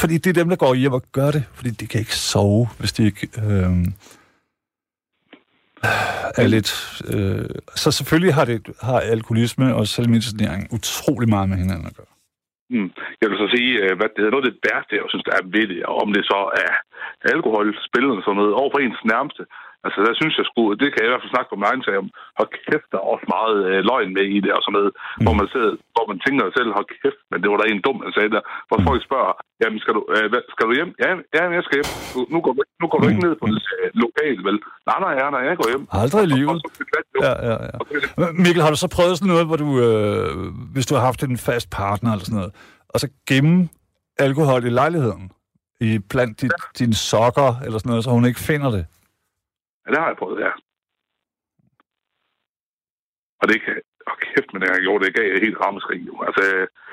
Fordi 0.00 0.14
det 0.22 0.30
er 0.30 0.40
dem, 0.40 0.48
der 0.48 0.56
går 0.64 0.74
hjem 0.74 0.92
og 0.92 1.02
gør 1.18 1.30
det, 1.36 1.44
fordi 1.56 1.70
de 1.70 1.86
kan 1.86 2.00
ikke 2.00 2.16
sove, 2.30 2.66
hvis 2.78 2.92
de 2.92 3.02
ikke 3.10 3.24
øh, 3.44 3.72
er 6.42 6.48
lidt... 6.54 6.70
Øh, 7.14 7.48
så 7.82 7.88
selvfølgelig 7.98 8.34
har, 8.38 8.44
det, 8.44 8.58
har 8.88 8.98
alkoholisme 9.14 9.66
og 9.78 9.86
selvmedicinering 9.86 10.62
utrolig 10.76 11.28
meget 11.34 11.48
med 11.48 11.58
hinanden 11.62 11.86
at 11.90 11.96
gøre. 11.98 12.12
Mm. 12.74 12.90
Jeg 13.20 13.26
vil 13.30 13.38
så 13.42 13.48
sige, 13.54 13.72
øh, 13.82 13.92
hvad 13.98 14.08
det 14.16 14.22
er 14.24 14.32
noget 14.34 14.46
af 14.46 14.50
det 14.50 14.60
værste, 14.66 14.92
jeg 14.96 15.04
synes, 15.08 15.26
der 15.28 15.34
er 15.40 15.50
ved 15.56 15.66
det, 15.72 15.80
og 15.90 15.96
om 16.04 16.08
det 16.16 16.24
så 16.32 16.40
er 16.66 16.74
alkohol, 17.34 17.66
spil 17.88 18.04
eller 18.10 18.24
sådan 18.24 18.38
noget, 18.40 18.54
over 18.60 18.70
for 18.72 18.80
ens 18.80 19.02
nærmeste. 19.12 19.42
Altså, 19.86 19.98
der 20.06 20.14
synes 20.20 20.34
jeg 20.38 20.46
sgu, 20.46 20.62
det 20.80 20.88
kan 20.90 21.00
jeg 21.00 21.08
i 21.08 21.12
hvert 21.12 21.22
fald 21.24 21.34
snakke 21.34 21.50
på 21.50 21.58
sag 21.86 21.96
om, 22.02 22.08
hold 22.38 22.50
kæft, 22.66 22.88
der 22.92 22.98
er 23.00 23.10
også 23.12 23.26
meget 23.36 23.58
øh, 23.68 23.78
løgn 23.90 24.10
med 24.16 24.26
i 24.36 24.38
det 24.44 24.52
og 24.56 24.62
sådan 24.62 24.76
noget, 24.78 24.90
mm. 24.94 25.24
hvor 25.24 25.34
man 25.40 25.48
sidder, 25.52 25.72
hvor 25.94 26.06
man 26.10 26.18
tænker 26.24 26.56
selv, 26.58 26.70
hold 26.78 26.88
kæft, 27.02 27.20
men 27.30 27.38
det 27.40 27.48
var 27.50 27.58
da 27.58 27.64
en 27.66 27.84
dum, 27.86 27.98
der 28.04 28.10
sagde 28.16 28.32
der, 28.36 28.42
hvor 28.68 28.78
mm. 28.80 28.86
folk 28.88 29.00
spørger, 29.08 29.32
jamen, 29.60 29.78
skal 29.82 29.94
du, 29.96 30.02
øh, 30.14 30.26
hvad, 30.30 30.42
skal 30.52 30.64
du 30.68 30.72
hjem? 30.78 30.90
Ja, 31.04 31.10
ja, 31.36 31.42
jeg 31.56 31.62
skal 31.66 31.76
hjem. 31.78 31.90
Nu, 32.14 32.20
nu 32.34 32.38
går 32.44 32.52
du, 32.56 32.62
nu 32.82 32.86
går 32.90 32.98
du 33.00 33.06
ikke 33.10 33.24
ned 33.26 33.34
på 33.40 33.46
det 33.52 33.62
øh, 33.76 33.88
lokale, 34.04 34.40
vel? 34.48 34.56
Nej, 34.90 34.98
nej, 35.04 35.12
ja, 35.20 35.26
nej, 35.34 35.42
jeg 35.50 35.56
går 35.60 35.68
hjem. 35.72 35.84
Aldrig 36.02 36.22
i 36.26 36.30
livet. 36.38 36.58
Ja, 37.26 37.32
ja, 37.48 37.56
ja. 37.68 37.76
Mikkel, 38.44 38.62
har 38.64 38.72
du 38.74 38.80
så 38.84 38.88
prøvet 38.96 39.14
sådan 39.18 39.32
noget, 39.34 39.46
hvor 39.48 39.58
du, 39.64 39.68
øh, 39.86 40.28
hvis 40.74 40.86
du 40.88 40.92
har 40.96 41.04
haft 41.10 41.20
en 41.22 41.38
fast 41.48 41.68
partner 41.80 42.10
eller 42.12 42.26
sådan 42.28 42.40
noget, 42.40 42.52
og 42.92 42.98
så 43.02 43.08
gemme 43.30 43.56
alkohol 44.26 44.62
i 44.70 44.72
lejligheden, 44.82 45.24
i 45.80 45.90
blandt 46.12 46.40
dit, 46.40 46.52
dine 46.78 46.94
sokker 46.94 47.50
eller 47.64 47.78
sådan 47.78 47.90
noget, 47.90 48.04
så 48.04 48.10
hun 48.10 48.24
ikke 48.30 48.40
finder 48.50 48.70
det? 48.76 48.84
Ja, 49.82 49.88
det 49.92 49.98
har 50.00 50.08
jeg 50.10 50.20
prøvet, 50.22 50.38
ja. 50.46 50.52
Og 53.40 53.46
det 53.50 53.58
kan... 53.64 53.74
Åh, 54.08 54.16
kæft, 54.24 54.48
men 54.50 54.58
dengang 54.60 54.78
jeg 54.78 54.86
gjorde 54.86 55.02
det, 55.04 55.14
gav 55.16 55.24
jeg 55.24 55.44
helt 55.46 55.60
rammeskrig. 55.64 56.00
Altså, 56.28 56.42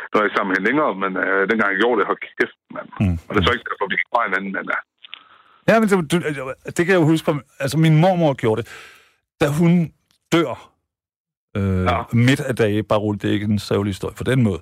nu 0.09 0.13
er 0.15 0.23
jeg 0.25 0.35
sammen 0.35 0.53
med 0.53 0.61
længere, 0.67 0.91
men 1.03 1.11
øh, 1.23 1.41
dengang 1.49 1.69
jeg 1.71 1.81
gjorde 1.83 1.97
det, 1.99 2.09
hold 2.09 2.19
kæft, 2.39 2.59
mand. 2.75 2.89
Mm. 3.01 3.17
Og 3.27 3.31
det 3.31 3.39
er 3.39 3.45
så 3.45 3.53
ikke 3.55 3.69
derfor, 3.69 3.85
vi 3.89 3.95
gik 3.95 4.11
fra 4.11 4.27
hinanden, 4.27 4.51
men 4.57 4.65
ja. 4.73 4.79
Ja, 5.69 5.73
men 5.79 5.85
det, 5.89 5.95
du, 6.11 6.17
det 6.75 6.81
kan 6.85 6.93
jeg 6.93 7.01
jo 7.01 7.11
huske 7.11 7.25
fra... 7.25 7.35
Altså, 7.63 7.77
min 7.85 7.95
mormor 8.03 8.33
gjorde 8.33 8.61
det. 8.61 8.69
Da 9.41 9.47
hun 9.59 9.71
dør 10.33 10.53
øh, 11.57 11.83
ja. 11.83 12.03
Midt 12.13 12.39
af 12.39 12.55
dage, 12.55 12.83
bare 12.83 12.99
rulle, 12.99 13.19
det 13.19 13.29
er 13.29 13.33
ikke 13.33 13.45
en 13.45 13.59
sørgelig 13.59 13.89
historie 13.89 14.15
på 14.15 14.23
den 14.23 14.43
måde. 14.43 14.61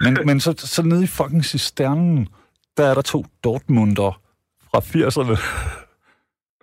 Men, 0.00 0.18
men 0.28 0.40
så, 0.40 0.54
så 0.56 0.82
nede 0.82 1.04
i 1.04 1.06
fucking 1.06 1.44
cisternen, 1.44 2.28
der 2.76 2.84
er 2.90 2.94
der 2.94 3.02
to 3.02 3.24
Dortmunder 3.44 4.20
fra 4.70 4.78
80'erne. 4.78 5.34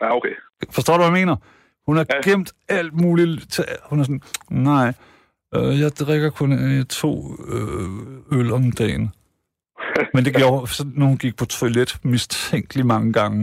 Ja, 0.02 0.16
okay. 0.16 0.36
Forstår 0.72 0.94
du, 0.94 0.98
hvad 1.04 1.12
jeg 1.12 1.20
mener? 1.26 1.36
Hun 1.88 1.96
har 1.98 2.06
Ja. 2.14 2.30
gemt 2.30 2.52
alt 2.70 2.94
muligt. 2.94 3.60
Hun 3.90 4.00
er 4.00 4.04
sådan, 4.04 4.22
nej, 4.50 4.88
øh, 5.56 5.80
jeg 5.80 5.92
drikker 6.00 6.30
kun 6.30 6.52
øh, 6.64 6.86
to 6.86 7.12
øh, 7.54 8.40
øl 8.40 8.52
om 8.54 8.72
dagen. 8.72 9.06
Men 10.14 10.26
det 10.26 10.36
gjorde, 10.36 10.60
når 11.00 11.06
hun 11.12 11.18
gik 11.18 11.36
på 11.38 11.46
toilet 11.46 11.92
mistænkeligt 12.04 12.88
mange 12.88 13.14
gange. 13.20 13.42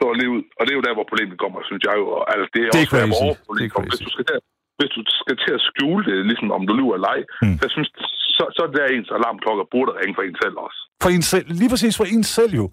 Så 0.00 0.06
lige 0.20 0.30
ud. 0.36 0.42
Og 0.58 0.62
det 0.66 0.72
er 0.72 0.78
jo 0.80 0.86
der, 0.88 0.94
hvor 0.98 1.06
problemet 1.10 1.36
kommer, 1.44 1.58
synes 1.68 1.82
jeg 1.88 1.94
jo. 2.00 2.06
Og, 2.16 2.22
Altså, 2.32 2.46
det 2.54 2.60
er, 2.66 2.70
Det 2.74 2.80
er 2.80 2.86
også 2.86 2.96
der, 2.98 3.06
hvor 3.12 3.34
crazy. 3.34 3.58
Det 3.58 3.64
er 3.66 3.72
kommer. 3.74 3.88
Hvis 3.90 4.00
du 4.06 4.10
skal 4.14 4.24
til, 4.30 4.36
at- 4.40 4.46
hvis 4.78 4.92
du 4.98 5.02
skal 5.22 5.36
til 5.44 5.52
at 5.58 5.62
skjule 5.68 6.02
det, 6.10 6.16
ligesom 6.30 6.48
om 6.56 6.62
du 6.68 6.72
lyver 6.80 6.94
eller 6.98 7.10
ej, 7.16 7.20
Mm. 7.42 7.56
så, 7.62 7.66
synes, 7.74 7.88
så, 8.36 8.42
så 8.54 8.58
er 8.64 8.68
det 8.70 8.76
der 8.80 8.86
ens 8.96 9.10
alarmklokker 9.18 9.64
burde 9.74 9.90
ringe 10.00 10.14
for 10.18 10.22
en 10.28 10.36
selv 10.42 10.56
også. 10.66 10.78
For 11.02 11.10
en 11.16 11.24
selv, 11.32 11.46
lige 11.60 11.70
præcis 11.74 11.94
for 12.00 12.06
en 12.14 12.24
selv 12.36 12.52
jo. 12.60 12.66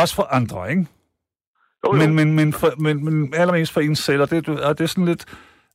Også 0.00 0.14
for 0.18 0.26
andre, 0.38 0.58
ikke? 0.72 0.84
Jo, 1.86 1.94
jo. 1.94 1.98
Men, 1.98 2.14
men, 2.14 2.32
men, 2.34 2.52
for, 2.52 2.72
men, 2.78 3.04
men 3.04 3.34
allermest 3.34 3.72
for 3.72 3.80
en 3.80 3.96
selv, 3.96 4.22
og 4.22 4.30
det, 4.30 4.48
og 4.48 4.78
det 4.78 4.84
er 4.84 4.88
sådan 4.88 5.04
lidt... 5.04 5.24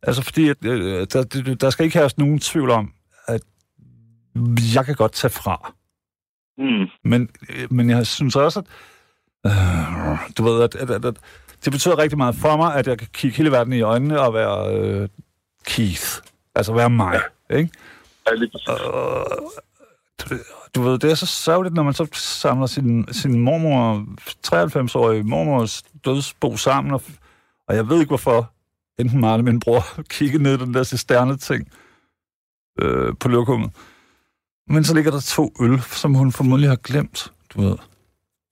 Altså, 0.03 0.21
fordi 0.23 0.49
at, 0.49 0.65
øh, 0.65 1.07
der, 1.13 1.55
der- 1.61 1.69
skal 1.69 1.85
ikke 1.85 1.97
have 1.97 2.09
nogen 2.17 2.39
tvivl 2.39 2.69
om, 2.69 2.91
at 3.27 3.41
jeg 4.75 4.85
kan 4.85 4.95
godt 4.95 5.11
tage 5.11 5.31
fra. 5.31 5.73
Mm. 6.57 6.87
Men, 7.03 7.29
øh, 7.49 7.73
men 7.73 7.89
jeg 7.89 8.07
synes 8.07 8.35
også, 8.35 8.59
at, 8.59 8.65
øh, 9.51 10.17
du 10.37 10.43
ved, 10.43 10.63
at, 10.63 10.75
at, 10.75 10.89
at, 10.89 11.05
at 11.05 11.15
det 11.65 11.71
betyder 11.71 11.97
rigtig 11.97 12.17
meget 12.17 12.35
for 12.35 12.57
mig, 12.57 12.75
at 12.75 12.87
jeg 12.87 12.97
kan 12.97 13.07
kigge 13.13 13.37
hele 13.37 13.51
verden 13.51 13.73
i 13.73 13.81
øjnene 13.81 14.19
og 14.21 14.33
være 14.33 14.75
øh, 14.77 15.07
Keith. 15.65 16.05
Altså 16.55 16.73
være 16.73 16.89
mig, 16.89 17.21
ja. 17.49 17.57
ikke? 17.57 17.71
Ja, 18.27 18.33
lige 18.35 18.51
præcis. 18.51 18.67
Du, 20.19 20.35
du 20.75 20.81
ved, 20.81 20.99
det 20.99 21.11
er 21.11 21.15
så 21.15 21.25
sørgeligt, 21.25 21.75
når 21.75 21.83
man 21.83 21.93
så 21.93 22.07
samler 22.13 22.65
sin, 22.65 23.13
sin 23.13 23.39
mormor, 23.39 24.05
93-årige 24.47 25.23
mormors 25.23 25.83
dødsbo 26.05 26.57
sammen, 26.57 26.93
og, 26.93 27.01
og 27.67 27.75
jeg 27.75 27.89
ved 27.89 27.99
ikke 27.99 28.09
hvorfor, 28.09 28.53
enten 28.99 29.19
mig 29.19 29.33
eller 29.33 29.43
min 29.43 29.59
bror 29.59 29.81
kiggede 30.15 30.43
ned 30.43 30.53
i 30.53 30.65
den 30.65 30.73
der 30.73 30.83
cisterne 30.83 31.37
ting 31.37 31.71
øh, 32.81 33.13
på 33.19 33.27
lokummet. 33.27 33.71
Men 34.67 34.83
så 34.83 34.95
ligger 34.95 35.11
der 35.11 35.19
to 35.19 35.53
øl, 35.61 35.81
som 35.81 36.13
hun 36.13 36.31
formodentlig 36.31 36.69
har 36.69 36.75
glemt, 36.75 37.31
du 37.53 37.61
ved. 37.61 37.75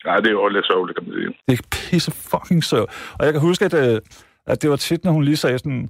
Ja, 0.05 0.15
det 0.15 0.27
er 0.27 0.31
jo 0.31 0.47
lidt 0.47 0.65
sørgeligt, 0.65 0.97
kan 0.99 1.07
man 1.07 1.17
sige. 1.19 1.37
Det 1.47 1.59
er 1.59 1.67
pisse 1.71 2.11
fucking 2.11 2.63
sør. 2.63 2.85
Og 3.19 3.25
jeg 3.25 3.33
kan 3.33 3.41
huske, 3.41 3.65
at, 3.65 3.73
øh, 3.73 4.01
at 4.47 4.61
det 4.61 4.69
var 4.69 4.75
tit, 4.75 5.03
når 5.03 5.11
hun 5.11 5.23
lige 5.23 5.37
sagde 5.37 5.59
sådan, 5.59 5.89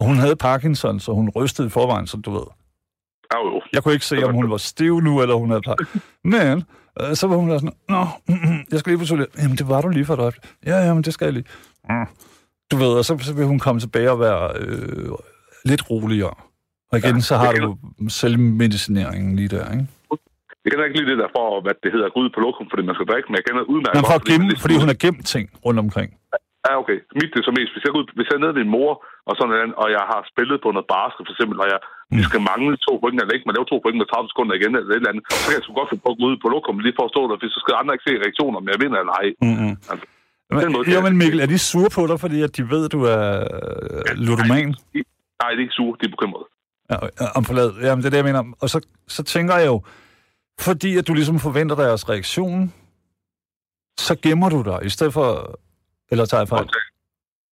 hun 0.00 0.16
havde 0.16 0.36
Parkinson, 0.36 1.00
så 1.00 1.12
hun 1.12 1.30
rystede 1.36 1.66
i 1.66 1.70
forvejen, 1.70 2.06
så 2.06 2.16
du 2.16 2.30
ved. 2.30 2.46
Ja, 3.32 3.38
jo. 3.46 3.60
Jeg 3.72 3.82
kunne 3.82 3.94
ikke 3.94 4.06
se, 4.06 4.24
om 4.24 4.34
hun 4.34 4.50
var 4.50 4.56
stiv 4.56 5.00
nu, 5.00 5.22
eller 5.22 5.34
hun 5.34 5.48
havde 5.50 5.62
Parkinson. 5.62 6.00
Men 6.24 6.64
øh, 7.00 7.14
så 7.14 7.26
var 7.26 7.36
hun 7.36 7.50
der 7.50 7.58
sådan, 7.58 7.72
Nå, 7.88 8.04
mm, 8.28 8.34
mm, 8.34 8.60
jeg 8.72 8.78
skal 8.80 8.90
lige 8.90 8.98
på 9.00 9.04
toilet. 9.06 9.26
Jamen, 9.38 9.56
det 9.56 9.68
var 9.68 9.80
du 9.80 9.88
lige 9.88 10.04
for 10.04 10.14
et 10.14 10.20
øjeblik. 10.20 10.42
Ja, 10.66 10.76
ja, 10.86 10.94
men 10.94 11.02
det 11.02 11.14
skal 11.14 11.24
jeg 11.24 11.32
lige. 11.32 11.44
Mm. 11.90 12.06
Du 12.70 12.76
ved, 12.76 12.88
og 12.98 13.04
så, 13.04 13.18
så 13.18 13.34
vil 13.34 13.46
hun 13.46 13.58
komme 13.58 13.80
tilbage 13.80 14.10
og 14.10 14.20
være 14.20 14.50
øh, 14.60 15.08
lidt 15.64 15.90
roligere. 15.90 16.34
Og 16.92 16.98
igen, 16.98 17.14
ja, 17.14 17.20
så 17.20 17.36
har 17.36 17.52
du 17.52 17.76
selvmedicineringen 18.08 19.36
lige 19.36 19.48
der, 19.48 19.72
ikke? 19.72 19.86
Jeg 20.64 20.72
kender 20.72 20.84
ikke 20.84 20.98
lige 21.00 21.10
det 21.10 21.18
der 21.18 21.28
for, 21.36 21.62
hvad 21.62 21.72
det 21.82 21.92
hedder, 21.92 22.06
at 22.06 22.12
gå 22.14 22.20
ud 22.20 22.30
på 22.34 22.40
lokum, 22.40 22.66
fordi 22.70 22.82
man 22.88 22.94
skal 22.94 23.06
drikke, 23.06 23.26
men 23.28 23.36
jeg 23.38 23.44
kender 23.48 23.62
udmærket 23.72 23.96
Men 23.98 24.04
for 24.10 24.16
at 24.20 24.24
gemme, 24.30 24.46
det- 24.50 24.60
fordi 24.64 24.74
hun 24.82 24.88
har 24.92 24.98
gemt 25.06 25.26
ting 25.34 25.44
rundt 25.66 25.78
omkring. 25.86 26.10
Ja, 26.66 26.72
okay. 26.82 26.98
Mit 27.18 27.30
det 27.32 27.40
er 27.40 27.48
så 27.50 27.54
mest, 27.58 27.72
hvis 27.74 27.84
jeg, 27.84 27.92
går 27.92 28.00
ud, 28.02 28.08
hvis 28.18 28.28
jeg 28.30 28.36
er 28.38 28.42
nede 28.44 28.54
ved 28.56 28.64
min 28.64 28.74
mor, 28.76 28.92
og 29.28 29.32
sådan 29.34 29.50
noget, 29.52 29.74
og 29.82 29.88
jeg 29.96 30.04
har 30.12 30.20
spillet 30.32 30.56
på 30.64 30.68
noget 30.76 30.88
basket, 30.96 31.22
for 31.26 31.34
eksempel, 31.36 31.58
og 31.64 31.68
jeg 31.74 31.80
Mm. 32.12 32.22
skal 32.30 32.40
mangle 32.50 32.76
to 32.86 32.92
point, 33.02 33.16
eller 33.20 33.34
ikke, 33.36 33.46
man 33.48 33.56
laver 33.56 33.68
to 33.72 33.78
point 33.82 33.98
med 34.00 34.08
30 34.08 34.28
sekunder 34.32 34.54
igen, 34.58 34.72
eller 34.78 34.90
et 34.92 35.00
eller 35.00 35.12
andet, 35.12 35.24
så 35.42 35.46
kan 35.48 35.56
jeg 35.56 35.62
sgu 35.64 35.72
godt 35.80 35.90
finde 35.90 36.04
på 36.06 36.12
ud 36.28 36.36
på 36.42 36.48
lokum, 36.54 36.76
lige 36.86 36.96
for 36.98 37.04
at 37.06 37.12
stå 37.14 37.20
der, 37.28 37.36
for 37.40 37.46
så 37.56 37.60
skal 37.62 37.80
andre 37.80 37.94
ikke 37.96 38.06
se 38.08 38.14
reaktioner, 38.24 38.56
om 38.60 38.66
jeg 38.70 38.78
vinder 38.82 38.98
eller 39.02 39.14
ej. 39.22 39.28
Mm-hmm. 39.48 39.74
Altså, 39.90 40.04
Men, 40.56 40.72
måde 40.74 40.84
jo, 40.94 41.00
men 41.08 41.14
Mikkel, 41.22 41.40
er 41.44 41.48
de 41.54 41.58
sure 41.70 41.90
på 41.98 42.02
dig, 42.10 42.16
fordi 42.24 42.38
at 42.46 42.52
de 42.56 42.62
ved, 42.72 42.82
at 42.88 42.92
du 42.96 43.02
er 43.16 43.22
øh, 43.54 44.10
ludoman? 44.26 44.68
Nej, 45.40 45.48
det 45.54 45.60
er 45.60 45.64
ikke 45.66 45.78
sure, 45.80 45.92
de 46.00 46.04
er 46.08 46.14
bekymrede. 46.16 46.46
Ja, 46.90 46.96
om 47.38 47.42
forlad. 47.48 47.68
Jamen, 47.86 48.00
det 48.02 48.06
er 48.08 48.14
det, 48.14 48.20
jeg 48.22 48.28
mener. 48.30 48.42
Og 48.62 48.68
så, 48.72 48.78
så 49.16 49.20
tænker 49.34 49.54
jeg 49.62 49.68
jo, 49.72 49.76
fordi 50.66 50.90
at 51.00 51.04
du 51.08 51.12
ligesom 51.14 51.38
forventer 51.48 51.76
deres 51.84 52.02
reaktion, 52.12 52.58
så 54.06 54.12
gemmer 54.24 54.48
du 54.54 54.60
dig, 54.70 54.78
i 54.88 54.92
stedet 54.96 55.12
for... 55.18 55.26
Eller 56.10 56.24
tager 56.26 56.40
jeg 56.40 56.48
fejl? 56.48 56.68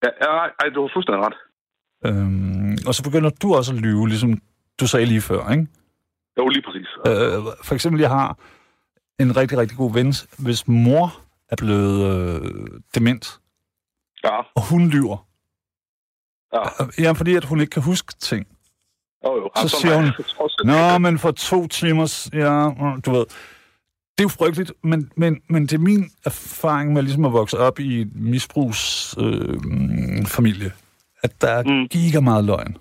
Ja, 0.05 0.11
ja, 0.25 0.33
nej, 0.61 0.68
du 0.75 0.81
har 0.81 0.90
fuldstændig 0.94 1.23
ret. 1.27 1.37
Øhm, 2.07 2.77
og 2.87 2.94
så 2.94 3.03
begynder 3.03 3.31
du 3.42 3.55
også 3.55 3.73
at 3.73 3.79
lyve, 3.81 4.09
ligesom 4.09 4.31
du 4.81 4.87
sagde 4.87 5.07
lige 5.07 5.21
før, 5.21 5.51
ikke? 5.51 5.66
Jo, 6.38 6.49
lige 6.49 6.62
præcis. 6.62 6.88
Øh, 7.07 7.42
for 7.64 7.75
eksempel, 7.75 8.01
jeg 8.01 8.11
har 8.11 8.37
en 9.21 9.37
rigtig, 9.37 9.59
rigtig 9.59 9.77
god 9.77 9.92
ven, 9.92 10.12
hvis 10.38 10.68
mor 10.68 11.07
er 11.49 11.57
blevet 11.57 11.97
øh, 12.12 12.51
dement, 12.94 13.40
Ja, 14.25 14.38
og 14.55 14.62
hun 14.71 14.88
lyver. 14.88 15.27
ja. 16.55 16.62
Øh, 16.85 17.05
Ja, 17.05 17.12
fordi 17.12 17.35
at 17.37 17.44
hun 17.44 17.61
ikke 17.61 17.71
kan 17.71 17.83
huske 17.83 18.12
ting. 18.21 18.47
Jo, 19.25 19.37
jo. 19.37 19.51
Så 19.57 19.62
Ja, 19.62 19.68
siger 19.81 19.97
hun, 19.97 20.07
Nå, 20.71 20.99
men 20.99 21.18
for 21.18 21.31
to 21.31 21.66
timers, 21.66 22.31
ja, 22.33 22.71
du 23.07 23.11
ved. 23.11 23.25
Det 24.18 24.24
er 24.24 24.31
jo 24.31 24.38
frygteligt, 24.42 24.72
men, 24.90 25.00
men, 25.22 25.33
men 25.52 25.61
det 25.68 25.74
er 25.81 25.85
min 25.92 26.04
erfaring 26.31 26.88
med 26.94 27.02
ligesom 27.02 27.24
at 27.31 27.33
vokse 27.40 27.57
op 27.66 27.76
i 27.88 27.90
en 28.02 28.11
misbrugsfamilie, 28.35 29.52
øh, 29.52 30.18
mm, 30.18 30.26
familie, 30.38 30.70
at 31.24 31.33
der 31.42 31.50
er 31.59 31.62
Mm. 31.70 31.88
giga 31.94 32.20
meget 32.31 32.44
løgn. 32.50 32.72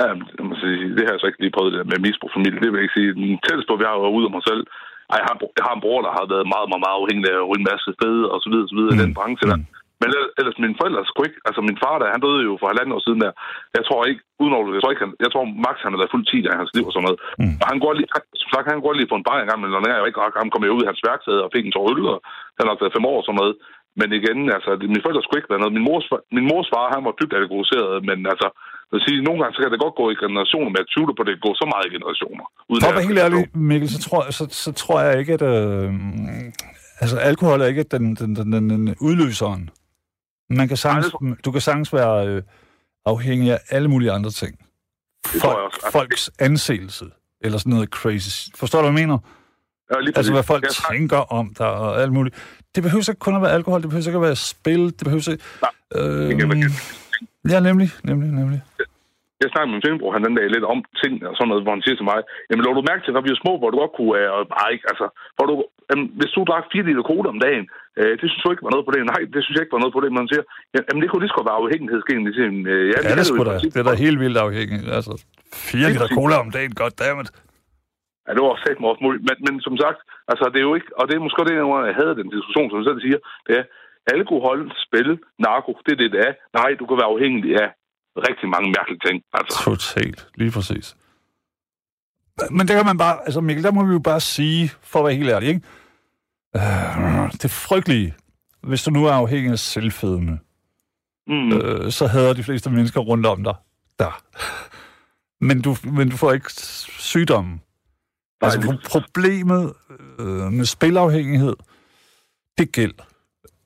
Ja, 0.00 0.08
jeg 0.38 0.44
må 0.48 0.54
sige, 0.62 0.76
det 0.96 1.02
har 1.06 1.12
jeg 1.14 1.20
så 1.20 1.26
ikke 1.30 1.42
lige 1.44 1.56
prøvet 1.56 1.72
det 1.74 1.82
med 1.92 1.98
misbrugsfamilie. 2.08 2.60
Det 2.62 2.68
vil 2.70 2.78
jeg 2.78 2.86
ikke 2.86 2.98
sige. 2.98 3.10
Den 3.20 3.38
tætteste 3.46 3.68
på, 3.70 3.76
vi 3.80 3.86
har 3.88 3.94
jo 3.98 4.02
ude 4.18 4.26
af 4.28 4.34
mig 4.36 4.44
selv. 4.50 4.62
Ej, 5.12 5.16
jeg, 5.20 5.26
har, 5.30 5.36
jeg 5.58 5.64
har 5.68 5.74
en 5.76 5.84
bror, 5.84 6.00
der 6.06 6.12
har 6.18 6.24
været 6.34 6.46
meget, 6.54 6.68
meget, 6.70 6.82
meget 6.84 6.98
afhængig 7.00 7.24
af 7.32 7.40
en 7.58 7.64
masse 7.70 7.90
fede 8.02 8.24
og 8.32 8.38
så 8.42 8.48
videre, 8.52 8.68
så 8.72 8.76
videre 8.78 8.94
mm. 8.94 9.00
i 9.00 9.04
den 9.04 9.14
branche 9.18 9.46
der. 9.50 9.58
Mm. 9.60 9.66
Men 10.00 10.08
ellers- 10.40 10.60
mine 10.64 10.78
forældre 10.80 11.00
skulle 11.10 11.26
ikke... 11.28 11.40
Altså, 11.48 11.60
min 11.68 11.78
far, 11.82 11.94
der, 11.98 12.14
han 12.14 12.24
døde 12.26 12.40
jo 12.48 12.52
for 12.60 12.66
halvanden 12.70 12.94
år 12.96 13.02
siden 13.06 13.20
der. 13.24 13.32
Jeg 13.76 13.82
tror 13.88 14.00
ikke, 14.10 14.22
uden 14.42 14.54
over, 14.56 14.64
jeg 14.76 14.82
tror 14.82 14.92
ikke, 14.94 15.04
han, 15.06 15.12
jeg 15.24 15.30
tror 15.32 15.44
max, 15.66 15.76
han 15.84 15.92
har 15.92 16.00
været 16.00 16.14
fuld 16.14 16.24
10 16.26 16.50
af 16.50 16.56
hans 16.60 16.72
liv 16.76 16.84
og 16.88 16.92
sådan 16.94 17.06
noget. 17.06 17.20
Mm. 17.40 17.54
Og 17.62 17.66
han 17.70 17.78
går 17.84 17.92
lige, 17.98 18.08
som 18.42 18.48
sagt, 18.54 18.70
han 18.72 18.84
går 18.84 18.92
lige 18.96 19.10
på 19.10 19.18
en 19.18 19.26
bar 19.28 19.38
en 19.38 19.48
gang, 19.50 19.60
men 19.60 19.70
når 19.70 19.80
jeg 19.90 19.96
er 19.96 20.10
ikke 20.10 20.22
ret 20.24 20.36
gammel, 20.36 20.52
kom 20.52 20.64
jeg 20.64 20.76
ud 20.76 20.84
i 20.84 20.90
hans 20.90 21.02
værksted 21.08 21.36
og 21.44 21.52
fik 21.54 21.64
en 21.64 21.74
tår 21.74 21.86
øl, 21.92 22.04
og 22.14 22.18
han 22.58 22.66
har 22.68 22.76
været 22.82 22.96
fem 22.96 23.08
år 23.12 23.18
og 23.20 23.26
sådan 23.26 23.40
noget. 23.42 23.54
Men 24.00 24.08
igen, 24.20 24.38
altså, 24.56 24.70
mine 24.92 25.04
forældre 25.04 25.22
skulle 25.24 25.40
ikke 25.40 25.52
være 25.52 25.62
noget. 25.62 25.76
Min 25.76 25.86
mors, 25.88 26.06
min 26.36 26.46
mors 26.50 26.68
far, 26.72 26.94
han 26.94 27.02
var 27.06 27.14
dybt 27.20 27.34
alkoholiseret, 27.40 27.94
men 28.08 28.18
altså, 28.32 28.48
jeg 28.88 28.94
vil 28.96 29.06
sige, 29.06 29.18
nogle 29.26 29.38
gange 29.40 29.54
så 29.54 29.60
kan 29.62 29.72
det 29.74 29.84
godt 29.84 30.00
gå 30.00 30.04
i 30.10 30.20
generationer, 30.24 30.68
men 30.70 30.80
jeg 30.82 30.90
tvivler 30.94 31.14
på, 31.16 31.22
at 31.24 31.28
det 31.30 31.44
går 31.46 31.54
så 31.62 31.66
meget 31.72 31.84
i 31.88 31.94
generationer. 31.96 32.44
Uden 32.70 32.80
For 32.82 32.90
at 32.92 32.96
være 32.98 33.10
helt 33.10 33.22
ærlig, 33.26 33.40
Mikkel, 33.70 33.88
så 33.96 33.98
tror, 34.06 34.20
så, 34.38 34.44
så 34.64 34.70
tror 34.82 34.98
jeg 35.06 35.12
ikke, 35.20 35.32
at... 35.38 35.44
Øh, 35.52 35.88
altså, 37.02 37.16
alkohol 37.30 37.58
er 37.60 37.68
ikke 37.72 37.84
den, 37.94 38.04
den, 38.20 38.30
den, 38.38 38.48
den, 38.54 38.64
den 38.70 38.82
udløseren. 39.08 39.62
Man 40.50 40.68
kan 40.68 40.76
sagtens, 40.76 41.14
du 41.44 41.50
kan 41.52 41.60
sagtens 41.60 41.92
være 41.92 42.26
øh, 42.28 42.42
afhængig 43.06 43.52
af 43.52 43.60
alle 43.70 43.88
mulige 43.88 44.12
andre 44.12 44.30
ting. 44.30 44.58
Også. 45.24 45.68
Altså, 45.74 45.88
folks 45.92 46.30
anseelse, 46.38 47.04
eller 47.40 47.58
sådan 47.58 47.70
noget 47.72 47.88
crazy. 47.88 48.48
Forstår 48.56 48.78
du, 48.82 48.90
hvad 48.90 49.00
jeg 49.00 49.06
mener? 49.08 49.18
Ja, 49.94 50.00
lige 50.00 50.12
Altså, 50.16 50.32
hvad 50.32 50.42
folk 50.42 50.64
snakker- 50.70 50.92
tænker 50.98 51.16
om 51.18 51.54
dig 51.58 51.66
og 51.70 52.02
alt 52.02 52.12
muligt. 52.12 52.36
Det 52.74 52.82
behøver 52.82 53.10
ikke 53.10 53.18
kun 53.18 53.36
at 53.36 53.42
være 53.42 53.52
alkohol, 53.52 53.82
det 53.82 53.90
behøver 53.90 54.06
ikke 54.06 54.16
at 54.16 54.22
være 54.22 54.36
spil, 54.36 54.80
det 54.86 54.98
behøver 55.04 55.30
ikke... 55.30 55.42
det 56.28 56.38
kan 56.38 56.48
være 56.50 56.64
Øh, 56.64 57.50
ja, 57.50 57.60
nemlig, 57.60 57.90
nemlig, 58.04 58.28
nemlig. 58.32 58.62
Jeg 59.42 59.50
snakkede 59.50 59.70
med 59.70 59.76
min 59.76 59.82
tvillingebror 59.82 60.14
han 60.16 60.26
den 60.26 60.38
dag 60.38 60.46
lidt 60.54 60.66
om 60.72 60.78
ting 61.02 61.12
og 61.28 61.34
sådan 61.34 61.48
noget, 61.50 61.64
hvor 61.64 61.74
han 61.76 61.84
siger 61.84 61.96
til 61.98 62.08
mig, 62.10 62.18
jamen 62.48 62.62
lå 62.64 62.70
du 62.78 62.82
mærke 62.90 63.02
til, 63.02 63.14
når 63.14 63.24
vi 63.24 63.32
var 63.32 63.42
små, 63.44 63.52
hvor 63.58 63.70
du 63.70 63.78
godt 63.82 63.94
kunne, 63.98 64.14
øh, 64.18 64.28
og 64.36 64.40
bare 64.54 64.68
ikke, 64.74 64.86
altså, 64.92 65.06
hvor 65.36 65.46
du, 65.50 65.54
jamen, 65.88 66.06
hvis 66.18 66.32
du 66.34 66.40
drak 66.50 66.64
4 66.72 66.86
liter 66.88 67.04
cola 67.10 67.28
om 67.34 67.40
dagen, 67.46 67.64
øh, 67.98 68.12
det 68.20 68.26
synes 68.28 68.42
du 68.44 68.50
ikke 68.52 68.66
var 68.66 68.74
noget 68.74 68.86
på 68.86 68.92
det. 68.94 69.00
Nej, 69.12 69.20
det 69.34 69.40
synes 69.42 69.54
jeg 69.56 69.64
ikke 69.64 69.76
var 69.76 69.84
noget 69.84 69.96
på 69.96 70.02
det, 70.02 70.08
men 70.10 70.20
han 70.22 70.30
siger, 70.32 70.44
jamen 70.86 71.00
det 71.00 71.08
kunne 71.08 71.22
lige 71.22 71.32
så 71.32 71.38
godt 71.38 71.50
være 71.50 71.62
afhængighedsgen. 71.62 72.20
Det, 72.26 72.32
øh, 72.72 72.84
ja, 72.92 72.96
Ja, 72.96 73.08
det 73.08 73.20
er 73.20 73.24
jo 73.24 73.30
sgu 73.30 73.42
da. 73.48 73.54
Det 73.74 73.80
er 73.82 73.88
da 73.90 73.94
helt 74.06 74.18
vildt 74.24 74.38
afhængigt. 74.46 74.84
Altså, 74.98 75.12
fire 75.70 75.88
liter 75.92 76.10
cola 76.18 76.34
om 76.44 76.50
dagen, 76.56 76.72
goddammit. 76.80 77.28
Ja, 78.24 78.30
det 78.34 78.40
var 78.42 78.50
også 78.54 78.64
sagt 78.66 78.78
også 78.92 79.02
muligt. 79.06 79.22
Men, 79.28 79.36
men 79.46 79.54
som 79.66 79.74
sagt, 79.84 80.00
altså 80.30 80.44
det 80.52 80.58
er 80.60 80.66
jo 80.68 80.74
ikke, 80.78 80.90
og 80.98 81.04
det 81.08 81.14
er 81.14 81.26
måske 81.26 81.42
det, 81.48 81.56
hvor 81.68 81.80
jeg 81.90 81.96
havde 82.00 82.14
den 82.20 82.28
diskussion, 82.34 82.68
som 82.68 82.78
jeg 82.80 82.88
selv 82.90 83.00
siger, 83.06 83.18
det 83.46 83.54
er, 83.60 83.64
alkohol, 84.16 84.58
spil, 84.86 85.10
narko, 85.44 85.72
det 85.86 85.92
er 85.92 86.00
det, 86.02 86.10
det 86.14 86.20
er. 86.28 86.32
Nej, 86.58 86.70
du 86.80 86.84
kan 86.86 86.96
være 87.00 87.12
afhængig 87.14 87.42
af 87.62 87.68
rigtig 88.16 88.48
mange 88.48 88.68
mærkelige 88.78 89.00
ting. 89.06 89.22
Altså, 89.32 89.62
Totalt, 89.64 90.28
lige 90.34 90.50
præcis. 90.50 90.96
Men 92.50 92.68
det 92.68 92.76
kan 92.76 92.84
man 92.86 92.98
bare, 92.98 93.18
altså 93.24 93.40
Mikkel, 93.40 93.64
der 93.64 93.70
må 93.72 93.84
vi 93.84 93.92
jo 93.92 93.98
bare 93.98 94.20
sige, 94.20 94.72
for 94.82 94.98
at 94.98 95.04
være 95.04 95.14
helt 95.14 95.30
ærlig, 95.30 95.48
ikke? 95.48 95.60
Øh, 96.56 97.32
det 97.42 97.50
frygtelige, 97.50 98.14
hvis 98.62 98.82
du 98.82 98.90
nu 98.90 99.04
er 99.06 99.12
afhængig 99.12 99.52
af 99.52 99.58
selvfedme, 99.58 100.38
mm, 101.26 101.52
øh, 101.52 101.92
så 101.92 102.06
hader 102.06 102.32
de 102.32 102.42
fleste 102.44 102.70
mennesker 102.70 103.00
rundt 103.00 103.26
om 103.26 103.44
dig 103.44 103.54
der. 103.98 104.22
Men 105.44 105.62
du, 105.62 105.76
men 105.84 106.10
du 106.10 106.16
får 106.16 106.32
ikke 106.32 106.52
sygdommen. 106.52 107.60
Altså 108.42 108.60
lige 108.60 108.72
pro- 108.72 108.88
problemet 108.90 109.72
øh, 110.18 110.26
med 110.52 110.64
spilafhængighed, 110.64 111.56
det 112.58 112.66
er 112.66 112.70
gæld. 112.72 112.94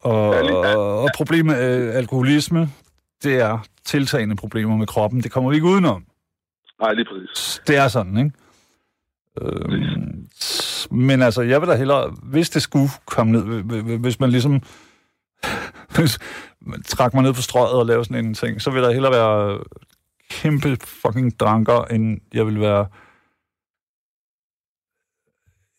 Og, 0.01 0.35
Ja, 0.35 0.43
lige- 0.43 0.57
ja. 0.69 0.77
og 0.77 1.09
problemet 1.15 1.57
med 1.57 1.89
øh, 1.89 1.95
alkoholisme, 1.97 2.69
det 3.25 3.35
er 3.41 3.59
tiltagende 3.85 4.37
problemer 4.37 4.77
med 4.77 4.87
kroppen. 4.87 5.23
Det 5.23 5.31
kommer 5.33 5.51
vi 5.51 5.57
ikke 5.57 5.67
udenom. 5.67 6.07
nej, 6.81 6.93
lige 6.93 7.05
præcis. 7.05 7.63
Det 7.67 7.77
er 7.77 7.89
sådan, 7.89 8.17
ikke? 8.17 8.31
Øhm, 9.43 10.29
men 10.91 11.23
altså, 11.23 11.43
jeg 11.43 11.61
vil 11.61 11.69
da 11.69 11.75
hellere, 11.77 12.15
hvis 12.23 12.51
det 12.51 12.63
skulle 12.63 12.89
komme 13.07 13.33
ned, 13.33 13.43
hv- 13.43 13.73
hv- 13.73 14.01
hvis 14.01 14.21
man 14.21 14.31
ligesom 14.31 14.63
hvis 15.97 16.19
man 16.71 16.83
trak 16.83 17.15
mig 17.15 17.23
ned 17.23 17.35
på 17.35 17.43
strøget 17.43 17.73
og 17.79 17.87
lave 17.87 18.05
sådan 18.05 18.25
en 18.25 18.35
ting, 18.35 18.63
så 18.63 18.71
vil 18.71 18.83
der 18.83 18.93
hellere 18.93 19.13
være 19.13 19.65
kæmpe 20.31 20.77
fucking 20.87 21.41
dranker, 21.41 21.85
end 21.85 22.21
jeg 22.35 22.47
vil 22.47 22.61
være 22.61 22.87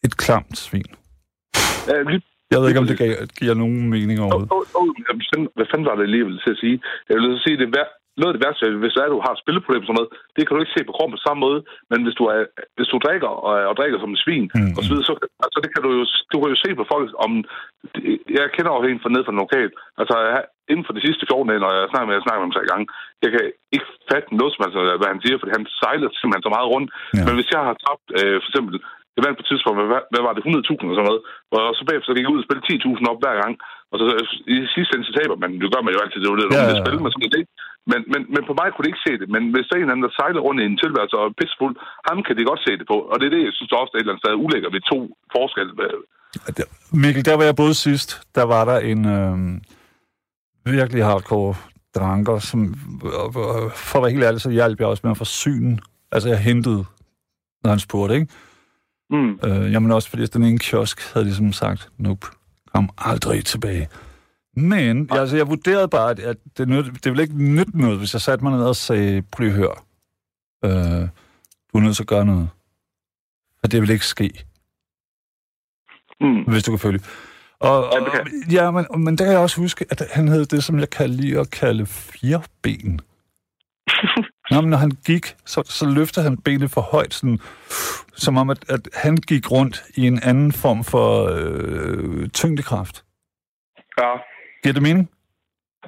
et 0.04 0.18
klamt 0.18 0.58
svin. 0.58 0.86
Ja, 1.88 2.02
lige 2.02 2.22
Jeg 2.56 2.62
ved 2.62 2.70
ikke, 2.72 2.84
om 2.84 2.90
det 2.92 2.98
giver, 3.02 3.18
giver 3.42 3.56
nogen 3.64 3.80
mening 3.96 4.18
Oh, 4.20 4.26
overhovedet. 4.26 4.52
oh, 4.58 4.80
oh, 4.80 4.88
hvad, 5.08 5.16
fanden, 5.32 5.50
hvad 5.58 5.68
fanden 5.72 5.88
var 5.90 5.96
det 5.96 6.08
ville 6.28 6.42
til 6.46 6.56
at 6.56 6.62
sige? 6.64 6.78
Jeg 7.08 7.14
vil 7.16 7.24
så 7.38 7.42
sige, 7.46 7.58
det 7.62 7.68
er 7.68 7.88
noget 8.22 8.32
af 8.34 8.36
det 8.38 8.44
værste, 8.46 8.66
hvis 8.84 8.96
er, 9.02 9.06
at 9.08 9.16
du 9.16 9.22
har 9.26 9.34
et 9.34 9.42
spilleproblem 9.44 9.84
og 9.84 9.88
sådan 9.88 10.00
noget, 10.00 10.12
det 10.36 10.42
kan 10.44 10.54
du 10.56 10.62
ikke 10.64 10.76
se 10.78 10.88
på 10.88 10.96
kroppen 10.96 11.16
på 11.18 11.26
samme 11.28 11.42
måde, 11.48 11.60
men 11.92 12.00
hvis 12.06 12.18
du, 12.20 12.24
er, 12.34 12.40
hvis 12.78 12.90
du 12.92 12.98
drikker 13.06 13.32
og, 13.48 13.54
og 13.70 13.74
drikker 13.80 14.00
som 14.00 14.14
en 14.14 14.24
svin, 14.26 14.46
Mm. 14.58 14.74
og 14.78 14.82
så 14.84 14.90
videre, 14.92 15.08
så, 15.10 15.14
altså, 15.46 15.58
det 15.64 15.70
kan 15.74 15.82
du 15.86 15.90
jo, 16.00 16.04
du 16.32 16.36
kan 16.40 16.50
jo 16.54 16.58
se 16.66 16.70
på 16.80 16.86
folk, 16.94 17.08
om, 17.26 17.32
jeg 18.38 18.46
kender 18.56 18.72
jo 18.74 18.82
en 18.92 19.02
fra 19.04 19.12
ned 19.14 19.24
fra 19.24 19.34
den 19.34 19.44
lokal, 19.44 19.70
altså 20.02 20.16
inden 20.72 20.86
for 20.88 20.94
de 20.98 21.06
sidste 21.08 21.24
14 21.30 21.50
dage, 21.50 21.64
når 21.64 21.72
jeg 21.80 21.90
snakker 21.92 22.08
med, 22.08 22.16
jeg 22.18 22.26
snakker 22.26 22.40
med 22.42 22.48
ham 22.50 22.56
tre 22.58 22.66
gange, 22.72 22.86
jeg 23.24 23.30
kan 23.34 23.44
ikke 23.76 23.90
fatte 24.10 24.30
noget, 24.40 24.52
som, 24.54 24.66
altså, 24.68 24.82
hvad 25.00 25.10
han 25.14 25.22
siger, 25.24 25.38
fordi 25.40 25.52
han 25.58 25.66
sejler 25.82 26.08
simpelthen 26.20 26.46
så 26.48 26.52
meget 26.56 26.68
rundt, 26.74 26.90
ja. 27.18 27.24
men 27.26 27.34
hvis 27.38 27.50
jeg 27.56 27.62
har 27.70 27.76
tabt, 27.86 28.06
øh, 28.20 28.36
for 28.44 28.50
eksempel, 28.52 28.76
Jeg 29.16 29.24
vandt 29.26 29.38
på 29.38 29.44
et 29.46 29.50
tidspunkt, 29.52 29.78
hvad, 29.80 30.04
hvad 30.14 30.24
var 30.28 30.34
det, 30.34 30.44
100.000 30.44 30.92
og 30.92 30.96
sådan 30.96 31.10
noget. 31.10 31.22
Og 31.56 31.74
så 31.78 31.82
bagefter 31.88 32.08
så 32.08 32.16
gik 32.16 32.26
jeg 32.26 32.34
ud 32.36 32.42
og 32.44 32.48
spille 32.48 32.64
10.000 32.70 33.12
op 33.12 33.20
hver 33.24 33.36
gang. 33.44 33.54
Og 33.92 33.96
så 34.00 34.06
i 34.56 34.58
sidste 34.76 34.92
ende, 34.94 35.08
så 35.10 35.14
taber 35.20 35.36
man. 35.42 35.50
Det 35.62 35.70
gør 35.74 35.84
man 35.86 35.94
jo 35.96 36.00
altid, 36.04 36.20
det 36.22 36.28
er 36.28 36.34
jo 36.34 36.40
det, 36.42 36.48
Ja, 36.48 36.64
ja, 36.70 36.76
spil, 36.82 36.98
sådan 37.14 37.28
er 37.28 37.34
det. 37.38 37.46
Men, 37.92 38.00
men, 38.12 38.22
men 38.34 38.42
på 38.50 38.54
mig 38.60 38.68
kunne 38.70 38.86
de 38.86 38.92
ikke 38.92 39.06
se 39.08 39.14
det. 39.22 39.28
Men 39.36 39.44
hvis 39.54 39.68
der 39.68 39.76
er 39.76 39.84
en 39.84 39.94
anden, 39.94 40.06
der 40.08 40.18
sejler 40.20 40.42
rundt 40.46 40.60
i 40.62 40.66
en 40.72 40.82
tilværelse 40.84 41.16
og 41.20 41.26
er 41.30 41.38
pissefuld, 41.40 41.76
ham 42.08 42.18
kan 42.26 42.36
de 42.38 42.50
godt 42.52 42.62
se 42.68 42.72
det 42.80 42.88
på. 42.94 42.98
Og 43.12 43.16
det 43.20 43.26
er 43.26 43.34
det, 43.36 43.44
jeg 43.48 43.56
synes 43.58 43.72
også 43.82 43.92
er 43.94 43.98
et 43.98 44.02
eller 44.02 44.14
andet 44.14 44.24
sted 44.24 44.42
ulækker 44.46 44.70
ved 44.76 44.82
to 44.92 45.00
forskelle. 45.36 45.74
Mikkel, 47.04 47.26
der 47.28 47.36
hvor 47.36 47.48
jeg 47.50 47.60
boede 47.62 47.78
sidst, 47.88 48.10
der 48.38 48.46
var 48.54 48.64
der 48.72 48.78
en 48.92 49.02
øh, 49.18 49.36
virkelig 50.78 51.04
hardcore 51.10 51.56
dranker, 51.98 52.38
som 52.40 52.60
for 53.90 53.98
at 53.98 54.04
være 54.04 54.12
helt 54.16 54.24
ærlig, 54.24 54.42
så 54.42 54.50
hjalp 54.50 54.80
jeg 54.80 54.88
også 54.88 55.04
med 55.04 55.12
at 55.12 55.18
forsyne. 55.26 55.72
Altså, 56.12 56.30
jeg 56.30 56.40
hentede, 56.40 56.82
når 57.64 57.70
han 57.70 57.80
spurgte, 57.80 58.16
ikke? 58.16 58.28
Mm. 59.10 59.40
Øh, 59.44 59.72
jamen 59.72 59.92
også 59.92 60.10
fordi 60.10 60.26
den 60.26 60.44
ene 60.44 60.60
kiosk 60.60 61.14
havde 61.14 61.26
ligesom 61.26 61.54
sagt, 61.54 61.90
nope, 61.98 62.28
kom 62.74 62.90
aldrig 62.98 63.46
tilbage. 63.46 63.90
Men 64.56 65.08
jeg, 65.12 65.20
altså, 65.20 65.36
jeg 65.38 65.48
vurderede 65.48 65.88
bare, 65.88 66.12
at, 66.12 66.20
at 66.20 66.38
det, 66.58 66.68
nød, 66.70 66.84
det 66.84 67.06
ville 67.06 67.24
ikke 67.24 67.44
nytte 67.44 67.78
noget, 67.78 67.98
hvis 67.98 68.14
jeg 68.14 68.22
satte 68.22 68.44
mig 68.44 68.54
ned 68.58 68.64
og 68.66 68.76
sagde, 68.76 69.22
prøv 69.22 69.44
lige 69.44 69.54
at 69.54 69.58
høre, 69.58 69.76
øh, 70.66 71.10
du 71.74 71.78
er 71.78 71.82
nødt 71.82 71.96
til 71.96 72.04
at 72.04 72.08
gøre 72.08 72.26
noget. 72.26 72.50
For 73.60 73.68
det 73.68 73.82
vil 73.82 73.90
ikke 73.90 74.06
ske, 74.06 74.46
Mm. 76.22 76.44
hvis 76.44 76.64
du 76.64 76.72
kan 76.72 76.80
følge. 76.80 77.00
Og, 77.60 77.86
og, 77.90 78.08
Ja, 78.52 78.64
ja, 78.64 78.72
men, 78.72 78.86
men 78.98 79.18
der 79.18 79.24
kan 79.24 79.32
jeg 79.34 79.42
også 79.42 79.62
huske, 79.62 79.86
at 79.90 80.02
han 80.12 80.28
havde 80.28 80.46
det, 80.46 80.64
som 80.64 80.80
jeg 80.80 80.90
kan 80.90 81.10
lide 81.10 81.40
at 81.40 81.50
kalde 81.52 81.86
fireben. 81.86 83.00
Nå, 84.52 84.62
men 84.62 84.70
når 84.70 84.78
han 84.78 84.92
gik, 85.06 85.36
så, 85.46 85.64
så 85.66 85.86
løftede 85.90 86.24
han 86.24 86.38
benet 86.38 86.72
for 86.72 86.82
højt, 86.82 87.14
sådan, 87.14 87.40
som 88.16 88.38
om, 88.38 88.50
at, 88.50 88.66
at 88.70 88.90
han 88.94 89.18
gik 89.18 89.52
rundt 89.52 89.84
i 89.96 90.08
en 90.08 90.20
anden 90.24 90.52
form 90.52 90.84
for 90.84 91.30
øh, 91.32 92.30
tyngdekraft. 92.30 93.06
Ja. 93.98 94.12
Giver 94.64 94.74
det 94.74 94.82
mening? 94.82 95.10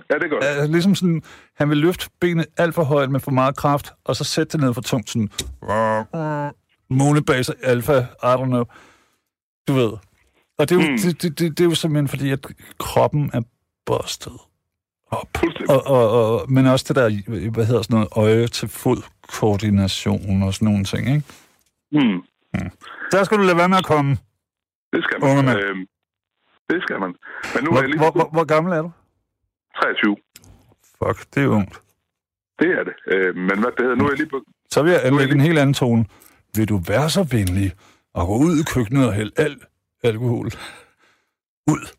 ja, 0.09 0.15
det 0.17 0.29
gør 0.29 0.39
det. 0.39 0.45
Altså, 0.47 0.67
ligesom 0.71 0.95
sådan, 0.95 1.21
han 1.57 1.69
vil 1.69 1.77
løfte 1.77 2.09
benet 2.21 2.45
alt 2.57 2.75
for 2.75 2.83
højt 2.83 3.11
med 3.11 3.19
for 3.19 3.31
meget 3.31 3.55
kraft, 3.57 3.93
og 4.05 4.15
så 4.15 4.23
sætte 4.23 4.51
det 4.57 4.65
ned 4.65 4.73
for 4.73 4.81
tungt, 4.81 5.09
sådan... 5.09 5.29
Månebaser, 6.89 7.53
alfa, 7.63 7.99
I 7.99 8.33
don't 8.33 8.45
know. 8.45 8.63
Du 9.67 9.73
ved. 9.73 9.91
Og 10.59 10.69
det 10.69 10.71
er, 10.71 10.75
jo, 10.85 10.91
Mm. 10.91 10.97
det, 10.97 11.21
det, 11.21 11.39
det, 11.39 11.57
det 11.57 11.59
er 11.59 11.69
jo 11.69 11.75
simpelthen 11.75 12.07
fordi, 12.07 12.31
at 12.31 12.47
kroppen 12.79 13.31
er 13.33 13.41
bustet 13.85 14.33
op. 15.11 15.27
Og, 15.69 15.87
og, 15.87 16.09
og, 16.41 16.51
men 16.51 16.65
også 16.65 16.85
det 16.87 16.95
der, 16.95 17.49
hvad 17.51 17.65
hedder 17.65 17.81
sådan 17.81 17.93
noget, 17.95 18.09
øje 18.11 18.47
til 18.47 18.67
fod 18.69 18.97
koordination 19.33 20.43
og 20.43 20.53
sådan 20.53 20.65
nogle 20.65 20.83
ting, 20.83 21.07
ikke? 21.07 21.23
Mm. 21.91 22.21
Der 23.11 23.23
skal 23.23 23.37
du 23.37 23.43
lade 23.43 23.57
være 23.57 23.69
med 23.69 23.77
at 23.77 23.85
komme. 23.85 24.17
Det 24.93 25.03
skal 25.03 25.17
Unge 25.21 25.35
man. 25.35 25.45
mand. 25.45 25.59
Øhm, 25.59 25.85
det 26.69 26.81
skal 26.83 26.99
man. 26.99 27.15
Men 27.55 27.63
nu 27.63 27.69
er 27.69 27.73
Hvor, 27.73 27.79
jeg 27.81 27.89
lige 27.89 27.97
hvor, 27.97 28.11
hvor, 28.11 28.29
hvor 28.31 28.43
gammel 28.43 28.73
er 28.73 28.81
du? 28.81 28.91
23. 29.81 30.15
Fuck, 30.97 31.35
det 31.35 31.43
er 31.43 31.47
ungt. 31.47 31.81
Det 32.59 32.69
er 32.79 32.83
det. 32.83 32.93
Øh, 33.07 33.35
men 33.35 33.59
hvad 33.59 33.71
det 33.71 33.79
hedder, 33.79 33.95
nu 33.95 34.05
er 34.05 34.09
jeg 34.09 34.17
lige 34.17 34.29
på... 34.29 34.41
Så 34.71 34.83
vil 34.83 34.91
jeg 34.91 35.01
anlægge 35.03 35.33
en 35.33 35.41
helt 35.41 35.59
anden 35.59 35.73
tone. 35.73 36.05
Vil 36.55 36.69
du 36.69 36.77
være 36.87 37.09
så 37.09 37.23
venlig 37.31 37.71
og 38.13 38.27
gå 38.27 38.37
ud 38.37 38.59
i 38.59 38.63
køkkenet 38.73 39.07
og 39.07 39.13
hælde 39.13 39.31
al 39.37 39.55
alkohol 40.03 40.45
ud? 41.67 41.96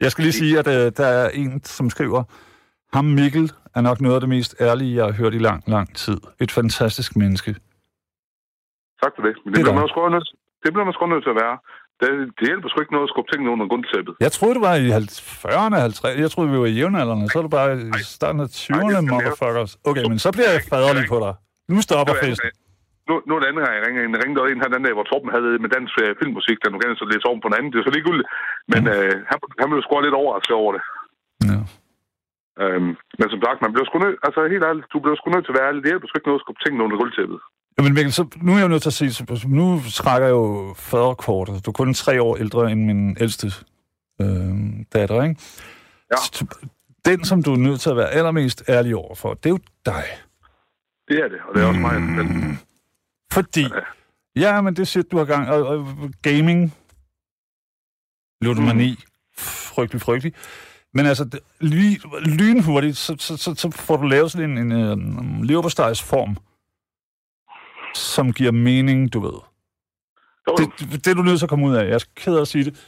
Jeg 0.00 0.10
skal 0.10 0.22
lige 0.24 0.32
sige, 0.32 0.58
at 0.58 0.66
øh, 0.66 0.92
der 0.96 1.06
er 1.06 1.28
en, 1.28 1.64
som 1.64 1.90
skriver, 1.90 2.22
ham 2.96 3.04
Mikkel 3.04 3.52
er 3.74 3.80
nok 3.80 4.00
noget 4.00 4.14
af 4.14 4.20
det 4.20 4.28
mest 4.28 4.54
ærlige, 4.60 4.96
jeg 4.96 5.04
har 5.04 5.12
hørt 5.12 5.34
i 5.34 5.38
lang, 5.38 5.62
lang 5.66 5.96
tid. 5.96 6.18
Et 6.40 6.52
fantastisk 6.52 7.16
menneske. 7.16 7.50
Tak 9.02 9.12
for 9.16 9.22
det. 9.26 9.34
Men 9.44 9.52
Det 9.52 9.54
det, 9.54 9.60
er 9.60 9.64
bliver 9.64 9.74
man 9.74 9.82
også 9.82 10.08
nødt, 10.16 10.28
det 10.64 10.72
bliver 10.72 10.84
man 10.84 10.94
sgu 10.94 11.06
nødt 11.06 11.24
til 11.26 11.30
at 11.36 11.40
være. 11.44 11.56
Det, 12.00 12.10
det 12.38 12.44
hjælper 12.50 12.68
sgu 12.68 12.80
ikke 12.80 12.94
noget 12.96 13.06
at 13.08 13.12
skubbe 13.12 13.28
tingene 13.32 13.50
under 13.54 13.66
gulvtæppet. 13.72 14.14
Jeg 14.26 14.32
troede, 14.32 14.54
det 14.58 14.62
var 14.68 14.74
i 14.84 14.86
40'erne, 15.44 15.76
50'erne. 15.88 16.20
Jeg 16.24 16.30
troede, 16.30 16.50
vi 16.54 16.58
var 16.58 16.66
i 16.72 16.76
jævnaldrende. 16.80 17.28
Så 17.30 17.38
er 17.38 17.42
det 17.46 17.50
bare 17.60 17.70
i 18.00 18.02
starten 18.16 18.40
af 18.40 18.48
20'erne, 18.60 18.74
Ej, 18.74 18.88
det 18.90 18.96
er 18.96 19.06
motherfuckers. 19.14 19.72
Okay, 19.90 20.04
men 20.10 20.18
så 20.18 20.30
bliver 20.32 20.50
jeg 20.54 20.60
faderlig 20.72 21.04
på 21.08 21.18
dig. 21.24 21.34
Nu 21.72 21.80
stopper 21.86 22.14
festen. 22.24 22.50
Nu, 23.10 23.14
nu 23.26 23.32
er 23.34 23.40
det 23.40 23.48
anden 23.48 23.62
gang, 23.64 23.74
jeg 23.76 23.84
ringer 23.86 24.02
ind. 24.04 24.14
Ringede 24.22 24.50
ind 24.52 24.60
her 24.62 24.74
den 24.74 24.84
dag, 24.86 24.94
hvor 24.96 25.06
Torben 25.10 25.30
havde 25.36 25.50
med 25.64 25.70
dansk 25.76 25.94
øh, 26.04 26.10
filmmusik, 26.20 26.58
der 26.62 26.68
nu 26.70 26.78
kan 26.78 27.00
så 27.00 27.06
lidt 27.12 27.22
Torben 27.24 27.42
på 27.42 27.48
den 27.48 27.56
anden. 27.58 27.70
Det 27.72 27.78
er 27.78 27.86
så 27.88 27.94
ligegyldigt. 27.96 28.28
Men 28.72 28.82
Mhm. 28.84 28.92
øh, 28.94 29.14
han, 29.30 29.36
han 29.60 29.68
blev 29.70 29.82
sgu 29.82 29.92
lidt 30.06 30.20
overrasket 30.22 30.56
over 30.62 30.72
det. 30.76 30.82
Ja. 31.50 31.60
Øhm, 32.62 32.92
men 33.18 33.26
som 33.32 33.40
sagt, 33.46 33.58
man 33.64 33.72
bliver 33.74 33.86
sgu 33.88 33.96
nødt, 34.04 34.18
altså 34.26 34.40
helt 34.54 34.64
ærligt, 34.68 34.86
du 34.92 34.98
bliver 35.02 35.16
sgu 35.18 35.26
nødt 35.30 35.44
til 35.46 35.52
at 35.54 35.58
være 35.58 35.68
ærlig. 35.68 35.80
Det 35.82 35.90
hjælper 35.92 36.06
sgu 36.08 36.16
ikke 36.18 36.28
noget 36.30 36.40
at 36.40 36.44
skubbe 36.44 36.60
tingene 36.64 36.84
under 36.86 36.96
gulvtæppet. 37.02 37.38
Jamen 37.76 37.94
Mikkel, 37.96 38.12
så 38.18 38.22
nu 38.44 38.50
er 38.52 38.58
jeg 38.60 38.66
jo 38.68 38.72
nødt 38.74 38.82
til 38.86 38.92
at 38.94 38.98
sige, 39.00 39.12
så- 39.12 39.48
nu 39.60 39.64
trækker 40.02 40.26
jeg 40.28 40.36
jo 40.40 40.74
faderkortet. 40.90 41.54
Du 41.64 41.68
er 41.70 41.78
kun 41.80 41.94
tre 42.04 42.14
år 42.26 42.34
ældre 42.44 42.62
end 42.72 42.80
min 42.90 43.02
ældste 43.24 43.46
øh, 44.22 44.52
datter, 44.94 45.18
ikke? 45.26 45.36
Ja. 46.12 46.16
Så 46.36 46.42
Den, 47.08 47.24
som 47.30 47.42
du 47.42 47.50
er 47.52 47.56
nødt 47.68 47.80
til 47.80 47.90
at 47.90 47.96
være 47.96 48.10
allermest 48.18 48.58
ærlig 48.68 48.96
over 48.96 49.14
for, 49.14 49.34
det 49.34 49.46
er 49.46 49.50
jo 49.56 49.62
dig. 49.86 50.04
Det 51.08 51.16
er 51.24 51.28
det, 51.28 51.38
og 51.48 51.54
det 51.54 51.62
er 51.62 51.66
også 51.68 51.80
mig. 51.80 52.00
Men, 52.02 52.26
Fordi, 53.32 53.66
ja, 54.36 54.60
men 54.60 54.76
det 54.76 54.88
siger 54.88 55.02
du 55.02 55.18
har 55.18 55.24
gang, 55.24 55.48
og, 55.48 55.66
og 55.66 56.10
gaming, 56.22 56.74
ludomani, 58.40 58.96
frygtelig, 59.38 60.02
frygtelig. 60.02 60.34
Men 60.94 61.06
altså, 61.06 61.40
ly, 61.60 61.96
lynhurtigt, 62.24 62.96
så, 62.96 63.16
så, 63.18 63.36
så, 63.36 63.54
så 63.54 63.70
får 63.70 63.96
du 63.96 64.06
lavet 64.06 64.30
sådan 64.30 64.58
en, 64.58 64.72
en, 64.72 64.96
en 64.98 65.44
leverpostejsform, 65.44 66.36
som 67.94 68.32
giver 68.32 68.52
mening, 68.52 69.12
du 69.12 69.20
ved. 69.20 69.40
Det, 70.58 70.72
det, 70.78 71.04
det 71.04 71.10
er 71.10 71.14
du 71.14 71.22
nødt 71.22 71.38
til 71.38 71.46
at 71.46 71.50
komme 71.50 71.66
ud 71.66 71.74
af. 71.74 71.84
Jeg 71.84 71.94
er 71.94 72.04
ked 72.16 72.36
af 72.36 72.40
at 72.40 72.48
sige 72.48 72.64
det. 72.64 72.86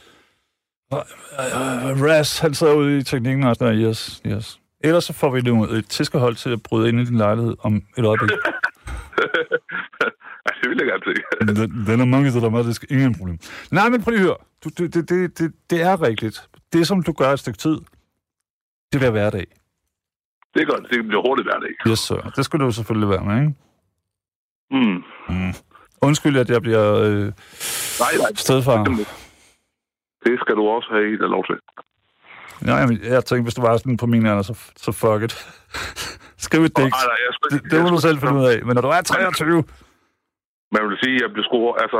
Ras, 2.05 2.39
han 2.39 2.53
sidder 2.53 2.73
ude 2.73 2.97
i 2.97 3.03
teknikken 3.03 3.43
og 3.43 3.55
sådan 3.55 3.75
noget. 3.75 3.89
Yes, 3.89 4.21
yes. 4.27 4.59
Ellers 4.83 5.03
så 5.03 5.13
får 5.13 5.29
vi 5.29 5.41
nu 5.41 5.63
et 5.63 5.89
tiskehold 5.89 6.35
til 6.35 6.49
at 6.49 6.63
bryde 6.63 6.89
ind 6.89 6.99
i 6.99 7.05
din 7.05 7.17
lejlighed 7.17 7.55
om 7.59 7.83
et 7.97 8.05
øjeblik. 8.05 8.31
Ej, 10.45 10.53
det 10.61 10.69
vil 10.69 10.77
jeg 10.81 10.87
gerne 10.87 11.03
se. 11.07 11.13
den, 11.61 11.85
den 11.87 12.01
er 12.01 12.05
mange, 12.05 12.31
så 12.31 12.39
der 12.39 12.51
er 12.51 12.63
det 12.63 12.75
skal 12.75 12.91
ingen 12.91 13.15
problem. 13.15 13.39
Nej, 13.71 13.89
men 13.89 14.03
prøv 14.03 14.11
lige 14.11 14.21
at 14.21 14.25
høre. 14.25 14.37
Du, 14.63 14.69
du, 14.77 14.83
det, 14.85 15.09
det, 15.09 15.39
det, 15.39 15.53
det 15.69 15.81
er 15.81 16.01
rigtigt. 16.01 16.49
Det, 16.73 16.87
som 16.87 17.03
du 17.03 17.11
gør 17.11 17.29
et 17.31 17.39
stykke 17.39 17.57
tid, 17.57 17.77
det 18.91 18.99
bliver 18.99 19.11
hverdag. 19.11 19.45
Det 20.53 20.61
er 20.61 20.65
godt. 20.65 20.89
Det 20.91 21.07
bliver 21.07 21.21
hurtigt 21.27 21.47
hver 21.47 21.59
dag. 21.59 21.91
Yes, 21.91 21.99
sir. 21.99 22.31
Det 22.35 22.45
skal 22.45 22.59
du 22.59 22.65
jo 22.65 22.71
selvfølgelig 22.71 23.09
være 23.09 23.23
med, 23.25 23.35
ikke? 23.41 23.53
Mm. 24.71 25.03
Mm. 25.29 25.53
Undskyld, 26.01 26.37
at 26.37 26.49
jeg 26.49 26.61
bliver 26.61 26.93
øh, 26.93 27.19
Nej, 27.19 27.31
nej. 27.99 28.31
stedfar. 28.35 28.83
Det 30.25 30.39
skal 30.41 30.55
du 30.55 30.63
også 30.67 30.89
have 30.91 31.07
i 31.13 31.17
dig 31.17 31.29
lov 31.35 31.45
til. 31.45 31.55
Nej, 32.61 32.75
jeg, 32.75 32.89
jeg 33.03 33.25
tænkte, 33.25 33.43
hvis 33.43 33.53
du 33.53 33.61
var 33.61 33.77
sådan 33.77 33.97
på 33.97 34.05
min 34.05 34.25
alder, 34.25 34.41
så, 34.41 34.53
så 34.77 34.91
fuck 34.91 35.23
it. 35.23 35.33
Skriv 36.45 36.61
et 36.61 36.77
digt. 36.77 36.77
Nej, 36.77 37.05
nej, 37.11 37.17
jeg 37.27 37.33
skulle, 37.33 37.59
Det, 37.59 37.71
det 37.71 37.81
må 37.83 37.89
du 37.89 38.01
selv 38.01 38.17
finde 38.19 38.33
ud 38.33 38.45
af. 38.45 38.65
Men 38.65 38.75
når 38.75 38.81
du 38.81 38.87
er 38.87 39.01
23... 39.01 39.63
Men 40.73 40.81
jeg 40.81 40.89
vil 40.89 41.03
sige, 41.03 41.23
jeg 41.23 41.31
blev 41.33 41.43
sgu, 41.47 41.57
altså, 41.83 41.99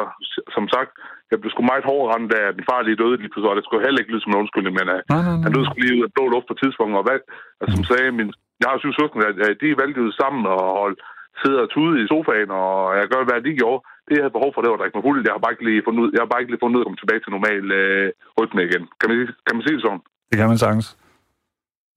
som 0.56 0.66
sagt, 0.76 0.92
jeg 1.32 1.38
blev 1.40 1.52
sgu 1.52 1.62
meget 1.72 1.88
hårdt 1.90 2.08
ramt, 2.12 2.30
da 2.34 2.40
min 2.58 2.68
far 2.70 2.80
lige 2.82 3.00
døde 3.02 3.18
lige 3.22 3.32
pludselig, 3.32 3.52
og 3.52 3.58
det 3.58 3.66
skulle 3.66 3.86
heller 3.86 4.02
ikke 4.02 4.12
lyde 4.12 4.24
som 4.24 4.34
en 4.34 4.42
undskyldning, 4.44 4.76
men 4.80 4.88
uh, 4.96 5.00
Nej, 5.12 5.22
nej, 5.28 5.36
han 5.36 5.42
nej. 5.44 5.54
døde 5.54 5.66
sgu 5.68 5.78
lige 5.80 5.98
ud 5.98 6.08
af 6.08 6.14
blå 6.16 6.24
luft 6.34 6.48
på 6.50 6.56
tidspunkt, 6.62 6.94
og 7.00 7.04
hvad, 7.08 7.20
altså, 7.62 7.72
som 7.76 7.86
sagde, 7.92 8.10
min, 8.20 8.30
jeg 8.62 8.68
har 8.70 8.78
syv 8.80 8.94
søskende, 9.00 9.26
at, 9.32 9.38
at 9.48 9.56
de 9.62 9.80
valgte 9.82 10.00
ud 10.06 10.12
sammen 10.22 10.42
og 10.54 10.62
holde, 10.82 10.98
sidde 11.42 11.60
og 11.66 11.70
tude 11.76 11.96
i 12.04 12.10
sofaen, 12.12 12.52
og 12.62 12.74
jeg 13.00 13.08
gør, 13.14 13.22
hvad 13.28 13.40
de 13.48 13.52
gjorde. 13.62 13.82
Det, 14.06 14.14
jeg 14.16 14.24
havde 14.26 14.38
behov 14.38 14.52
for, 14.52 14.60
det 14.62 14.70
var 14.70 14.78
at 14.78 14.82
drikke 14.82 14.98
mig 14.98 15.06
fuld. 15.08 15.18
Jeg 15.28 15.34
har 15.36 15.44
bare 15.44 15.54
ikke 15.56 15.68
lige 15.70 15.86
fundet 15.88 16.02
ud, 16.04 16.10
jeg 16.16 16.22
har 16.24 16.30
bare 16.32 16.42
ikke 16.42 16.52
lige 16.54 16.64
fundet 16.64 16.76
ud 16.76 16.82
af 16.82 16.84
at 16.84 16.88
komme 16.90 17.02
tilbage 17.02 17.22
til 17.22 17.36
normal 17.38 17.64
øh, 17.80 18.08
rytme 18.40 18.62
igen. 18.68 18.84
Kan 19.00 19.08
man, 19.10 19.18
kan 19.46 19.54
man 19.56 19.64
sige 19.66 19.76
det 19.78 19.84
sådan? 19.86 20.04
Det 20.30 20.38
kan 20.40 20.48
man 20.52 20.64
sagtens. 20.66 20.88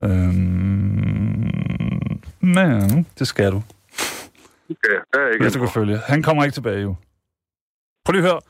Øhm, 0.06 1.16
men 2.56 3.06
det 3.18 3.26
skal 3.32 3.50
du, 3.54 3.60
Ja, 4.68 4.74
det 5.12 5.40
er 5.40 5.56
ikke 5.56 5.68
følge. 5.68 5.96
Han 5.96 6.22
kommer 6.22 6.44
ikke 6.44 6.54
tilbage 6.54 6.80
jo. 6.80 6.94
Prøv 8.04 8.12
lige 8.12 8.22
at 8.24 8.30
høre. 8.30 8.40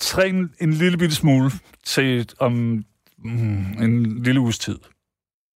Træn 0.00 0.54
en 0.60 0.70
lille 0.72 0.98
bitte 0.98 1.14
smule 1.14 1.50
til 1.84 2.30
om 2.38 2.52
mm, 3.18 3.82
en 3.82 4.22
lille 4.22 4.40
uges 4.40 4.58
tid. 4.58 4.78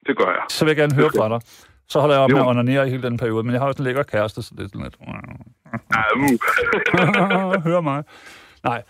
Det 0.07 0.16
gør 0.18 0.26
jeg. 0.26 0.45
Så 0.49 0.64
vil 0.64 0.70
jeg 0.70 0.76
gerne 0.76 0.95
høre 0.95 1.11
fra 1.16 1.28
dig. 1.28 1.41
Så 1.89 2.01
holder 2.01 2.14
jeg 2.14 2.22
op 2.22 2.30
Jo. 2.30 2.35
med 2.37 2.43
at 2.43 2.49
onanere 2.49 2.87
i 2.87 2.91
hele 2.91 3.03
den 3.03 3.16
periode. 3.16 3.45
Men 3.45 3.53
jeg 3.53 3.61
har 3.61 3.66
også 3.66 3.82
en 3.82 3.85
lækker 3.85 4.03
kæreste, 4.03 4.43
så 4.43 4.55
det 4.59 4.64
er 4.64 4.68
sådan 4.68 4.82
lidt... 4.82 4.97
Uh. 5.01 5.07
Hør 7.70 7.80
mig. 7.80 8.05
Nej. 8.64 8.82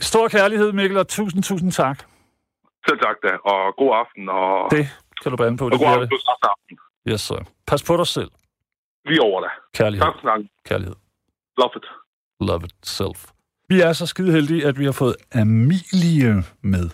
Stor 0.00 0.28
kærlighed, 0.28 0.72
Mikkel, 0.72 0.98
og 0.98 1.08
tusind, 1.08 1.42
tusind 1.42 1.72
tak. 1.72 1.98
Selv 2.88 2.98
tak 2.98 3.16
da, 3.22 3.28
og 3.28 3.74
god 3.76 3.92
aften, 3.94 4.28
og, 4.28 4.70
Det 4.70 4.88
kan 5.22 5.30
du 5.30 5.36
bande 5.36 5.58
på. 5.58 5.64
og 5.64 5.70
Det 5.70 5.80
god 5.80 5.88
aften 5.88 6.14
aften. 6.42 6.78
Yes, 7.08 7.20
sir. 7.20 7.36
Pas 7.66 7.82
på 7.82 7.96
dig 7.96 8.06
selv. 8.06 8.30
Lige 9.06 9.22
over 9.22 9.40
dig. 9.40 9.50
Kærlighed. 9.74 10.04
Tak 10.04 10.14
for 10.14 10.20
snakken. 10.20 10.48
Kærlighed. 10.64 10.96
Love 11.58 11.70
it. 11.76 11.86
Love 12.40 12.62
it 12.64 12.74
self. 12.82 13.30
Vi 13.68 13.80
er 13.80 13.92
så 13.92 14.06
skide 14.06 14.32
heldige, 14.32 14.66
at 14.66 14.78
vi 14.78 14.84
har 14.84 14.92
fået 14.92 15.16
Amelie 15.34 16.32
med, 16.62 16.86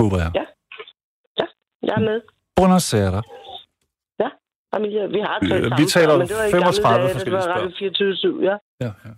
håber 0.00 0.18
jeg. 0.18 0.30
Ja. 0.34 0.44
Jeg 1.82 1.94
er 1.96 2.00
med. 2.00 2.20
Buonasera. 2.56 3.22
Amelia, 4.72 5.06
vi 5.06 5.20
har 5.20 5.38
talt 5.40 5.64
vi 5.64 5.68
sammen, 5.68 5.88
taler 5.88 6.18
men 6.18 6.28
det 6.28 6.36
var 6.36 6.44
i 6.44 6.50
35 6.50 6.82
gamle 6.82 6.98
dage, 6.98 7.02
da 7.02 7.08
det 7.08 7.12
forskellige 7.12 7.40
var 7.40 7.54
Radio 7.56 7.70
24 7.78 8.44
ja. 8.50 8.56
Ja, 8.84 8.90
ja. 9.06 9.12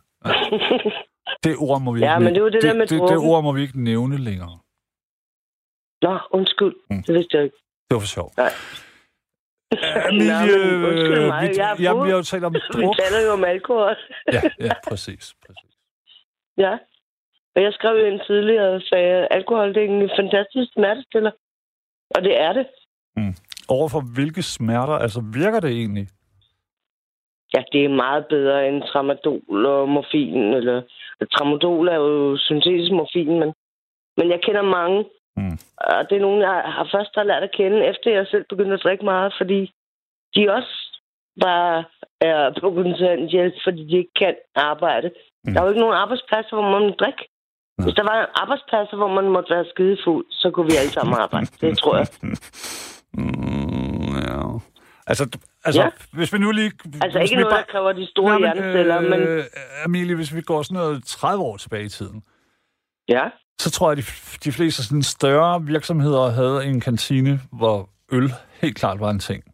Det 1.45 1.57
ord 1.59 1.81
må 1.81 1.93
vi 1.93 2.01
Ja, 2.01 2.15
ikke, 2.15 2.25
men 2.25 2.35
det 2.35 2.41
er 2.41 2.45
jo 2.45 2.49
det 2.49 2.63
der 2.63 2.75
med 2.75 2.87
det, 2.87 3.01
det, 3.01 3.09
det 3.09 3.19
ord 3.19 3.43
må 3.43 3.53
vi 3.53 3.61
ikke 3.63 3.85
nævne 3.85 4.17
længere. 4.19 4.59
Nå, 6.03 6.19
undskyld. 6.31 6.75
Mm. 6.91 7.03
Det 7.07 7.15
vidste 7.15 7.37
jeg 7.37 7.45
ikke. 7.45 7.57
Det 7.89 7.95
var 7.95 8.01
for 8.01 8.07
sjovt. 8.07 8.37
Nej. 8.37 8.53
Amelie, 9.73 10.57
Nå, 10.73 10.77
men 10.77 10.85
undskyld 10.85 11.27
mig, 11.27 11.49
vi, 11.51 11.55
jeg 11.61 11.77
vi 11.79 11.85
har 11.85 12.17
jo 12.17 12.23
talt 12.23 12.45
om 12.45 12.53
Vi 12.57 12.61
druk. 12.73 12.97
taler 12.97 13.21
jo 13.27 13.31
om 13.33 13.45
alkohol. 13.45 13.97
Ja, 14.33 14.41
ja, 14.61 14.75
præcis. 14.89 15.35
præcis. 15.47 15.73
Ja. 16.59 16.73
Og 17.57 17.63
jeg 17.63 17.73
skrev 17.73 17.97
jo 18.01 18.05
ind 18.05 18.21
tidligere 18.27 18.71
og 18.75 18.83
sagde, 18.83 19.13
at 19.17 19.29
alkohol 19.31 19.75
det 19.75 19.85
er 19.85 19.89
en 19.89 20.11
fantastisk 20.21 20.73
smertestiller. 20.73 21.31
Og 22.15 22.23
det 22.23 22.41
er 22.41 22.53
det. 22.53 22.67
Overfor 23.69 24.01
hvilke 24.15 24.43
smerter, 24.43 24.93
altså 24.93 25.21
virker 25.35 25.61
det 25.61 25.71
egentlig? 25.71 26.09
Ja, 27.55 27.63
det 27.73 27.85
er 27.85 27.89
meget 27.89 28.27
bedre 28.27 28.69
end 28.69 28.83
tramadol 28.83 29.67
og 29.67 29.89
morfin. 29.89 30.37
Eller, 30.55 30.83
tramadol 31.33 31.89
er 31.89 31.95
jo 31.95 32.37
syntetisk 32.37 32.93
morfin, 32.93 33.39
men, 33.41 33.53
men 34.17 34.31
jeg 34.31 34.41
kender 34.43 34.63
mange. 34.63 35.05
Mm. 35.37 35.59
Og 35.77 36.01
det 36.09 36.17
er 36.17 36.21
nogen, 36.27 36.41
jeg 36.41 36.63
har 36.77 36.89
først 36.95 37.11
har 37.15 37.23
lært 37.31 37.43
at 37.43 37.55
kende, 37.59 37.87
efter 37.91 38.11
jeg 38.11 38.27
selv 38.27 38.45
begyndte 38.49 38.75
at 38.75 38.83
drikke 38.85 39.05
meget, 39.05 39.35
fordi 39.41 39.61
de 40.35 40.43
også 40.57 40.75
bare 41.41 41.85
er 42.21 42.53
på 42.61 42.71
kontanthjælp, 42.71 43.55
fordi 43.67 43.83
de 43.91 43.97
ikke 43.97 44.15
kan 44.23 44.35
arbejde. 44.55 45.11
Mm. 45.45 45.53
Der 45.53 45.61
er 45.61 45.65
jo 45.65 45.71
ikke 45.71 45.81
nogen 45.85 45.97
arbejdspladser, 46.05 46.55
hvor 46.57 46.71
man 46.71 46.83
må 46.89 46.95
drikke. 47.03 47.25
Nej. 47.79 47.85
Hvis 47.85 47.95
der 47.95 48.03
var 48.03 48.31
arbejdspladser, 48.43 48.97
hvor 48.97 49.09
man 49.19 49.29
måtte 49.35 49.55
være 49.55 49.65
skidefuld, 49.75 50.27
så 50.31 50.51
kunne 50.51 50.67
vi 50.71 50.77
alle 50.81 50.93
sammen 50.93 51.15
arbejde. 51.25 51.47
Det 51.61 51.79
tror 51.79 51.97
jeg. 51.97 52.07
Mm, 53.17 54.17
ja. 54.17 54.59
Altså, 55.07 55.39
altså 55.65 55.83
Ja. 55.83 55.89
hvis 56.13 56.33
vi 56.33 56.39
nu 56.39 56.51
lige... 56.51 56.73
Altså 57.03 57.19
ikke 57.19 57.35
noget, 57.35 57.51
der 57.57 57.63
kræver 57.63 57.93
de 57.93 58.07
store 58.07 58.39
hjerneceller, 58.39 59.01
men... 59.01 59.21
Øh, 59.21 59.45
Amelie, 59.85 60.17
hvis 60.17 60.35
vi 60.35 60.41
går 60.41 60.63
sådan 60.63 60.75
noget 60.83 61.05
30 61.07 61.45
år 61.45 61.57
tilbage 61.57 61.85
i 61.85 61.89
tiden, 61.89 62.23
Ja. 63.09 63.25
Så 63.61 63.71
tror 63.71 63.91
jeg, 63.91 63.99
at 63.99 64.05
de, 64.05 64.11
de 64.51 64.53
fleste 64.53 64.83
sådan 64.85 65.03
større 65.03 65.63
virksomheder 65.63 66.29
havde 66.31 66.65
en 66.67 66.81
kantine, 66.81 67.41
hvor 67.53 67.89
øl 68.13 68.31
helt 68.61 68.77
klart 68.77 69.01
var 69.01 69.11
en 69.11 69.19
ting. 69.19 69.45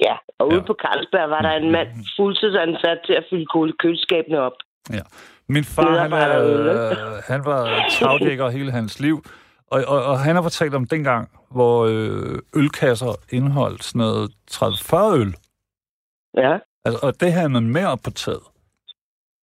Ja, 0.00 0.16
og 0.38 0.46
ude 0.48 0.56
Ja. 0.56 0.62
på 0.66 0.76
Carlsberg 0.82 1.30
var 1.30 1.42
der 1.42 1.50
en 1.52 1.70
mand 1.72 1.88
fuldtidsansat 2.16 2.98
til 3.06 3.12
at 3.12 3.24
fylde 3.30 3.46
køl- 3.54 3.76
køleskabene 3.78 4.38
op. 4.40 4.52
Min 5.48 5.64
far, 5.64 5.98
han, 5.98 6.12
er, 6.12 6.44
øh, 6.44 7.22
han 7.26 7.44
var 7.44 7.84
tagdækker 7.98 8.48
hele 8.50 8.70
hans 8.72 9.00
liv, 9.00 9.24
og, 9.66 9.84
og, 9.86 10.04
og 10.04 10.18
han 10.20 10.34
har 10.34 10.42
fortalt 10.42 10.74
om 10.74 10.86
dengang, 10.86 11.30
hvor 11.50 11.86
øh, 11.90 12.38
ølkasser 12.56 13.14
indeholdt 13.32 13.84
sådan 13.84 13.98
noget 13.98 14.30
30-40 14.50 15.20
øl. 15.20 15.34
Ja. 16.36 16.58
Altså, 16.84 17.06
og 17.06 17.20
det 17.20 17.32
havde 17.32 17.48
man 17.48 17.68
med 17.68 17.84
op 17.84 17.98
på 18.04 18.10
taget. 18.10 18.42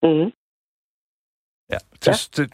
Mm-hmm. 0.03 0.31
Ja. 1.71 1.77
Det, 2.05 2.07
ja. 2.07 2.13
det, 2.43 2.53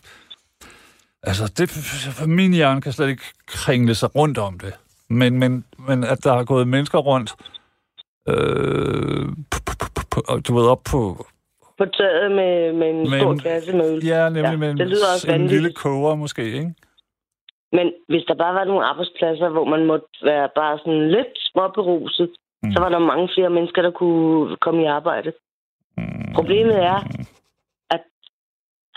altså, 1.27 1.53
det, 1.57 2.27
min 2.27 2.53
hjerne 2.53 2.81
kan 2.81 2.91
slet 2.91 3.09
ikke 3.09 3.23
kringle 3.47 3.95
sig 3.95 4.15
rundt 4.15 4.37
om 4.37 4.59
det. 4.59 4.73
Men, 5.09 5.39
men, 5.39 5.65
men 5.87 6.03
at 6.03 6.23
der 6.23 6.33
har 6.33 6.43
gået 6.43 6.67
mennesker 6.67 6.97
rundt, 6.97 7.29
øh, 8.29 9.27
du 10.47 10.55
ved, 10.55 10.67
op 10.69 10.81
på, 10.91 11.25
På 11.77 11.85
taget 11.85 12.31
med, 12.31 12.73
med 12.73 12.89
en 12.89 13.09
Men- 13.09 13.19
stor 13.19 13.35
kasse 13.49 13.73
med 13.77 13.95
øl. 13.95 14.05
ja, 14.05 14.29
nemlig 14.29 14.51
Ja, 14.51 14.57
med 14.57 14.71
en, 14.71 14.77
det 14.77 14.87
lyder 14.87 15.07
også 15.13 15.27
en 15.27 15.33
vanvittigt. 15.33 15.61
lille 15.61 15.73
koger 15.73 16.15
måske, 16.15 16.43
ikke? 16.45 16.73
Men 17.71 17.93
hvis 18.07 18.23
der 18.27 18.35
bare 18.35 18.53
var 18.53 18.63
nogle 18.63 18.85
arbejdspladser, 18.85 19.49
hvor 19.49 19.65
man 19.65 19.85
måtte 19.85 20.07
være 20.23 20.49
bare 20.55 20.77
sådan 20.77 21.09
lidt 21.11 21.33
småberuset, 21.51 22.29
mm. 22.63 22.71
så 22.71 22.79
var 22.79 22.89
der 22.89 22.99
mange 22.99 23.29
flere 23.35 23.49
mennesker, 23.49 23.81
der 23.81 23.91
kunne 23.91 24.57
komme 24.57 24.83
i 24.83 24.85
arbejde. 24.85 25.31
Mm. 25.97 26.33
Problemet 26.35 26.75
er, 26.83 26.99
at, 27.95 28.03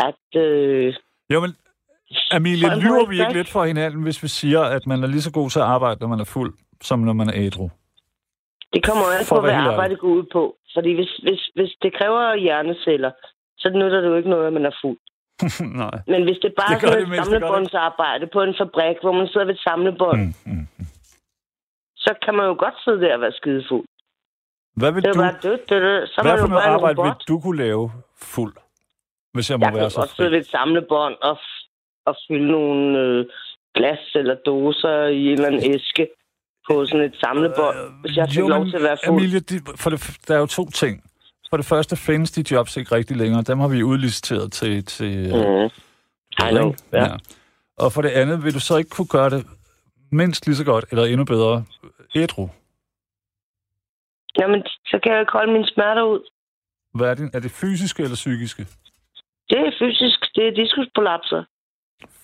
at 0.09 0.41
øh, 0.41 0.95
Jo, 1.31 1.41
men 1.41 1.57
Amelie, 2.31 2.69
Folk 2.69 2.83
lyver 2.83 3.07
vi 3.07 3.21
ikke 3.21 3.33
lidt 3.33 3.49
for 3.49 3.65
hinanden, 3.65 4.03
hvis 4.03 4.23
vi 4.23 4.29
siger, 4.29 4.61
at 4.63 4.87
man 4.87 5.03
er 5.03 5.07
lige 5.07 5.23
så 5.23 5.33
god 5.33 5.51
til 5.51 5.59
at 5.59 5.65
arbejde, 5.65 6.01
når 6.01 6.09
man 6.09 6.21
er 6.21 6.25
fuld, 6.25 6.55
som 6.83 6.99
når 6.99 7.13
man 7.13 7.29
er 7.29 7.33
ædru? 7.37 7.71
det 8.75 8.85
kommer 8.85 9.05
an 9.19 9.25
For 9.25 9.37
på, 9.37 9.41
hvad 9.41 9.53
arbejdet 9.53 9.99
går 9.99 10.09
ud 10.09 10.25
på. 10.33 10.57
Fordi 10.75 10.91
hvis, 10.95 11.13
hvis, 11.27 11.41
hvis 11.55 11.73
det 11.83 11.91
kræver 11.99 12.35
hjerneceller, 12.35 13.11
så 13.59 13.69
nytter 13.75 14.01
det 14.01 14.09
jo 14.09 14.17
ikke 14.17 14.31
noget, 14.31 14.47
at 14.47 14.53
man 14.53 14.67
er 14.67 14.75
fuld. 14.83 14.99
Nej. 15.83 15.97
Men 16.13 16.23
hvis 16.27 16.39
det 16.43 16.53
bare 16.61 16.75
Det 16.75 16.85
er 16.85 16.91
sådan 16.91 17.13
et 17.13 17.25
samlebåndsarbejde 17.25 18.27
på 18.33 18.41
en 18.43 18.55
fabrik, 18.61 18.97
hvor 19.03 19.13
man 19.13 19.27
sidder 19.29 19.47
ved 19.47 19.55
et 19.55 19.61
samlebånd, 19.69 20.21
mm. 20.21 20.53
Mm, 20.53 20.67
mm. 20.79 20.87
så 21.97 22.15
kan 22.25 22.35
man 22.35 22.47
jo 22.47 22.55
godt 22.65 22.75
sidde 22.85 23.01
der 23.01 23.15
og 23.15 23.21
være 23.21 23.33
skidefuld. 23.41 23.87
Hvad 24.81 24.93
vil 24.93 25.03
Det 25.03 25.15
du, 25.15 25.19
jo 25.21 25.25
bare 25.27 25.37
dødt, 25.43 25.63
det, 25.71 25.83
det. 25.83 26.09
Så 26.09 26.19
hvad 26.23 26.39
for 26.39 26.47
jo 26.47 26.47
noget 26.55 26.63
arbejde 26.75 27.03
vil 27.03 27.13
du 27.29 27.41
kunne 27.41 27.59
lave 27.67 27.93
fuld, 28.35 28.55
hvis 29.35 29.51
jeg 29.51 29.59
må 29.59 29.67
Jeg 29.67 29.75
være 29.75 29.83
kan 29.85 29.91
så 29.91 30.01
godt 30.01 30.11
sidde 30.17 30.29
fri? 30.31 30.35
ved 30.35 30.41
et 30.45 30.51
samlebånd 30.57 31.15
og, 31.29 31.39
og 32.07 32.17
fylde 32.29 32.49
nogle 32.51 32.99
øh, 32.99 33.27
glas 33.75 34.03
eller 34.15 34.35
doser 34.47 35.07
i 35.07 35.27
en 35.27 35.33
eller 35.33 35.47
anden 35.47 35.75
æske 35.75 36.09
på 36.71 36.87
sådan 36.87 37.07
et 37.07 37.17
samlebånd, 37.21 37.77
hvis 38.01 38.17
jeg 38.17 38.29
fik 38.29 38.39
Øh, 38.39 38.43
Jo, 38.43 38.49
lov 38.49 38.65
til 38.67 38.77
at 38.77 38.83
være 38.83 38.97
fuld. 39.07 39.19
Emilie, 39.19 39.41
de, 39.41 39.61
for 39.83 39.91
det, 39.91 40.19
der 40.29 40.35
er 40.35 40.39
jo 40.39 40.47
to 40.47 40.71
ting. 40.71 41.05
For 41.51 41.57
det 41.57 41.67
første 41.67 41.97
findes 41.97 42.31
de 42.31 42.55
jobs 42.55 42.77
ikke 42.77 42.95
rigtig 42.95 43.17
længere. 43.17 43.43
Dem 43.43 43.59
har 43.61 43.69
vi 43.69 43.83
udliciteret 43.83 44.53
til... 44.53 44.85
til 44.85 45.15
Mm. 45.35 45.71
I 46.47 46.51
know, 46.51 46.75
ja. 46.93 47.07
Og 47.77 47.93
for 47.93 48.03
det 48.03 48.09
andet, 48.09 48.45
vil 48.45 48.55
du 48.55 48.61
så 48.61 48.77
ikke 48.77 48.91
kunne 48.91 49.07
gøre 49.19 49.31
det 49.31 49.47
mindst 50.13 50.47
lige 50.47 50.57
så 50.57 50.65
godt, 50.65 50.85
eller 50.91 51.05
endnu 51.05 51.25
bedre, 51.25 51.65
ædru? 52.15 52.49
Jamen, 54.41 54.63
så 54.91 54.99
kan 55.03 55.13
jeg 55.13 55.21
ikke 55.21 55.33
holde 55.33 55.53
mine 55.53 55.67
smerter 55.67 56.03
ud. 56.03 56.21
Hvad 56.95 57.09
er 57.11 57.15
det? 57.15 57.35
Er 57.35 57.41
det 57.41 57.51
fysiske 57.51 58.03
eller 58.03 58.15
psykiske? 58.15 58.63
Det 59.51 59.59
er 59.59 59.73
fysisk, 59.79 60.21
det 60.35 60.47
er 60.49 60.53
diskusprolapser. 60.63 61.45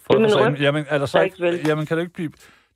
For 0.07 0.13
Det 0.13 0.33
er 0.33 0.39
min 0.49 0.55
ryg, 0.55 0.61
Jamen, 0.61 0.85
er 0.89 0.99
der 0.99 1.07
så 1.07 1.21
ikke, 1.21 1.53
ikke 1.53 1.69
jamen, 1.69 1.87
kan 1.87 1.97
du 1.97 2.01
ikke 2.01 2.13
blive... 2.13 2.33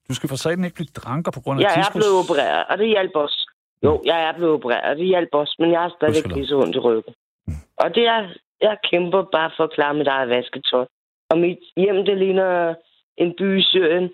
Du 0.08 0.14
skal 0.14 0.28
for 0.28 0.36
satan 0.36 0.64
ikke 0.64 0.74
blive 0.80 0.92
dranker 1.02 1.30
på 1.36 1.40
grund 1.40 1.56
af 1.58 1.62
Jeg 1.64 1.72
er 1.72 1.76
diskus. 1.82 2.00
blevet 2.00 2.16
opereret, 2.24 2.64
og 2.70 2.78
det 2.78 2.86
hjalp 2.88 3.14
også. 3.24 3.38
Jo, 3.84 3.92
jeg 4.04 4.18
er 4.28 4.32
blevet 4.38 4.54
opereret, 4.58 4.84
og 4.90 4.96
det 4.96 5.06
hjalp 5.06 5.28
også, 5.32 5.54
men 5.58 5.68
jeg 5.74 5.80
har 5.80 5.92
stadigvæk 5.98 6.22
Gudskelov. 6.22 6.36
lige 6.38 6.48
så 6.48 6.56
ondt 6.62 6.76
i 6.76 6.78
ryggen. 6.78 7.14
Mm. 7.46 7.54
Og 7.82 7.88
det 7.96 8.04
er, 8.14 8.20
jeg 8.60 8.76
kæmper 8.90 9.22
bare 9.36 9.50
for 9.56 9.64
at 9.64 9.72
klare 9.76 9.94
mit 9.94 10.06
eget 10.14 10.28
vasketøj. 10.28 10.86
Og 11.30 11.36
mit 11.38 11.62
hjem, 11.76 11.98
det 12.08 12.16
ligner 12.18 12.74
en 13.22 13.30
by 13.38 13.58
i 13.60 13.62
Syrien. 13.62 14.06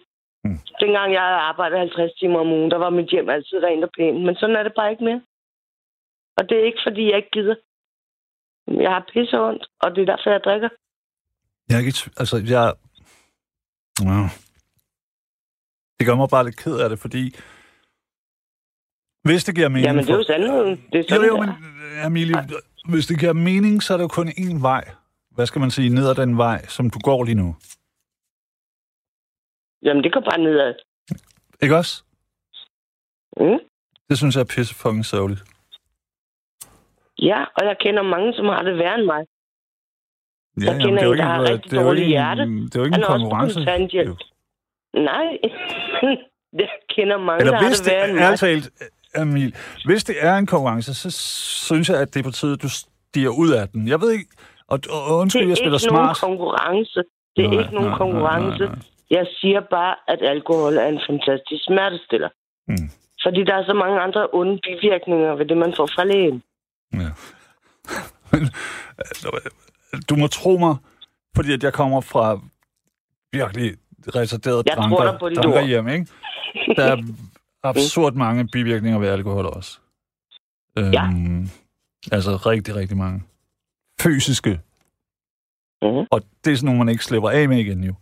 Mm. 0.45 0.59
Dengang 0.81 1.09
jeg 1.12 1.23
arbejdede 1.51 1.79
50 1.79 2.12
timer 2.21 2.39
om 2.41 2.51
ugen, 2.57 2.71
der 2.71 2.79
var 2.85 2.91
mit 2.91 3.11
hjem 3.11 3.29
altid 3.29 3.57
rent 3.67 3.85
og 3.85 3.91
pænt. 3.99 4.21
Men 4.27 4.35
sådan 4.41 4.57
er 4.57 4.62
det 4.62 4.75
bare 4.77 4.91
ikke 4.91 5.05
mere. 5.05 5.21
Og 6.39 6.43
det 6.49 6.55
er 6.59 6.64
ikke, 6.64 6.83
fordi 6.87 7.03
jeg 7.11 7.17
ikke 7.17 7.35
gider. 7.39 7.55
Jeg 8.85 8.91
har 8.91 9.05
pisse 9.12 9.37
ondt, 9.49 9.64
og 9.83 9.89
det 9.95 10.01
er 10.03 10.11
derfor, 10.12 10.31
jeg 10.31 10.41
drikker. 10.45 10.69
Jeg 11.69 11.75
er 11.77 11.81
ikke... 11.81 12.11
Altså, 12.23 12.37
jeg... 12.55 12.64
Ja. 14.05 14.29
Det 15.99 16.07
gør 16.07 16.15
mig 16.15 16.29
bare 16.29 16.45
lidt 16.45 16.57
ked 16.57 16.79
af 16.81 16.89
det, 16.89 16.99
fordi... 16.99 17.35
Hvis 19.29 19.45
det 19.45 19.55
giver 19.55 19.69
mening 19.69 19.87
Jamen, 19.87 20.05
det 20.05 20.11
er 20.13 20.17
jo 20.17 20.25
sandheden. 20.25 20.77
Det 20.93 20.99
er 20.99 20.99
Jo, 20.99 21.09
sådan, 21.09 21.27
jo, 21.29 21.37
det 21.37 21.41
men 21.41 21.49
er. 21.99 22.07
Amelie, 22.07 22.37
hvis 22.91 23.07
det 23.07 23.19
giver 23.21 23.33
mening, 23.33 23.83
så 23.83 23.93
er 23.93 23.97
der 23.97 24.05
jo 24.05 24.09
kun 24.09 24.29
én 24.29 24.61
vej. 24.63 24.85
Hvad 25.31 25.47
skal 25.47 25.61
man 25.61 25.71
sige? 25.71 25.89
Ned 25.91 26.09
ad 26.11 26.15
den 26.15 26.37
vej, 26.39 26.67
som 26.67 26.91
du 26.91 26.99
går 26.99 27.25
lige 27.25 27.35
nu. 27.35 27.57
Jamen, 29.83 30.05
det 30.05 30.13
går 30.13 30.21
bare 30.21 30.39
nedad. 30.39 30.75
Ikke 31.63 31.77
også? 31.77 32.05
Mm? 33.41 33.59
Det 34.09 34.19
synes 34.19 34.35
jeg 34.37 34.41
er 34.41 34.53
pisse 34.57 34.75
fucking 34.75 35.05
sørgeligt. 35.05 35.43
Ja, 37.19 37.45
og 37.57 37.63
jeg 37.69 37.77
kender 37.81 38.03
mange, 38.03 38.35
som 38.35 38.45
har 38.47 38.63
det 38.63 38.79
værre 38.79 38.95
end 38.99 39.05
mig. 39.05 39.27
Ja, 40.61 40.65
Jeg 40.65 40.81
kender 40.81 41.01
det 41.03 41.09
er 41.09 41.13
en, 41.13 41.19
der 41.19 41.25
har 41.25 41.41
ikke- 41.41 41.53
rigtig 41.53 41.71
det 41.71 41.79
er 41.79 41.83
dårligt 41.83 42.07
hjerte. 42.09 42.43
Det 42.43 42.75
er 42.75 42.79
jo 42.81 42.85
ikke 42.85 42.95
en 42.97 43.03
er 43.03 43.07
konkurrence. 43.07 43.61
Nej, 43.61 45.27
jeg 46.63 46.69
kender 46.95 47.19
mange, 47.19 47.41
Eller 47.41 47.53
der 47.53 47.59
har 47.61 47.69
hvis 47.69 47.81
det 47.81 47.87
det, 47.87 47.93
værre 47.93 48.11
end 48.11 48.19
er 48.19 48.29
mig. 48.31 48.39
talt, 48.39 48.71
Emil, 49.19 49.55
hvis 49.85 50.05
det 50.05 50.17
er 50.21 50.37
en 50.37 50.47
konkurrence, 50.47 50.95
så 50.95 51.11
synes 51.67 51.89
jeg, 51.89 52.01
at 52.01 52.15
det 52.15 52.21
er 52.21 52.25
på 52.25 52.31
tide, 52.31 52.57
du 52.57 52.69
stiger 52.69 53.31
ud 53.43 53.51
af 53.51 53.69
den. 53.69 53.89
Jeg 53.89 54.01
ved 54.01 54.11
ikke, 54.13 54.27
og, 54.69 54.79
og 54.91 55.09
Det 55.09 55.21
undskyld, 55.23 55.43
er 55.43 55.49
jeg 55.49 55.57
spiller 55.57 55.79
ikke 55.79 55.95
nogen 55.95 56.15
smart. 56.15 56.21
konkurrence. 56.31 57.03
Det 57.37 57.45
er 57.45 57.49
Nej, 57.51 57.59
ikke 57.63 57.75
nogen 57.75 57.89
nej, 57.89 57.99
konkurrence. 57.99 58.65
nej, 58.65 58.69
nej, 58.75 58.79
Jeg 59.11 59.27
siger 59.41 59.61
bare, 59.71 59.95
at 60.09 60.19
alkohol 60.23 60.77
er 60.77 60.87
en 60.87 61.01
fantastisk 61.11 61.65
smertestiller. 61.65 62.29
Mm. 62.69 62.89
Fordi 63.25 63.41
der 63.45 63.55
er 63.55 63.65
så 63.65 63.75
mange 63.75 64.01
andre 64.01 64.29
onde 64.33 64.59
bivirkninger 64.67 65.35
ved 65.35 65.47
det, 65.47 65.57
man 65.57 65.73
får 65.77 65.87
fra 65.95 66.05
lægen. 66.05 66.43
Ja. 66.95 67.09
Du 70.09 70.17
må 70.17 70.27
tro 70.27 70.57
mig, 70.57 70.77
fordi 71.37 71.53
at 71.53 71.63
jeg 71.63 71.73
kommer 71.73 72.01
fra 72.01 72.41
virkelig 73.33 73.75
retarderet 74.15 74.67
Jeg 74.67 74.77
tror 74.77 75.05
dig 75.05 75.17
på 75.21 75.29
dranker 75.29 75.67
hjem, 75.67 75.89
ikke? 75.89 76.07
Der 76.77 76.85
er 76.85 77.03
absurd 77.71 78.13
mange 78.15 78.49
bivirkninger 78.49 78.99
ved 78.99 79.09
alkohol 79.09 79.47
også. 79.47 79.79
Øhm, 80.79 80.93
Ja. 80.93 81.03
Altså 82.13 82.37
rigtig, 82.37 82.75
rigtig 82.75 82.97
mange. 82.97 83.23
Fysiske. 84.01 84.61
Mhm. 85.83 86.07
Og 86.11 86.23
det 86.45 86.53
er 86.53 86.57
sådan 86.57 86.65
nogle, 86.67 86.79
man 86.79 86.89
ikke 86.89 87.05
slipper 87.05 87.31
af 87.31 87.49
med 87.49 87.59
igen, 87.59 87.85
jo. 87.85 87.95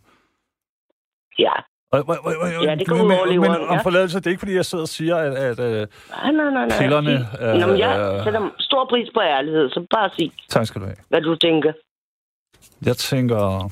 Ja, 1.39 1.51
Og, 1.99 2.17
og, 2.23 2.35
og, 2.41 2.63
Ja, 2.63 2.75
det 2.75 2.87
går 2.87 2.95
ud 2.95 2.99
over 3.11 3.25
men, 3.25 3.33
leveren, 3.33 3.61
men 3.61 3.69
om 3.69 3.79
forladelse, 3.83 4.17
det 4.19 4.27
er 4.27 4.29
ikke, 4.29 4.39
fordi 4.39 4.55
jeg 4.55 4.65
sidder 4.65 4.81
og 4.81 4.87
siger, 4.89 5.15
at, 5.15 5.33
at 5.33 5.59
uh, 5.59 5.65
nej, 5.65 6.31
nej, 6.31 6.51
nej. 6.51 6.65
nej. 6.67 6.77
pillerne... 6.79 7.27
Sig- 7.31 7.59
Nå, 7.59 7.67
men 7.67 7.79
jeg 7.79 7.99
øh, 8.17 8.23
sætter 8.23 8.49
stor 8.59 8.85
pris 8.89 9.09
på 9.13 9.21
ærlighed, 9.21 9.69
så 9.69 9.87
bare 9.91 10.09
sig, 10.17 10.31
tak 10.49 10.65
skal 10.67 10.81
du 10.81 10.85
have. 10.85 10.97
hvad 11.09 11.21
du 11.21 11.35
tænker. 11.35 11.73
Jeg 12.85 12.97
tænker... 12.97 13.69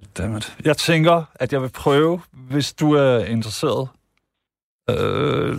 Goddammit. 0.00 0.56
Jeg 0.64 0.76
tænker, 0.76 1.22
at 1.34 1.52
jeg 1.52 1.62
vil 1.62 1.70
prøve, 1.70 2.20
hvis 2.32 2.72
du 2.74 2.92
er 2.92 3.18
interesseret, 3.24 3.88
øh, 4.90 5.50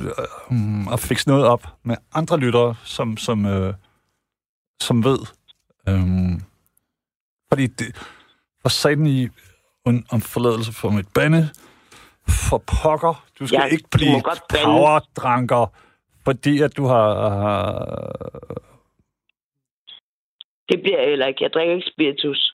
øh, 0.52 0.94
at 0.94 1.00
fikse 1.00 1.28
noget 1.28 1.46
op 1.46 1.64
med 1.84 1.96
andre 2.14 2.38
lyttere, 2.38 2.76
som, 2.84 3.18
som, 3.18 3.46
øh, 3.46 3.74
som 4.82 5.04
ved. 5.04 5.20
Øh, 5.90 6.00
fordi 7.52 7.68
det, 7.68 7.96
for 8.62 8.70
satan 8.70 9.06
i 9.06 9.28
om, 9.90 10.06
om 10.16 10.22
forladelse 10.22 10.74
for 10.74 10.90
mit 10.90 11.10
bande, 11.14 11.50
for 12.50 12.58
pokker, 12.58 13.26
du 13.40 13.48
skal 13.48 13.60
Ja, 13.60 13.66
ikke 13.66 13.90
blive 13.92 14.22
powerdranker, 14.64 15.66
fordi 16.26 16.62
at 16.62 16.78
du 16.78 16.86
har... 16.86 17.30
har 17.30 17.64
Det 20.70 20.82
bliver 20.82 21.00
jeg 21.00 21.10
heller 21.10 21.28
ikke. 21.28 21.44
Jeg 21.44 21.52
drikker 21.54 21.76
ikke 21.76 21.92
spiritus. 21.94 22.54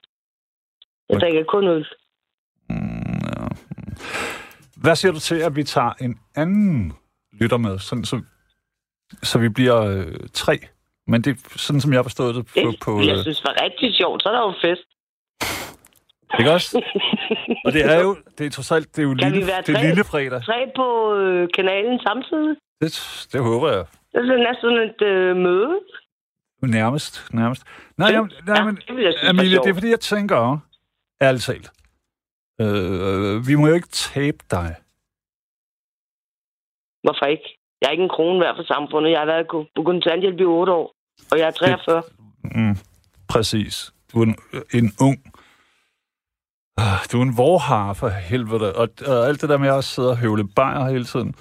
Jeg 1.08 1.20
drikker 1.20 1.44
kun 1.44 1.64
øl. 1.68 1.86
Mm, 2.70 2.76
ja. 3.26 3.46
Hvad 4.76 4.96
siger 4.96 5.12
du 5.12 5.20
til, 5.20 5.34
at 5.34 5.56
vi 5.56 5.64
tager 5.64 5.92
en 6.00 6.20
anden 6.36 6.92
lytter 7.32 7.56
med, 7.56 7.78
sådan, 7.78 8.04
så, 8.04 8.20
så 9.22 9.38
vi 9.38 9.48
bliver 9.48 9.82
øh, 9.82 10.14
tre? 10.32 10.58
Men 11.06 11.22
det 11.22 11.30
er 11.30 11.58
sådan, 11.58 11.80
som 11.80 11.92
jeg 11.92 11.98
har 11.98 12.02
forstået 12.02 12.34
det 12.34 12.46
på... 12.46 12.70
Det, 12.70 12.80
på 12.84 13.00
jeg 13.00 13.16
øh, 13.16 13.22
synes, 13.22 13.40
det 13.40 13.46
var 13.46 13.64
rigtig 13.64 13.94
sjovt. 13.94 14.22
Så 14.22 14.28
er 14.28 14.32
der 14.32 14.40
jo 14.40 14.54
fest. 14.62 14.88
Ikke 16.38 16.52
også? 16.52 16.82
Og 17.64 17.72
det 17.72 17.82
er 17.94 18.00
jo, 18.02 18.16
det 18.38 18.46
er 18.46 18.50
trods 18.50 18.72
alt, 18.72 18.96
det 18.96 18.98
er 19.02 19.08
jo 19.08 19.14
Kan 19.14 19.32
vi 19.32 19.36
lille, 19.38 19.52
det 19.52 19.68
er 19.68 19.74
tre? 19.74 19.86
lille 19.88 20.04
fredag. 20.04 20.42
Tre 20.44 20.58
på 20.76 21.14
øh, 21.14 21.48
kanalen 21.54 22.00
samtidig. 22.08 22.56
Det, 22.80 22.88
det 23.32 23.40
håber 23.42 23.68
jeg. 23.76 23.84
Det 24.12 24.18
er 24.20 24.36
næsten 24.48 24.60
sådan 24.60 24.78
et 24.90 25.02
øh, 25.02 25.36
møde. 25.36 25.80
Nærmest, 26.62 27.14
nærmest. 27.32 27.62
Nej, 27.98 28.08
Ja, 28.08 28.14
jamen, 28.14 28.30
nej 28.46 28.56
ja, 28.56 28.64
men, 28.64 28.74
det 28.76 28.84
synes 28.84 29.16
Amelie, 29.28 29.58
det 29.58 29.66
er 29.70 29.74
fordi, 29.74 29.90
jeg 29.90 30.00
tænker, 30.00 30.58
ærligt 31.22 31.44
talt, 31.44 31.70
øh, 32.60 33.48
vi 33.48 33.54
må 33.54 33.66
jo 33.66 33.74
ikke 33.74 33.88
tabe 33.88 34.38
dig. 34.50 34.74
Hvorfor 37.04 37.26
ikke? 37.26 37.58
Jeg 37.80 37.86
er 37.86 37.90
ikke 37.90 38.02
en 38.04 38.14
krone 38.16 38.40
værd 38.40 38.56
for 38.56 38.62
samfundet. 38.74 39.10
Jeg 39.10 39.18
har 39.18 39.26
været 39.26 39.46
på- 39.50 39.82
kontanthjælp 39.84 40.40
i 40.40 40.44
otte 40.44 40.72
år. 40.72 40.92
Og 41.32 41.38
jeg 41.38 41.46
er 41.46 41.50
43. 41.50 42.02
Mm, 42.44 42.76
præcis. 43.28 43.92
Du 44.12 44.20
er 44.22 44.24
en, 44.24 44.36
en 44.74 44.92
ung... 45.00 45.16
Ah, 46.76 46.98
Du 47.12 47.18
er 47.18 47.22
en 47.22 47.36
vorhar 47.36 47.92
for 47.92 48.08
helvede. 48.08 48.74
Og, 48.76 48.88
og 49.06 49.26
alt 49.28 49.40
det 49.40 49.48
der 49.48 49.58
med 49.58 49.68
at 49.68 49.84
sidde 49.84 50.10
og 50.10 50.16
høvle 50.16 50.48
bajer 50.48 50.88
hele 50.90 51.04
tiden. 51.04 51.34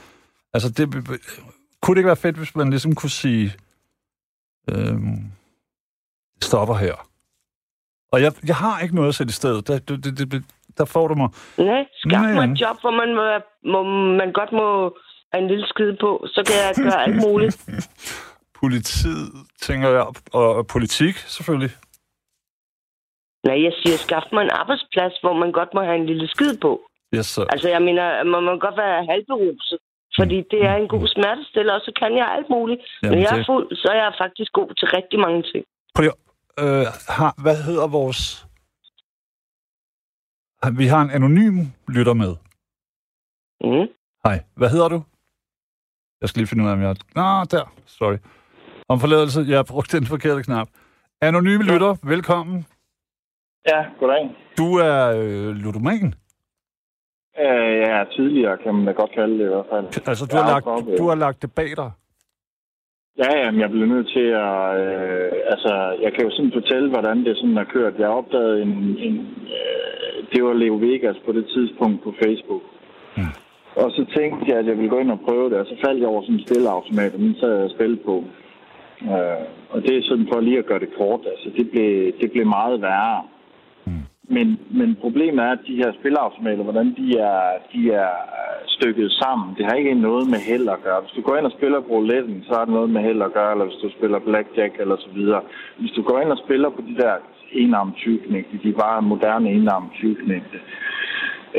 Altså, 0.53 0.69
det, 0.69 0.93
kunne 1.81 1.95
det 1.95 1.99
ikke 1.99 2.07
være 2.07 2.15
fedt, 2.15 2.37
hvis 2.37 2.55
man 2.55 2.69
ligesom 2.69 2.95
kunne 2.95 3.09
sige, 3.09 3.53
øhm, 4.69 5.31
stopper 6.41 6.75
her. 6.75 7.07
Og 8.11 8.21
jeg, 8.21 8.31
jeg 8.47 8.55
har 8.55 8.79
ikke 8.79 8.95
noget 8.95 9.09
at 9.09 9.15
sætte 9.15 9.31
i 9.31 9.33
stedet. 9.33 9.67
Der, 9.67 9.79
det, 9.79 10.03
det, 10.03 10.31
det, 10.31 10.43
der 10.77 10.85
får 10.85 11.07
du 11.07 11.15
mig. 11.15 11.29
Nej, 11.57 11.85
Nej, 12.05 12.33
mig 12.33 12.51
et 12.51 12.61
job, 12.61 12.77
hvor 12.81 12.91
man, 12.91 13.15
må, 13.15 13.23
må, 13.71 13.83
man 14.17 14.33
godt 14.33 14.51
må 14.51 14.97
have 15.33 15.41
en 15.43 15.47
lille 15.47 15.67
skid 15.67 15.93
på. 16.01 16.25
Så 16.27 16.43
kan 16.47 16.55
jeg 16.55 16.91
gøre 16.91 17.03
alt 17.03 17.15
muligt. 17.15 17.65
Politiet, 18.61 19.31
tænker 19.61 19.89
jeg, 19.89 20.05
og, 20.31 20.55
og 20.55 20.67
politik 20.67 21.15
selvfølgelig. 21.17 21.71
Nej, 23.47 23.57
jeg 23.67 23.73
siger, 23.81 23.97
skaf 23.97 24.25
mig 24.33 24.43
en 24.43 24.55
arbejdsplads, 24.61 25.13
hvor 25.23 25.33
man 25.41 25.51
godt 25.51 25.71
må 25.73 25.81
have 25.89 25.99
en 26.01 26.05
lille 26.05 26.27
skid 26.27 26.57
på. 26.65 26.71
Yes, 27.15 27.25
sir. 27.25 27.45
Altså, 27.53 27.69
jeg 27.69 27.81
mener, 27.81 28.23
man 28.33 28.43
må 28.43 28.51
godt 28.65 28.77
være 28.77 29.05
halvberuset. 29.11 29.79
Fordi 30.19 30.37
det 30.51 30.61
er 30.69 30.75
en 30.75 30.87
god 30.87 31.07
smertestiller, 31.07 31.73
og 31.73 31.81
så 31.81 31.91
kan 32.01 32.17
jeg 32.17 32.27
alt 32.35 32.49
muligt. 32.49 32.81
Jamen, 33.03 33.11
Når 33.17 33.21
jeg 33.25 33.39
er 33.39 33.45
fuld, 33.51 33.75
så 33.75 33.87
er 33.93 33.99
jeg 34.03 34.13
faktisk 34.23 34.51
god 34.59 34.69
til 34.79 34.87
rigtig 34.97 35.19
mange 35.19 35.41
ting. 35.51 35.63
Prøv 35.95 36.05
øh, 36.59 36.85
har, 37.17 37.41
hvad 37.43 37.63
hedder 37.63 37.87
vores... 37.87 38.47
Vi 40.77 40.85
har 40.85 41.01
en 41.01 41.09
anonym 41.09 41.57
lytter 41.87 42.13
med. 42.13 42.35
Mm. 43.61 43.87
Hej, 44.25 44.37
hvad 44.55 44.69
hedder 44.69 44.89
du? 44.89 45.03
Jeg 46.21 46.29
skal 46.29 46.39
lige 46.39 46.47
finde 46.47 46.63
ud 46.63 46.69
af, 46.69 46.73
om 46.73 46.81
jeg... 46.81 46.95
Nå, 47.15 47.27
der. 47.51 47.73
Sorry. 47.85 48.17
Om 48.89 48.99
forladelse, 48.99 49.39
jeg 49.47 49.57
har 49.57 49.63
brugt 49.63 49.91
den 49.91 50.05
forkerte 50.05 50.43
knap. 50.43 50.67
Anonyme 51.21 51.63
lytter, 51.63 51.95
velkommen. 52.03 52.65
Ja, 53.71 53.85
goddag. 53.99 54.35
Du 54.57 54.67
er 54.89 54.99
øh, 55.19 55.55
ludoman. 55.63 56.13
Øh, 57.39 57.77
ja, 57.87 58.03
tidligere 58.15 58.57
kan 58.57 58.75
man 58.75 58.85
da 58.85 58.91
godt 58.91 59.11
kalde 59.11 59.33
det 59.39 59.45
i 59.45 59.53
hvert 59.53 59.69
fald. 59.71 59.85
Altså, 60.07 60.25
du, 60.25 60.35
har 60.37 60.47
lagt, 60.53 60.67
op, 60.67 60.83
du 60.97 61.07
har 61.07 61.15
lagt 61.15 61.41
det 61.41 61.51
bag 61.53 61.69
dig. 61.81 61.91
Ja, 63.17 63.31
ja, 63.41 63.51
men 63.51 63.59
jeg 63.61 63.69
blev 63.69 63.85
nødt 63.85 64.07
til 64.07 64.27
at... 64.47 64.59
Øh, 64.85 65.31
altså, 65.53 65.97
jeg 66.01 66.13
kan 66.13 66.23
jo 66.25 66.31
sådan 66.31 66.51
fortælle, 66.53 66.89
hvordan 66.89 67.17
det 67.25 67.37
sådan 67.37 67.57
har 67.57 67.69
kørt. 67.75 67.93
Jeg 67.99 68.09
opdagede 68.09 68.61
en... 68.61 68.71
en 69.05 69.15
øh, 69.57 69.95
det 70.31 70.43
var 70.43 70.53
Leo 70.53 70.75
Vegas 70.75 71.17
på 71.25 71.31
det 71.31 71.45
tidspunkt 71.45 72.03
på 72.03 72.13
Facebook. 72.23 72.63
Mm. 73.17 73.33
Og 73.75 73.91
så 73.91 74.05
tænkte 74.17 74.51
jeg, 74.51 74.57
at 74.59 74.65
jeg 74.65 74.77
ville 74.77 74.89
gå 74.89 74.99
ind 74.99 75.11
og 75.11 75.19
prøve 75.27 75.49
det, 75.49 75.57
og 75.57 75.65
så 75.65 75.75
faldt 75.85 75.99
jeg 75.99 76.07
over 76.07 76.21
sådan 76.21 76.35
en 76.35 76.45
spilleautomat, 76.45 77.13
og 77.13 77.19
den 77.19 77.35
sad 77.39 77.53
jeg 77.55 77.63
og 77.63 77.75
spille 77.77 77.97
på. 77.97 78.23
Øh, 79.01 79.43
og 79.69 79.81
det 79.81 79.97
er 79.97 80.01
sådan 80.03 80.27
for 80.33 80.39
lige 80.39 80.59
at 80.59 80.65
gøre 80.65 80.79
det 80.79 80.97
kort. 80.97 81.19
Altså, 81.33 81.49
det 81.57 81.71
blev, 81.71 82.11
det 82.21 82.31
blev 82.31 82.45
meget 82.45 82.81
værre. 82.81 83.23
Men, 84.27 84.59
men 84.71 84.97
problemet 85.01 85.45
er, 85.45 85.51
at 85.51 85.67
de 85.67 85.75
her 85.75 85.91
spilleautomater, 85.99 86.63
hvordan 86.63 86.95
de 86.99 87.17
er, 87.17 87.41
de 87.73 87.91
er 87.91 88.11
øh, 88.39 88.61
stykket 88.67 89.11
sammen. 89.11 89.55
Det 89.57 89.65
har 89.65 89.73
ikke 89.73 89.93
noget 89.93 90.29
med 90.29 90.39
held 90.39 90.67
at 90.69 90.83
gøre. 90.83 91.01
Hvis 91.01 91.15
du 91.17 91.21
går 91.21 91.37
ind 91.37 91.45
og 91.45 91.55
spiller 91.57 91.79
på 91.79 91.87
rouletten, 91.87 92.43
så 92.47 92.53
har 92.53 92.65
det 92.65 92.73
noget 92.73 92.89
med 92.89 93.01
held 93.01 93.21
at 93.21 93.33
gøre, 93.33 93.51
eller 93.51 93.65
hvis 93.65 93.81
du 93.83 93.89
spiller 93.97 94.19
blackjack 94.19 94.73
eller 94.79 94.97
så 94.97 95.09
videre. 95.13 95.41
Hvis 95.79 95.91
du 95.91 96.01
går 96.01 96.19
ind 96.21 96.31
og 96.31 96.41
spiller 96.45 96.69
på 96.69 96.81
de 96.89 96.95
der 96.95 97.13
enarm 97.51 97.93
tyvknægte, 97.97 98.59
de 98.63 98.69
er 98.69 98.81
bare 98.85 99.01
moderne 99.01 99.49
enarm 99.49 99.89
tyvknægte, 99.99 100.57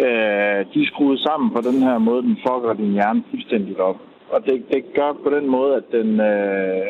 øh, 0.03 0.61
de 0.73 0.79
er 0.83 0.91
skruet 0.93 1.21
sammen 1.21 1.51
på 1.51 1.61
den 1.69 1.83
her 1.83 1.99
måde, 1.99 2.23
den 2.23 2.39
fucker 2.45 2.73
din 2.73 2.93
hjerne 2.93 3.23
fuldstændigt 3.31 3.81
op. 3.81 4.01
Og 4.35 4.45
det, 4.47 4.65
det 4.73 4.85
gør 4.95 5.13
på 5.25 5.31
den 5.37 5.47
måde, 5.57 5.77
at 5.77 5.85
den, 5.93 6.21
øh, 6.21 6.87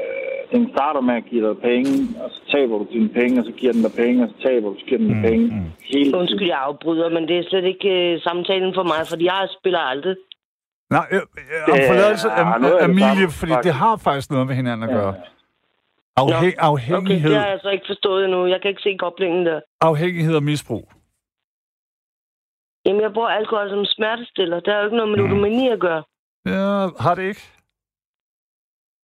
den 0.52 0.70
starter 0.74 1.00
med 1.00 1.14
at 1.14 1.24
give 1.30 1.48
dig 1.48 1.56
penge, 1.70 1.92
og 2.22 2.30
så 2.30 2.40
taber 2.52 2.78
du 2.78 2.86
dine 2.92 3.08
penge, 3.08 3.40
og 3.40 3.44
så 3.46 3.52
giver 3.52 3.72
den 3.72 3.82
dig 3.82 3.92
penge, 3.96 4.24
og 4.24 4.28
så 4.32 4.48
taber 4.48 4.68
du, 4.70 4.74
så 4.78 4.84
giver 4.86 4.98
den 4.98 5.08
dig 5.14 5.22
penge. 5.30 5.44
Hele 5.92 6.04
tiden. 6.04 6.14
Undskyld, 6.20 6.48
jeg 6.48 6.58
afbryder, 6.68 7.08
men 7.10 7.28
det 7.28 7.38
er 7.38 7.42
slet 7.50 7.64
ikke 7.64 7.88
øh, 8.14 8.20
samtalen 8.20 8.74
for 8.74 8.82
mig, 8.82 9.00
fordi 9.08 9.24
jeg 9.24 9.48
spiller 9.60 9.78
aldrig. 9.92 10.16
Nej, 10.90 11.06
øh, 11.12 11.16
øh, 11.16 11.22
om 11.72 11.78
Det 11.78 11.86
forladelse, 11.92 12.28
Am- 12.28 12.58
noget 12.60 12.74
af 12.74 12.78
det 12.80 12.84
Amelie, 12.84 13.08
samme, 13.08 13.30
fordi 13.40 13.52
det 13.52 13.56
faktisk. 13.56 13.74
har 13.84 13.96
faktisk 14.08 14.30
noget 14.30 14.46
med 14.46 14.54
hinanden 14.54 14.88
at 14.88 14.94
gøre. 14.98 15.14
Afhæ- 16.20 16.36
Okay, 16.38 16.52
afhængighed, 16.58 17.30
det 17.30 17.38
har 17.38 17.46
jeg 17.54 17.58
så 17.62 17.68
ikke 17.76 17.86
forstået 17.92 18.24
endnu. 18.24 18.46
Jeg 18.46 18.60
kan 18.62 18.68
ikke 18.68 18.82
se 18.82 18.96
koblingen 19.06 19.46
der. 19.46 19.60
afhængighed 19.80 20.34
og 20.36 20.42
misbrug. 20.42 20.84
Jamen, 22.86 23.02
jeg 23.02 23.12
bruger 23.12 23.28
alkohol 23.28 23.70
som 23.70 23.84
smertestiller. 23.84 24.60
Det 24.60 24.72
har 24.72 24.80
jo 24.80 24.84
ikke 24.86 24.96
noget 24.96 25.10
med 25.12 25.18
Mm. 25.18 25.24
ludomani 25.28 25.68
at 25.68 25.80
gøre. 25.80 26.02
Ja, 26.46 26.66
har 27.04 27.14
det 27.18 27.22
ikke? 27.32 27.44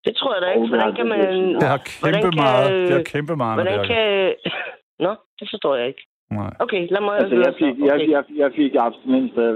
Det 0.06 0.12
tror 0.16 0.30
jeg 0.34 0.42
da 0.42 0.48
ikke. 0.50 0.60
det 0.62 0.68
Hvordan 0.68 0.94
kan 0.98 1.06
det, 1.10 1.18
man... 1.18 1.20
det 1.54 1.60
Det 1.60 1.68
har 1.72 1.80
Hvordan 2.00 2.22
kæmpe 2.22 2.36
kan- 2.36 2.44
meget, 2.44 2.70
det 2.88 2.96
har 2.96 3.02
kæmpe 3.14 3.34
meget 3.36 3.56
med 3.56 3.64
det 3.64 3.72
Hvordan 3.72 3.88
gøre. 3.88 3.96
kan... 3.96 4.34
Nå, 5.06 5.12
det 5.38 5.46
forstår 5.52 5.74
jeg 5.80 5.86
ikke. 5.92 6.02
Nej. 6.30 6.50
Okay, 6.64 6.82
lad 6.94 7.00
mig 7.06 7.14
Altså, 7.20 7.36
jeg 7.46 7.54
fik, 7.62 7.74
jeg, 7.90 7.98
jeg, 8.14 8.22
jeg 8.42 8.50
fik 8.60 8.72
abstinens 8.86 9.32
af, 9.46 9.52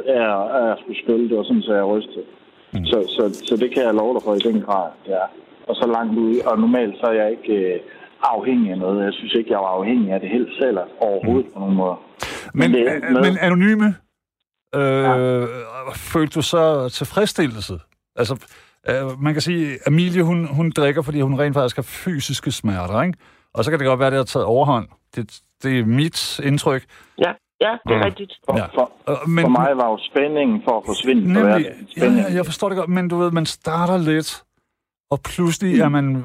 at 0.60 0.78
skulle 0.80 1.00
spille. 1.04 1.28
Det 1.28 1.36
var 1.38 1.42
sådan, 1.48 1.62
så 1.68 1.72
jeg 1.74 1.84
rystede. 1.94 2.26
Mm. 2.72 2.84
Så, 2.90 2.96
så, 3.16 3.22
så 3.48 3.54
det 3.62 3.68
kan 3.74 3.82
jeg 3.88 3.94
love 3.94 4.12
dig 4.14 4.22
for 4.26 4.34
i 4.34 4.42
den 4.48 4.58
grad, 4.66 4.88
ja. 5.14 5.22
Og 5.68 5.74
så 5.80 5.86
langt 5.96 6.18
ud. 6.18 6.32
Og 6.48 6.58
normalt 6.64 6.94
så 7.00 7.06
er 7.06 7.12
jeg 7.22 7.30
ikke 7.30 7.54
øh, 7.74 7.80
afhængig 8.22 8.70
af 8.72 8.78
noget. 8.78 9.04
Jeg 9.04 9.12
synes 9.12 9.34
ikke, 9.34 9.50
jeg 9.52 9.58
var 9.58 9.72
afhængig 9.78 10.12
af 10.12 10.20
det 10.20 10.28
helt 10.30 10.48
selv 10.60 10.78
overhovedet 11.00 11.52
på 11.52 11.58
nogen 11.58 11.76
måde. 11.82 11.96
Men, 12.54 12.68
det 12.74 12.80
øh, 12.80 13.02
med- 13.12 13.22
men 13.26 13.34
anonyme, 13.40 13.88
øh, 14.74 15.48
følte 15.96 16.34
du 16.34 16.42
så 16.42 16.88
tilfredsstillelse? 16.88 17.78
Altså, 18.16 18.34
øh, 18.88 19.22
man 19.22 19.32
kan 19.32 19.42
sige, 19.42 19.78
Amelie, 19.86 20.22
hun, 20.22 20.46
hun 20.46 20.70
drikker, 20.70 21.02
fordi 21.02 21.20
hun 21.20 21.40
rent 21.40 21.54
faktisk 21.54 21.76
har 21.76 21.82
fysiske 21.82 22.52
smerter, 22.52 23.02
ikke? 23.02 23.18
Og 23.54 23.64
så 23.64 23.70
kan 23.70 23.78
det 23.80 23.86
godt 23.86 23.98
være, 24.00 24.06
at 24.06 24.12
det 24.12 24.18
har 24.18 24.24
taget 24.24 24.46
overhånd. 24.46 24.88
Det, 25.16 25.40
det 25.62 25.78
er 25.80 25.84
mit 25.84 26.40
indtryk. 26.44 26.84
Ja, 27.18 27.32
ja, 27.60 27.72
det 27.86 27.92
er 27.92 27.96
Mm. 27.96 28.02
rigtigt. 28.04 28.32
For, 28.44 28.56
Ja. 28.56 28.62
ja. 28.62 28.68
for, 28.74 28.92
Øh, 29.10 29.28
Men, 29.28 29.42
for 29.44 29.48
mig 29.48 29.76
var 29.76 29.88
jo 29.90 29.98
spændingen 30.10 30.62
for 30.64 30.78
at 30.78 30.82
forsvinde 30.86 31.22
Nemlig, 31.22 31.42
hverdagen. 31.42 31.64
ja, 31.96 32.00
Spændingen. 32.00 32.30
ja, 32.30 32.34
jeg 32.36 32.44
forstår 32.44 32.68
det 32.68 32.78
godt, 32.78 32.90
men 32.90 33.08
du 33.08 33.16
ved, 33.18 33.30
man 33.30 33.46
starter 33.46 33.98
lidt, 33.98 34.42
og 35.10 35.18
pludselig 35.20 35.80
er 35.80 35.88
man 35.88 36.24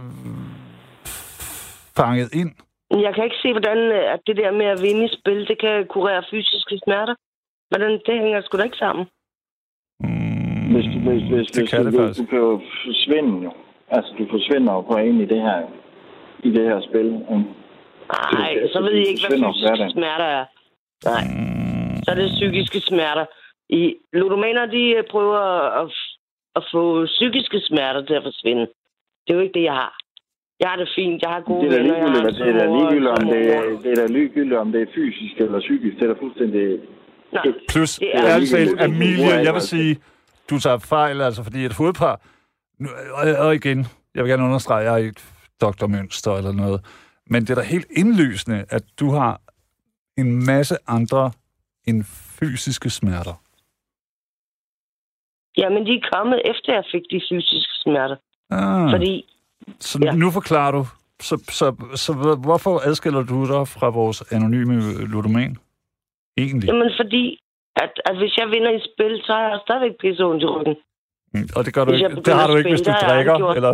fanget 1.98 2.30
ind. 2.42 2.52
Jeg 3.06 3.12
kan 3.16 3.24
ikke 3.24 3.40
se, 3.44 3.50
hvordan 3.58 3.78
øh, 3.78 4.14
at 4.14 4.20
det 4.28 4.36
der 4.42 4.52
med 4.52 4.66
at 4.66 4.82
vinde 4.82 5.04
i 5.06 5.12
spil, 5.20 5.40
det 5.52 5.58
kan 5.66 5.76
kurere 5.96 6.24
fysiske 6.32 6.76
smerter. 6.86 7.16
Hvordan 7.72 7.92
det 8.06 8.16
hænger 8.24 8.42
sgu 8.42 8.58
da 8.58 8.64
ikke 8.64 8.78
sammen. 8.86 9.06
Mm, 10.00 10.74
Hvis 10.74 10.86
du, 10.94 10.98
hvis, 11.08 11.24
hvis, 11.34 11.48
det 11.52 11.62
hvis 11.62 11.70
kan 11.72 11.80
du, 11.86 11.92
det 11.92 12.00
faktisk. 12.00 12.20
du 12.20 12.26
kan 12.32 12.40
jo 12.40 12.62
forsvinde 12.86 13.44
jo. 13.44 13.52
Altså, 13.96 14.12
du 14.20 14.24
forsvinder 14.36 14.74
jo 14.74 14.82
på 14.82 14.96
en 14.98 15.22
i 15.22 15.26
det 15.26 15.42
her, 15.42 15.60
i 16.48 16.50
det 16.56 16.64
her 16.70 16.82
spil. 16.90 17.08
Nej, 18.40 18.52
så 18.74 18.82
ved 18.82 18.94
I 18.94 19.04
ikke, 19.12 19.22
hvad 19.28 19.38
fysiske 19.38 19.90
smerter 19.98 20.30
er. 20.40 20.46
Nej, 21.12 21.24
Mm, 21.36 21.96
så 22.04 22.12
er 22.12 22.16
det 22.16 22.30
psykiske 22.40 22.80
smerter. 22.80 23.26
I 23.70 23.96
ludomaner, 24.14 24.66
de 24.66 24.84
øh, 24.98 25.04
prøver 25.12 25.40
at, 25.82 25.92
at 26.56 26.64
få 26.74 27.06
psykiske 27.06 27.60
smerter 27.60 28.02
til 28.06 28.14
at 28.14 28.24
forsvinde. 28.24 28.66
Det 29.24 29.30
er 29.30 29.34
jo 29.34 29.40
ikke 29.46 29.60
det, 29.60 29.64
jeg 29.64 29.74
har. 29.74 29.94
Jeg 30.60 30.70
har 30.70 30.78
det 30.78 30.90
fint. 30.96 31.22
Jeg 31.22 31.30
har 31.30 31.42
gode 31.42 31.70
Det 31.70 31.80
er 31.80 31.82
venner. 31.82 31.96
Jeg 31.96 32.06
har 32.12 32.30
det 32.30 32.48
er 32.48 32.58
da 32.58 32.66
ligegyldigt, 32.78 33.12
om 33.18 33.26
det 33.34 33.42
er, 33.56 33.64
det 33.84 34.00
er 34.04 34.08
ligegyldigt, 34.08 34.60
om 34.64 34.72
det 34.72 34.82
er 34.82 34.94
fysisk 34.96 35.36
eller 35.38 35.60
psykisk. 35.60 35.96
Det 36.00 36.04
er 36.10 36.14
da 36.14 36.20
fuldstændig... 36.22 36.80
Nej, 37.34 37.44
Plus, 37.70 37.96
Det 37.96 38.16
er 38.18 38.26
ærligt 38.26 38.52
talt. 38.52 38.82
Amelie, 38.82 39.26
jeg 39.26 39.54
vil 39.54 39.62
sige, 39.62 39.98
du 40.50 40.60
tager 40.60 40.78
fejl, 40.78 41.22
altså, 41.22 41.44
fordi 41.44 41.66
et 41.66 41.74
hovedpar... 41.74 42.22
Nu, 42.80 42.90
og, 43.14 43.46
og 43.46 43.56
igen, 43.56 43.86
jeg 44.16 44.24
vil 44.24 44.30
gerne 44.32 44.44
understrege, 44.44 44.84
jeg 44.84 44.94
er 44.94 44.98
ikke 44.98 45.22
doktormønster 45.62 46.32
eller 46.38 46.52
noget, 46.52 46.86
men 47.28 47.42
det 47.42 47.50
er 47.50 47.56
da 47.56 47.62
helt 47.62 47.88
indlysende, 47.98 48.66
at 48.70 48.84
du 49.00 49.10
har 49.10 49.42
en 50.18 50.46
masse 50.46 50.78
andre 50.88 51.32
end 51.88 52.04
fysiske 52.40 52.90
smerter. 52.90 53.42
Jamen, 55.58 55.86
de 55.86 55.94
er 55.96 56.10
kommet 56.14 56.42
efter, 56.46 56.74
jeg 56.74 56.84
fik 56.92 57.02
de 57.12 57.22
fysiske 57.30 57.74
smerter. 57.84 58.16
Ah, 58.50 58.92
Fordi, 58.92 59.26
så 59.80 60.00
ja. 60.04 60.12
nu 60.12 60.32
forklarer 60.32 60.72
du, 60.72 60.86
så, 61.20 61.44
så, 61.50 61.76
så 61.96 62.36
hvorfor 62.44 62.80
adskiller 62.88 63.24
du 63.24 63.48
dig 63.48 63.68
fra 63.68 63.90
vores 63.90 64.22
anonyme 64.32 65.06
ludoman? 65.06 65.58
Egentlig. 66.38 66.68
jamen 66.68 66.92
fordi, 67.02 67.38
at, 67.76 67.94
at 68.06 68.18
hvis 68.18 68.38
jeg 68.38 68.48
vinder 68.48 68.72
i 68.72 68.82
spil, 68.90 69.22
så 69.26 69.32
har 69.34 69.50
jeg 69.50 69.60
stadigvæk 69.66 69.96
pisse 70.02 70.24
ondt 70.24 70.44
i 70.44 70.46
ryggen. 70.46 70.76
Mm, 71.34 71.48
Og 71.56 71.66
det 71.66 71.74
gør 71.74 71.84
du 71.86 71.92
Hvis 71.92 72.02
ikke. 72.02 72.16
Det 72.16 72.34
har 72.34 72.48
du 72.48 72.56
ikke, 72.58 72.70
hvis 72.70 72.82
du 72.82 72.94
drikker, 73.06 73.36
eller 73.58 73.74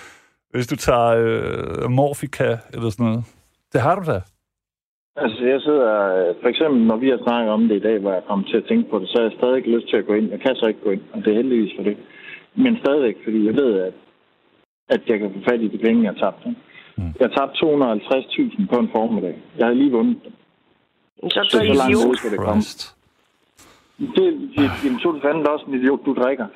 hvis 0.54 0.66
du 0.66 0.76
tager 0.76 1.08
øh, 1.22 1.90
morfika, 1.90 2.48
eller 2.74 2.90
sådan 2.90 3.06
noget. 3.06 3.24
Det 3.72 3.80
har 3.80 3.94
du 3.98 4.02
da. 4.12 4.18
Altså, 5.16 5.44
jeg 5.44 5.60
sidder... 5.60 5.88
For 6.40 6.48
eksempel, 6.48 6.80
når 6.90 6.96
vi 6.96 7.08
har 7.10 7.20
snakket 7.26 7.50
om 7.52 7.68
det 7.68 7.76
i 7.76 7.86
dag, 7.88 7.98
hvor 7.98 8.12
jeg 8.12 8.24
kommer 8.28 8.44
til 8.46 8.56
at 8.56 8.64
tænke 8.68 8.90
på 8.90 8.98
det, 8.98 9.08
så 9.08 9.14
har 9.18 9.24
jeg 9.28 9.38
stadig 9.38 9.56
ikke 9.56 9.74
lyst 9.76 9.88
til 9.88 9.96
at 9.96 10.06
gå 10.06 10.14
ind. 10.14 10.30
Jeg 10.30 10.40
kan 10.40 10.56
så 10.56 10.66
ikke 10.66 10.84
gå 10.84 10.90
ind, 10.90 11.04
og 11.12 11.18
det 11.24 11.30
er 11.30 11.40
heldigvis 11.42 11.72
for 11.76 11.82
det. 11.82 11.96
Men 12.54 12.78
stadigvæk, 12.82 13.16
fordi 13.24 13.46
jeg 13.46 13.54
ved, 13.54 13.72
at, 13.80 13.94
at 14.88 15.00
jeg 15.08 15.18
kan 15.18 15.32
få 15.34 15.40
fat 15.50 15.60
i 15.60 15.68
de 15.68 15.78
penge, 15.78 16.02
jeg 16.04 16.12
har 16.12 16.20
tabt. 16.24 16.40
ikke? 16.46 16.60
Mm. 16.96 17.12
Jeg 17.18 17.24
har 17.28 17.34
tabt 17.38 17.54
250.000 17.62 18.66
på 18.72 18.76
en 18.82 18.88
formiddag. 18.96 19.36
Jeg 19.58 19.66
har 19.66 19.74
lige 19.74 19.92
vundet 19.92 20.18
dem. 20.24 20.32
Så 21.22 21.40
Så, 21.50 21.58
er 21.58 21.66
så 21.66 21.74
langt 21.82 21.96
ud 22.10 22.16
skal 22.16 22.30
det 22.30 22.38
komme. 22.38 22.62
Det, 24.16 24.26
det, 24.56 24.70
jamen, 24.84 25.00
så 25.00 25.08
er 25.08 25.12
du 25.12 25.20
fandme 25.26 25.50
også 25.50 25.64
en 25.68 25.74
idiot, 25.74 26.00
du 26.06 26.14
drikker. 26.22 26.46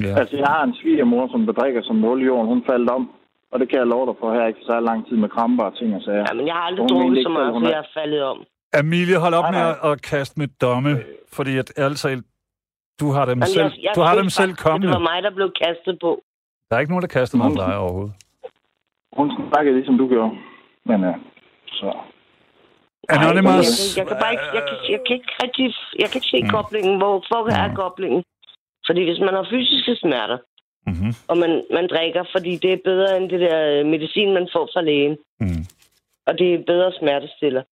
Ja. 0.00 0.12
Altså, 0.20 0.36
jeg 0.36 0.46
har 0.46 0.62
en 0.64 0.74
svigermor, 0.80 1.28
som 1.32 1.46
bedrikker 1.46 1.82
som 1.82 1.96
nul 1.96 2.22
i 2.22 2.24
jorden. 2.24 2.46
Hun 2.46 2.62
faldt 2.70 2.90
om. 2.90 3.10
Og 3.52 3.60
det 3.60 3.68
kan 3.68 3.78
jeg 3.78 3.86
love 3.86 4.06
dig 4.06 4.14
for 4.20 4.34
her 4.34 4.46
ikke 4.46 4.60
så 4.62 4.80
lang 4.80 5.08
tid 5.08 5.16
med 5.16 5.28
kramper 5.28 5.64
og 5.64 5.76
ting 5.78 5.94
og 5.94 6.02
sager. 6.02 6.24
Jamen, 6.30 6.46
jeg 6.46 6.54
har 6.54 6.60
aldrig 6.62 6.88
drukket 6.88 7.22
så 7.22 7.28
meget, 7.28 7.52
hun 7.52 7.62
så 7.62 7.68
er- 7.68 7.70
jeg 7.72 7.78
er 7.78 8.00
faldet 8.00 8.22
om. 8.22 8.38
Amelie, 8.72 9.16
hold 9.18 9.34
op 9.34 9.42
Nej, 9.44 9.50
med 9.52 9.60
nej. 9.60 9.76
at, 9.84 9.90
at 9.92 10.02
kaste 10.02 10.40
med 10.40 10.48
domme, 10.60 10.90
fordi 11.32 11.56
at 11.58 11.72
ærligt 11.78 12.00
talt, 12.00 12.24
du 13.00 13.10
har 13.10 13.24
dem 13.24 13.38
Jamen, 13.38 13.46
selv, 13.46 13.62
jeg, 13.64 13.72
jeg 13.82 13.92
du 13.96 14.00
har 14.00 14.14
dem 14.14 14.28
selv 14.40 14.52
kommende. 14.54 14.86
Det 14.86 14.94
var 14.94 15.06
mig, 15.12 15.22
der 15.22 15.30
blev 15.30 15.52
kastet 15.64 15.98
på. 16.00 16.22
Der 16.70 16.76
er 16.76 16.80
ikke 16.80 16.92
nogen, 16.92 17.02
der 17.02 17.08
kaster 17.18 17.36
mig 17.38 17.46
om 17.46 17.54
dig 17.56 17.76
overhovedet. 17.76 18.14
Hun 19.16 19.32
snakkede 19.50 19.74
ligesom 19.76 19.98
du 19.98 20.08
gjorde. 20.08 20.30
Men 20.84 21.00
ja, 21.02 21.14
så... 21.66 21.88
Anonymous. 23.16 23.68
Ej, 23.70 23.98
jeg, 23.98 24.06
kan 24.08 24.16
bare 24.22 24.32
ikke, 24.36 24.48
jeg, 24.58 24.62
kan, 24.68 24.76
jeg 24.94 25.00
kan 25.06 25.14
ikke 25.18 25.32
rigtig, 25.44 25.66
jeg 26.02 26.08
kan 26.10 26.16
ikke 26.20 26.32
se 26.36 26.40
Mm. 26.42 26.50
koblingen. 26.56 26.94
Hvorfor 27.02 27.40
er 27.62 27.68
Mm. 27.68 27.74
koblingen? 27.82 28.22
Fordi 28.86 29.00
hvis 29.08 29.20
man 29.26 29.34
har 29.38 29.46
fysiske 29.54 29.92
smerter, 30.04 30.38
Mm-hmm. 30.86 31.12
og 31.30 31.36
man, 31.42 31.52
man 31.76 31.86
drikker, 31.94 32.22
fordi 32.34 32.52
det 32.62 32.70
er 32.72 32.80
bedre 32.90 33.10
end 33.16 33.26
det 33.32 33.40
der 33.46 33.58
øh, 33.72 33.86
medicin, 33.94 34.28
man 34.38 34.46
får 34.54 34.64
fra 34.74 34.82
lægen, 34.88 35.14
Mm. 35.40 35.62
og 36.28 36.32
det 36.38 36.46
er 36.54 36.58
bedre 36.72 36.92
smertestiller, 37.00 37.62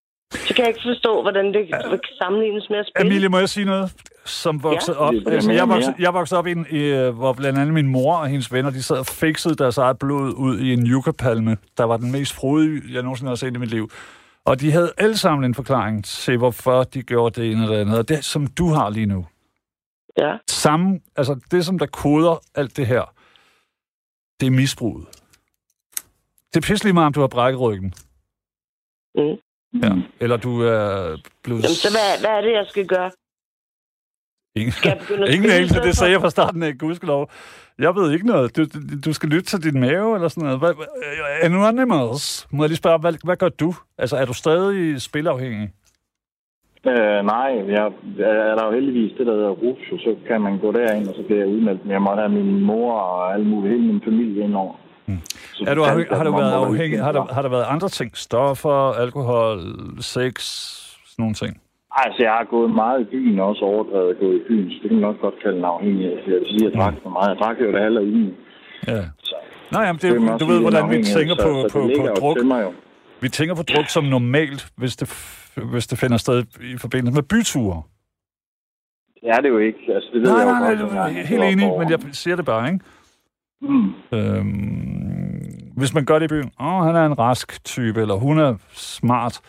så 0.47 0.53
kan 0.55 0.61
jeg 0.63 0.67
ikke 0.73 0.87
forstå, 0.93 1.21
hvordan 1.21 1.45
det 1.53 1.61
kan 1.69 2.15
sammenlignes 2.21 2.69
med 2.69 2.77
at 2.77 2.85
spille. 2.87 3.09
Amelie, 3.11 3.29
må 3.29 3.37
jeg 3.37 3.49
sige 3.49 3.65
noget, 3.65 3.87
som 4.25 4.63
voksede 4.63 4.97
Ja. 4.97 5.03
op? 5.05 5.13
Det 5.13 5.27
er 5.27 5.31
Altså, 5.31 5.51
jeg, 5.51 5.69
voksede, 5.69 5.95
jeg 5.99 6.13
voksede 6.13 6.37
op 6.39 6.47
i 6.47 6.51
en, 6.51 6.65
i, 6.71 6.79
øh, 6.83 7.09
hvor 7.17 7.33
blandt 7.33 7.59
andet 7.59 7.73
min 7.73 7.87
mor 7.87 8.15
og 8.15 8.27
hendes 8.27 8.53
venner, 8.53 8.69
de 8.71 8.83
sad 8.83 8.97
og 8.97 9.05
fikset 9.05 9.59
deres 9.59 9.77
eget 9.77 9.99
blod 9.99 10.33
ud 10.37 10.59
i 10.59 10.73
en 10.73 10.87
yucca-palme, 10.87 11.57
der 11.77 11.83
var 11.83 11.97
den 11.97 12.11
mest 12.11 12.33
frodige, 12.35 12.81
jeg 12.93 13.01
nogensinde 13.03 13.29
har 13.29 13.35
set 13.35 13.55
i 13.55 13.59
mit 13.59 13.69
liv. 13.69 13.89
Og 14.49 14.59
de 14.59 14.71
havde 14.71 14.93
alle 14.97 15.17
sammen 15.17 15.45
en 15.45 15.55
forklaring 15.55 16.05
til, 16.05 16.37
hvorfor 16.37 16.83
de 16.83 17.03
gjorde 17.03 17.41
det 17.41 17.51
ene 17.51 17.63
eller 17.63 17.75
det 17.75 17.81
andet. 17.81 17.97
Og 17.97 18.09
det, 18.09 18.25
som 18.25 18.47
du 18.47 18.67
har 18.67 18.89
lige 18.89 19.05
nu. 19.05 19.27
Ja. 20.17 20.37
Samme, 20.47 20.99
altså 21.15 21.39
det, 21.51 21.65
som 21.65 21.79
der 21.79 21.85
koder 21.85 22.43
alt 22.55 22.77
det 22.77 22.87
her, 22.87 23.13
det 24.39 24.47
er 24.47 24.51
misbruget. 24.51 25.07
Det 26.53 26.57
er 26.57 26.67
pisselig 26.67 26.93
meget, 26.93 27.05
om 27.05 27.13
du 27.13 27.19
har 27.19 27.27
brækket 27.27 27.61
ryggen. 27.61 27.93
Mm. 29.15 29.37
Ja. 29.83 29.91
Eller 30.19 30.37
du 30.37 30.61
er 30.61 31.17
blevet... 31.43 31.63
Jamen, 31.63 31.75
så 31.75 31.89
hvad, 31.91 32.19
hvad 32.19 32.29
er 32.37 32.41
det, 32.41 32.51
jeg 32.51 32.65
skal 32.69 32.87
gøre? 32.87 33.11
Ingen, 34.55 34.73
ingen 35.33 35.69
det 35.83 35.97
sagde 35.97 36.11
jeg 36.13 36.21
fra 36.21 36.29
starten 36.29 36.63
af, 36.63 36.77
gudskelov. 36.77 37.31
Jeg 37.79 37.95
ved 37.95 38.11
ikke 38.11 38.27
noget. 38.27 38.57
Du, 38.57 38.63
du, 38.65 38.79
du 39.05 39.13
skal 39.13 39.29
lytte 39.29 39.45
til 39.45 39.63
din 39.63 39.79
mave 39.79 40.15
eller 40.15 40.27
sådan 40.27 40.43
noget. 40.43 40.59
Hvad- 40.59 40.85
Anonymous, 41.41 42.47
må 42.51 42.63
jeg 42.63 42.69
lige 42.69 42.77
spørge, 42.77 42.99
hvad, 42.99 43.13
hvad 43.23 43.35
gør 43.37 43.49
du? 43.49 43.73
Altså, 43.97 44.17
er 44.17 44.25
du 44.25 44.33
stadig 44.33 45.01
spilafhængig? 45.01 45.69
Øh, 46.87 47.25
nej, 47.25 47.51
jeg, 47.67 47.91
jeg 48.17 48.29
er 48.29 48.55
der 48.55 48.65
jo 48.65 48.71
heldigvis 48.71 49.11
det, 49.17 49.27
der 49.27 49.33
hedder 49.33 49.49
RUF, 49.49 49.77
jo, 49.91 49.97
så 49.97 50.15
kan 50.27 50.41
man 50.41 50.59
gå 50.59 50.71
derind, 50.71 51.07
og 51.07 51.15
så 51.15 51.23
bliver 51.23 51.39
jeg 51.39 51.47
udmeldt. 51.47 51.83
Men 51.85 51.91
jeg 51.91 52.01
må 52.01 52.15
have 52.15 52.29
min 52.29 52.59
mor 52.61 52.93
og 52.93 53.33
alle 53.33 53.45
mulige, 53.45 53.71
hele 53.73 53.87
min 53.87 54.01
familie 54.03 54.43
indover. 54.43 54.75
Mm. 55.05 55.17
Så 55.53 55.63
Er 55.67 55.73
du, 55.75 55.81
har, 55.83 56.15
har 56.15 56.23
du 56.23 56.31
været 56.37 56.51
afhængig? 56.51 57.03
Har 57.03 57.11
der, 57.11 57.33
har 57.33 57.41
der 57.41 57.49
været 57.49 57.65
andre 57.69 57.89
ting? 57.89 58.17
Stoffer, 58.17 58.93
alkohol, 58.93 59.59
sex, 59.99 60.33
sådan 61.05 61.23
nogle 61.23 61.35
ting? 61.35 61.61
Altså, 61.91 62.19
jeg 62.23 62.31
har 62.31 62.43
gået 62.49 62.71
meget 62.75 63.01
i 63.01 63.03
byen, 63.03 63.39
og 63.39 63.47
også 63.47 63.65
overdrevet 63.65 64.09
at 64.13 64.19
gå 64.19 64.31
i 64.31 64.41
byen, 64.47 64.69
så 64.71 64.75
det 64.81 64.89
kan 64.89 64.99
man 64.99 65.01
nok 65.09 65.19
godt 65.21 65.35
kalde 65.43 65.57
en 65.57 65.65
afhængighed. 65.65 66.15
Jeg 66.27 66.33
vil 66.39 66.45
sige, 66.49 66.67
at 66.67 66.71
jeg 66.73 66.81
drak 66.81 66.93
for 67.03 67.09
meget. 67.09 67.29
Jeg 67.29 67.37
drak 67.43 67.55
jo 67.61 67.71
det 67.71 67.81
halve 67.81 68.01
ugen. 68.01 68.33
Ja. 68.87 69.01
Så 69.29 69.35
Nej, 69.71 69.81
jamen, 69.83 69.99
det, 70.01 70.17
også 70.31 70.45
du 70.45 70.51
ved, 70.51 70.61
hvordan 70.61 70.89
vi 70.89 71.03
tænker 71.03 71.35
så- 71.35 71.43
på, 71.43 71.69
så 71.69 71.79
det 71.87 71.97
på, 71.99 72.03
på 72.05 72.19
druk. 72.19 72.37
Vi 73.21 73.29
tænker 73.29 73.55
på 73.55 73.63
druk 73.63 73.87
som 73.89 74.03
normalt, 74.03 74.67
hvis 74.75 74.95
det, 74.95 75.07
hvis 75.71 75.87
det 75.87 75.97
finder 75.99 76.17
sted 76.17 76.43
i 76.73 76.77
forbindelse 76.77 77.13
med 77.15 77.23
byture. 77.23 77.81
Det 79.21 79.29
er 79.29 79.39
det 79.41 79.49
jo 79.49 79.57
ikke. 79.57 79.79
Altså, 79.95 80.09
det 80.13 80.21
ved 80.21 80.29
Nej, 80.31 80.39
jeg 80.39 80.47
jo 80.47 80.53
nej, 80.65 80.75
godt. 80.81 80.93
nej, 80.93 81.11
helt 81.11 81.43
enig, 81.43 81.67
men 81.79 81.89
jeg 81.91 81.99
siger 82.11 82.35
det 82.35 82.45
bare, 82.45 82.67
ikke? 82.73 82.79
Mm. 83.61 83.93
Øhm, 84.13 85.73
hvis 85.77 85.93
man 85.93 86.05
gør 86.05 86.19
det 86.19 86.25
i 86.31 86.33
byen, 86.35 86.51
åh, 86.59 86.83
han 86.85 86.95
er 86.95 87.05
en 87.05 87.19
rask 87.19 87.63
type, 87.65 88.01
eller 88.01 88.15
hun 88.15 88.39
er 88.39 88.55
smart. 88.73 89.39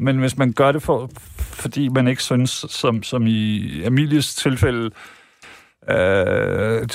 Men 0.00 0.18
hvis 0.18 0.38
man 0.38 0.52
gør 0.52 0.72
det, 0.72 0.82
for, 0.82 1.10
fordi 1.36 1.88
man 1.88 2.08
ikke 2.08 2.22
synes, 2.22 2.50
som, 2.50 3.02
som 3.02 3.26
i 3.26 3.82
Amilies 3.84 4.34
tilfælde, 4.34 4.90
øh, 5.90 6.88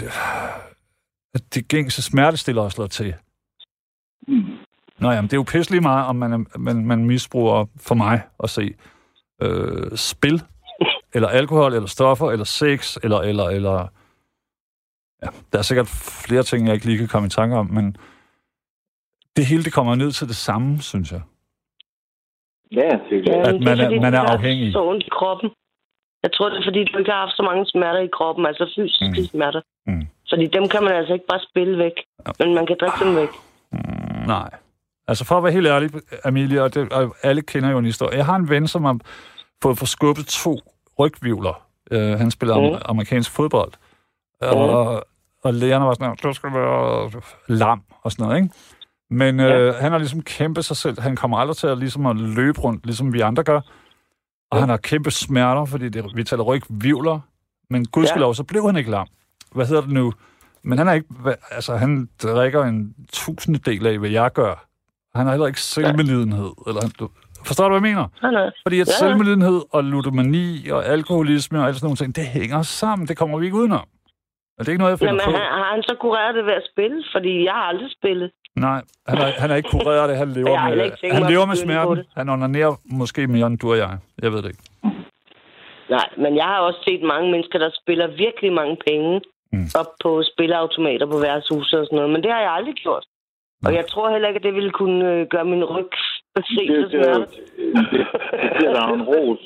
at 1.34 1.54
det 1.54 1.68
gængse 1.68 2.02
smertestiller 2.02 2.62
har 2.62 2.70
slået 2.70 2.92
til. 2.92 3.14
Mm. 4.28 4.44
Nå 5.00 5.12
jamen, 5.12 5.24
det 5.24 5.34
er 5.34 5.38
jo 5.38 5.44
pisselig 5.44 5.82
meget, 5.82 6.06
om 6.06 6.16
man, 6.16 6.48
man, 6.58 6.86
man 6.86 7.06
misbruger 7.06 7.66
for 7.78 7.96
mig 7.96 8.22
at 8.44 8.50
se 8.50 8.76
øh, 9.42 9.98
spil, 9.98 10.44
eller 11.14 11.28
alkohol, 11.28 11.74
eller 11.74 11.88
stoffer, 11.88 12.32
eller 12.32 12.46
sex, 12.46 12.98
eller, 13.04 13.20
eller, 13.20 13.44
eller... 13.44 13.88
Ja, 15.24 15.28
der 15.52 15.58
er 15.58 15.64
sikkert 15.64 15.88
flere 16.28 16.44
ting, 16.44 16.68
jeg 16.68 16.74
ikke 16.74 16.86
lige 16.86 16.98
kan 16.98 17.08
komme 17.08 17.26
i 17.26 17.30
tanke 17.30 17.56
om, 17.56 17.66
men 17.66 17.98
det 19.36 19.46
hele, 19.46 19.64
det 19.64 19.74
kommer 19.74 19.96
ned 19.96 20.12
til 20.12 20.28
det 20.28 20.36
samme, 20.36 20.82
synes 20.82 21.12
jeg. 21.12 21.22
Ja, 22.72 22.92
det 23.10 23.30
er 23.30 23.34
Ja. 23.34 23.40
At 23.40 23.54
man 23.54 23.62
det 23.62 23.68
er- 23.80 23.86
fordi, 23.86 24.00
man 24.00 24.14
er 24.14 24.20
afhængig. 24.20 24.74
Så 24.74 24.84
ondt 24.90 25.04
i 25.04 25.10
kroppen. 25.12 25.50
Jeg 26.24 26.32
tror, 26.34 26.50
det 26.50 26.58
er, 26.58 26.64
fordi 26.64 26.84
du 26.84 26.98
ikke 26.98 27.12
har 27.12 27.20
haft 27.20 27.36
så 27.38 27.44
mange 27.44 27.66
smerter 27.66 28.00
i 28.00 28.10
kroppen, 28.18 28.46
altså 28.46 28.74
fysiske 28.76 29.22
Mm. 29.22 29.28
smerter. 29.28 29.62
Mm. 29.88 30.08
Fordi 30.30 30.46
dem 30.48 30.68
kan 30.70 30.84
man 30.84 30.94
altså 30.94 31.14
ikke 31.14 31.26
bare 31.30 31.40
spille 31.52 31.78
væk. 31.78 31.94
Men 32.40 32.54
man 32.56 32.66
kan 32.66 32.78
drikke 32.82 33.06
dem 33.06 33.16
væk. 33.16 33.30
Mm, 33.72 33.80
nej. 34.28 34.50
Altså 35.08 35.26
for 35.26 35.36
at 35.38 35.44
være 35.44 35.52
helt 35.54 35.68
ærlig, 35.68 35.90
Amelie, 36.24 36.64
og, 36.64 36.74
det, 36.74 36.94
og 36.94 37.16
alle 37.24 37.42
kender 37.42 37.70
jo 37.72 37.78
en 37.78 37.86
historie. 37.86 38.18
Jeg 38.18 38.26
har 38.26 38.36
en 38.36 38.50
ven, 38.50 38.68
som 38.68 38.84
har 38.86 38.98
fået 39.64 39.78
forskubbet 39.78 40.26
to 40.26 40.60
rygvivler. 41.00 41.62
Uh, 41.92 41.98
han 42.22 42.32
spiller 42.32 42.58
Mm. 42.60 42.64
mm. 42.76 42.82
amerikansk 42.86 43.32
fodbold. 43.32 43.72
Og, 44.42 45.04
og 45.44 45.54
lægerne 45.54 45.86
var 45.86 45.94
sådan, 45.94 46.16
du 46.24 46.34
skal 46.34 46.54
være 46.54 47.12
lam 47.48 47.82
og 48.02 48.12
sådan 48.12 48.26
noget, 48.26 48.42
ikke? 48.44 48.56
Men 49.10 49.40
Ja. 49.40 49.58
øh, 49.60 49.74
han 49.76 49.92
har 49.92 50.00
ligesom 50.00 50.22
kæmpet 50.22 50.66
sig 50.66 50.78
selv. 50.78 51.00
Han 51.02 51.16
kommer 51.16 51.38
aldrig 51.38 51.58
til 51.58 51.68
at, 51.68 51.78
ligesom 51.78 52.06
at 52.06 52.16
løbe 52.16 52.60
rundt, 52.62 52.86
ligesom 52.86 53.14
vi 53.14 53.20
andre 53.22 53.44
gør. 53.44 53.62
Og 54.52 54.58
Ja. 54.58 54.60
han 54.60 54.70
har 54.70 54.78
kæmpe 54.78 55.12
smerter, 55.12 55.66
fordi 55.66 55.90
det, 55.90 56.06
vi 56.16 56.24
taler 56.24 56.44
rygvivler. 56.44 57.20
Men 57.70 57.86
gudskelov, 57.86 58.34
så 58.34 58.44
blev 58.44 58.66
han 58.66 58.76
ikke 58.76 58.92
lam. 58.92 59.08
Hvad 59.52 59.66
hedder 59.68 59.82
det 59.82 59.92
nu? 59.92 60.14
Men 60.64 60.78
han 60.78 60.88
er 60.88 60.94
ikke, 60.94 61.08
altså 61.52 61.76
han 61.76 62.10
drikker 62.24 62.64
en 62.64 62.94
tusindedel 63.14 63.88
af, 63.88 64.00
hvad 64.00 64.10
jeg 64.10 64.32
gør. 64.34 64.66
Han 65.18 65.26
har 65.26 65.34
heller 65.34 65.48
ikke 65.48 65.62
selvmedlidenhed. 65.62 66.52
Eller, 66.68 66.82
han- 66.82 66.92
du, 67.00 67.10
forstår 67.46 67.70
du, 67.70 67.80
hvad 67.80 67.90
jeg 67.90 67.96
mener? 67.96 68.08
Nej, 68.22 68.32
nej. 68.32 68.52
Fordi 68.66 68.80
at 68.80 68.88
Ja, 68.88 68.92
ja. 68.92 68.98
selvmedlidenhed 69.00 69.62
og 69.72 69.84
ludomani 69.84 70.70
og 70.70 70.86
alkoholisme 70.86 71.60
og 71.60 71.66
alle 71.66 71.76
sådan 71.76 71.86
nogle 71.86 71.98
ting, 71.98 72.16
det 72.16 72.26
hænger 72.26 72.62
sammen. 72.62 73.08
Det 73.08 73.18
kommer 73.18 73.38
vi 73.40 73.46
ikke 73.46 73.58
udenom. 73.58 73.86
Og 74.58 74.60
det 74.60 74.68
er 74.68 74.72
ikke 74.72 74.80
noget, 74.84 74.92
jeg 74.92 75.00
finder 75.00 75.14
Jamen, 75.14 75.26
på. 75.26 75.32
har, 75.32 75.58
har 75.64 75.72
han 75.74 75.84
så 75.84 75.96
kureret 76.02 76.36
det 76.36 76.46
ved 76.46 76.54
at 76.54 76.68
spille? 76.72 77.04
Fordi 77.16 77.44
jeg 77.46 77.54
har 77.54 77.66
aldrig 77.72 77.90
spillet. 78.00 78.32
Nej, 78.56 78.82
han 79.08 79.18
er, 79.18 79.26
han 79.42 79.52
er 79.52 79.56
ikke 79.56 79.70
kureret 79.70 80.02
af 80.02 80.08
det. 80.08 80.18
Han 80.18 80.30
lever 80.38 80.50
Jeg 80.52 80.76
med, 80.78 80.86
ikke 80.86 81.16
han 81.16 81.32
lever 81.32 81.46
med 81.46 81.56
smerten. 81.56 82.04
Han 82.16 82.30
onanerer 82.30 82.74
måske 82.86 83.28
mere 83.28 83.48
end 83.48 83.58
du 83.60 83.72
og 83.72 83.78
jeg. 83.78 83.98
Jeg 84.22 84.32
ved 84.34 84.42
det 84.42 84.50
ikke. 84.50 84.64
Nej, 85.90 86.08
men 86.18 86.36
jeg 86.36 86.46
har 86.46 86.60
også 86.60 86.80
set 86.88 87.02
mange 87.14 87.32
mennesker, 87.32 87.60
der 87.60 87.70
spiller 87.82 88.08
virkelig 88.08 88.54
mange 88.54 88.78
penge 88.90 89.22
Mm. 89.52 89.68
op 89.82 89.92
på 90.04 90.24
spilleautomater 90.32 91.06
på 91.12 91.18
værtshuset 91.28 91.80
og 91.80 91.86
sådan 91.86 91.96
noget. 91.96 92.10
Men 92.14 92.24
det 92.24 92.32
har 92.32 92.42
jeg 92.42 92.52
aldrig 92.52 92.74
gjort. 92.76 93.06
Og 93.66 93.74
jeg 93.74 93.86
tror 93.88 94.10
heller 94.12 94.28
ikke, 94.28 94.38
at 94.38 94.44
det 94.44 94.54
ville 94.54 94.72
kunne 94.72 95.06
øh, 95.14 95.28
gøre 95.28 95.46
min 95.46 95.64
ryg 95.64 95.92
det, 96.36 96.46
smerte. 96.48 96.92
det, 96.98 97.28
det 98.42 98.52
giver 98.60 98.74
dig 98.80 98.94
en 98.94 99.02
ros. 99.02 99.40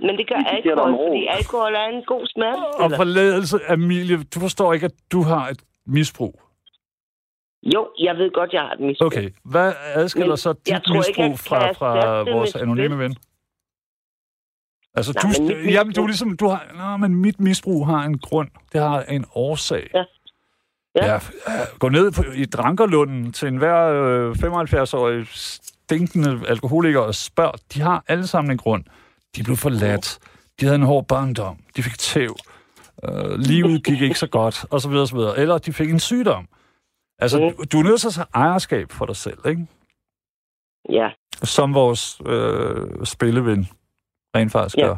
Men 0.00 0.16
det 0.18 0.28
gør 0.28 0.36
det 0.36 0.46
alkohol, 0.56 0.92
fordi 1.08 1.26
alkohol 1.38 1.74
er 1.74 1.86
en 1.96 2.02
god 2.12 2.20
Og 2.20 2.28
smertestiller. 2.28 2.96
forladelse, 2.96 3.56
Amelie, 3.68 4.16
du 4.34 4.40
forstår 4.40 4.72
ikke, 4.72 4.84
at 4.86 4.96
du 5.12 5.22
har 5.22 5.48
et 5.48 5.60
misbrug. 5.86 6.40
Jo, 7.62 7.88
jeg 7.98 8.16
ved 8.16 8.30
godt, 8.34 8.52
jeg 8.52 8.60
har 8.60 8.72
et 8.72 8.80
misbrug. 8.80 9.06
Okay, 9.06 9.30
hvad 9.44 9.72
adskiller 9.94 10.28
Men 10.28 10.36
så 10.36 10.52
dit 10.52 10.68
ikke, 10.68 10.92
misbrug 10.92 11.24
jeg 11.24 11.38
fra, 11.38 11.72
fra 11.72 12.22
vores 12.32 12.54
anonyme 12.54 12.98
ven? 12.98 13.16
Altså, 14.94 15.12
Nej, 15.12 15.22
du, 15.22 15.42
men 15.42 15.64
mit 15.64 15.74
jamen, 15.74 15.92
du 15.92 16.00
misbrug- 16.00 16.06
ligesom, 16.06 16.36
du 16.36 16.48
har, 16.48 16.90
nå, 16.90 16.96
men 16.96 17.14
mit 17.14 17.40
misbrug 17.40 17.86
har 17.86 18.02
en 18.04 18.18
grund. 18.18 18.48
Det 18.72 18.80
har 18.80 19.02
en 19.02 19.24
årsag. 19.34 19.90
Ja. 19.94 20.04
Ja. 20.96 21.12
ja 21.12 21.18
gå 21.78 21.88
ned 21.88 22.10
på, 22.12 22.22
i 22.34 22.44
Drankerlunden 22.44 23.32
til 23.32 23.48
enhver 23.48 23.86
øh, 23.86 24.30
75-årig 24.30 25.26
stinkende 25.30 26.40
alkoholiker 26.48 27.00
og 27.00 27.14
spørg. 27.14 27.54
De 27.74 27.80
har 27.80 28.04
alle 28.08 28.26
sammen 28.26 28.50
en 28.50 28.58
grund. 28.58 28.84
De 29.36 29.42
blev 29.42 29.56
forladt. 29.56 30.18
De 30.60 30.64
havde 30.64 30.74
en 30.76 30.82
hård 30.82 31.06
barndom. 31.06 31.58
De 31.76 31.82
fik 31.82 31.98
tæv. 31.98 32.36
Øh, 33.08 33.38
livet 33.38 33.84
gik 33.84 34.00
ikke 34.00 34.18
så 34.18 34.26
godt, 34.26 34.64
og 34.70 34.80
så 34.80 34.88
videre, 34.88 35.02
og 35.04 35.08
så 35.08 35.16
videre. 35.16 35.38
Eller 35.38 35.58
de 35.58 35.72
fik 35.72 35.90
en 35.90 36.00
sygdom. 36.00 36.48
Altså, 37.18 37.38
Mm. 37.40 37.56
du, 37.56 37.64
du 37.72 37.78
er 37.78 37.82
nødt 37.88 38.00
til 38.00 38.08
at 38.08 38.14
tage 38.14 38.26
ejerskab 38.34 38.86
for 38.92 39.06
dig 39.06 39.16
selv, 39.16 39.38
ikke? 39.46 39.66
Ja. 40.90 41.08
Som 41.54 41.74
vores 41.74 42.20
øh, 42.26 43.04
spilleven 43.06 43.60
rent 44.36 44.52
faktisk 44.52 44.76
Ja. 44.76 44.86
gør. 44.86 44.96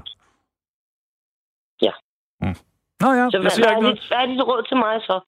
Ja. 1.83 1.93
Mm. 2.41 2.57
Nå 3.01 3.09
ja, 3.18 3.25
Så 3.31 3.37
jeg 3.37 3.41
hvad, 3.41 3.51
siger 3.51 3.66
hvad, 3.66 3.77
ikke 3.77 3.79
er 3.79 3.83
noget. 3.83 4.05
hvad 4.09 4.18
er 4.18 4.27
dit 4.27 4.43
råd 4.51 4.62
til 4.68 4.77
mig 4.77 4.95
så? 5.03 5.21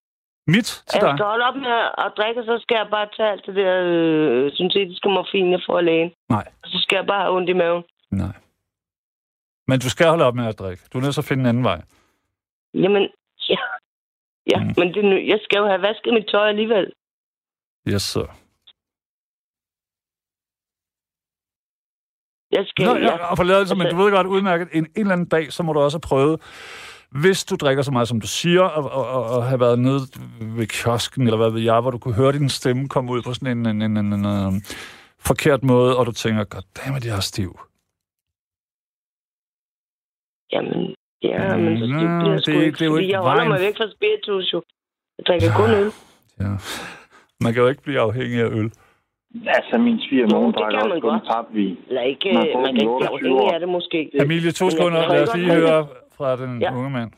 Mit 0.46 0.64
til 0.64 0.98
Jeg 1.00 1.00
dig. 1.08 1.16
skal 1.16 1.24
holde 1.32 1.44
op 1.44 1.54
med 1.66 1.76
at 2.04 2.12
drikke, 2.16 2.40
og 2.40 2.46
så 2.46 2.58
skal 2.62 2.74
jeg 2.76 2.88
bare 2.90 3.08
tage 3.16 3.30
alt 3.30 3.46
det 3.46 3.54
der 3.56 3.72
øh, 3.92 4.52
syntetiske 4.54 5.08
morfin, 5.08 5.52
jeg 5.52 5.62
får 5.66 5.78
af 5.78 5.84
lægen. 5.84 6.10
Nej. 6.28 6.46
Og 6.62 6.68
så 6.72 6.78
skal 6.82 6.96
jeg 6.96 7.06
bare 7.06 7.20
have 7.20 7.36
ondt 7.36 7.48
i 7.50 7.52
maven. 7.52 7.84
Nej. 8.10 8.34
Men 9.68 9.80
du 9.80 9.88
skal 9.90 10.06
holde 10.06 10.24
op 10.24 10.34
med 10.34 10.46
at 10.46 10.58
drikke. 10.58 10.82
Du 10.92 10.98
er 10.98 11.02
nødt 11.02 11.14
til 11.14 11.20
at 11.20 11.24
finde 11.30 11.40
en 11.40 11.46
anden 11.52 11.64
vej. 11.64 11.80
Jamen, 12.74 13.02
ja. 13.48 13.56
Ja, 14.50 14.58
Mm. 14.64 14.74
men 14.78 14.88
det, 14.94 15.02
jeg 15.32 15.38
skal 15.44 15.58
jo 15.58 15.66
have 15.66 15.82
vasket 15.82 16.12
mit 16.14 16.26
tøj 16.32 16.48
alligevel. 16.48 16.86
Yes, 17.92 18.02
sir. 18.02 18.26
Jeg 22.56 22.64
skal, 22.66 22.86
Nå, 22.86 22.94
ja. 22.94 23.00
ja, 23.04 23.30
og 23.30 23.36
forladelse, 23.36 23.74
men 23.74 23.86
Altså- 23.86 23.96
du 23.96 24.02
ved 24.02 24.12
godt 24.12 24.26
udmærket, 24.26 24.68
en, 24.72 24.84
en 24.84 24.90
eller 24.96 25.12
anden 25.12 25.28
dag, 25.28 25.52
så 25.52 25.62
må 25.62 25.72
du 25.72 25.80
også 25.80 25.98
prøve, 25.98 26.38
hvis 27.10 27.44
du 27.44 27.56
drikker 27.56 27.82
så 27.82 27.90
meget, 27.92 28.08
som 28.08 28.20
du 28.20 28.26
siger, 28.26 28.62
og, 28.62 28.90
og, 28.90 29.06
og, 29.16 29.24
og 29.36 29.44
have 29.46 29.60
været 29.60 29.78
nede 29.78 30.00
ved 30.58 30.66
kiosken, 30.66 31.22
eller 31.22 31.36
hvad 31.36 31.50
ved 31.50 31.60
jeg, 31.60 31.80
hvor 31.80 31.90
du 31.90 31.98
kunne 31.98 32.14
høre 32.14 32.32
din 32.32 32.48
stemme 32.48 32.88
komme 32.88 33.12
ud 33.12 33.22
på 33.22 33.34
sådan 33.34 33.58
en, 33.58 33.66
en, 33.66 33.82
en, 33.82 33.96
en, 33.96 34.12
en, 34.12 34.24
en 34.26 34.62
forkert 35.18 35.62
måde, 35.62 35.98
og 35.98 36.06
du 36.06 36.12
tænker, 36.12 36.44
goddammit, 36.44 37.04
jeg 37.06 37.16
er 37.16 37.20
stiv. 37.32 37.50
Jamen, 40.52 40.94
ja, 41.22 41.56
men 41.56 41.78
så 41.78 41.86
Nå, 41.86 41.98
det 42.00 42.08
bliver 42.22 42.38
sgu 42.40 42.52
det- 42.52 42.64
ikke, 42.66 42.76
det 42.78 42.82
er 42.82 42.86
jo 42.86 42.92
fordi 42.92 43.04
ikke 43.04 43.14
jeg 43.16 43.20
holder 43.28 43.36
vejen. 43.44 43.50
mig 43.52 43.60
væk 43.66 43.76
fra 43.80 43.88
spiritus, 43.96 44.52
jo. 44.54 44.62
Jeg 45.18 45.24
drikker 45.28 45.50
kun 45.60 45.70
øl. 45.80 45.90
Ja. 46.42 46.52
Man 47.44 47.50
kan 47.52 47.62
jo 47.62 47.68
ikke 47.72 47.82
blive 47.82 48.00
afhængig 48.08 48.38
af 48.46 48.50
øl. 48.60 48.68
Altså, 49.56 49.74
min 49.86 49.98
svigermor, 50.06 50.38
hun 50.46 50.52
drikker 50.58 50.80
også 50.84 51.00
kun 51.00 51.20
papvin. 51.32 51.76
Eller 51.88 52.02
ikke, 52.12 52.28
Man 52.32 52.34
man, 52.34 52.64
kan 52.64 52.66
ikke 52.66 52.78
blive 52.78 52.90
28 52.90 53.14
afhængig 53.14 53.44
år. 53.44 53.52
af 53.54 53.60
det 53.60 53.68
måske. 53.68 53.98
Emilie, 54.22 54.52
to 54.60 54.70
sekunder. 54.70 55.00
Lad 55.12 55.22
os 55.28 55.36
lige 55.36 55.52
høre 55.60 55.86
fra 56.16 56.28
den 56.42 56.60
Ja. 56.62 56.70
unge 56.78 56.90
mand. 56.98 57.10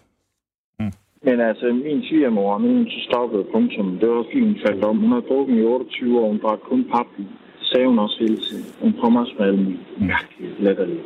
Men 1.28 1.40
altså, 1.40 1.66
min 1.84 2.00
svigermor, 2.09 2.59
nu 2.59 2.68
er 2.68 2.72
hun 2.78 2.86
så 2.90 3.00
stoppet, 3.11 3.46
punktum. 3.52 3.98
Det 4.00 4.09
var 4.09 4.14
også 4.14 4.30
fordi, 4.30 4.40
hun 4.40 4.57
faldt 4.66 4.84
om. 4.84 4.96
Hun 4.98 5.12
har 5.12 5.20
drukket 5.20 5.55
i 5.61 5.64
28 5.64 6.20
år, 6.20 6.28
hun 6.28 6.40
drak 6.44 6.59
kun 6.70 6.84
papvin. 6.94 7.28
Det 7.59 7.66
sagde 7.70 7.86
hun 7.86 7.98
også 7.98 8.16
hele 8.20 8.36
tiden. 8.36 8.64
Hun 8.82 8.92
kommer 9.00 9.20
også 9.20 9.34
med 9.38 9.46
alle 9.46 9.78
mærkelige, 9.98 10.50
latterlige, 10.59 11.02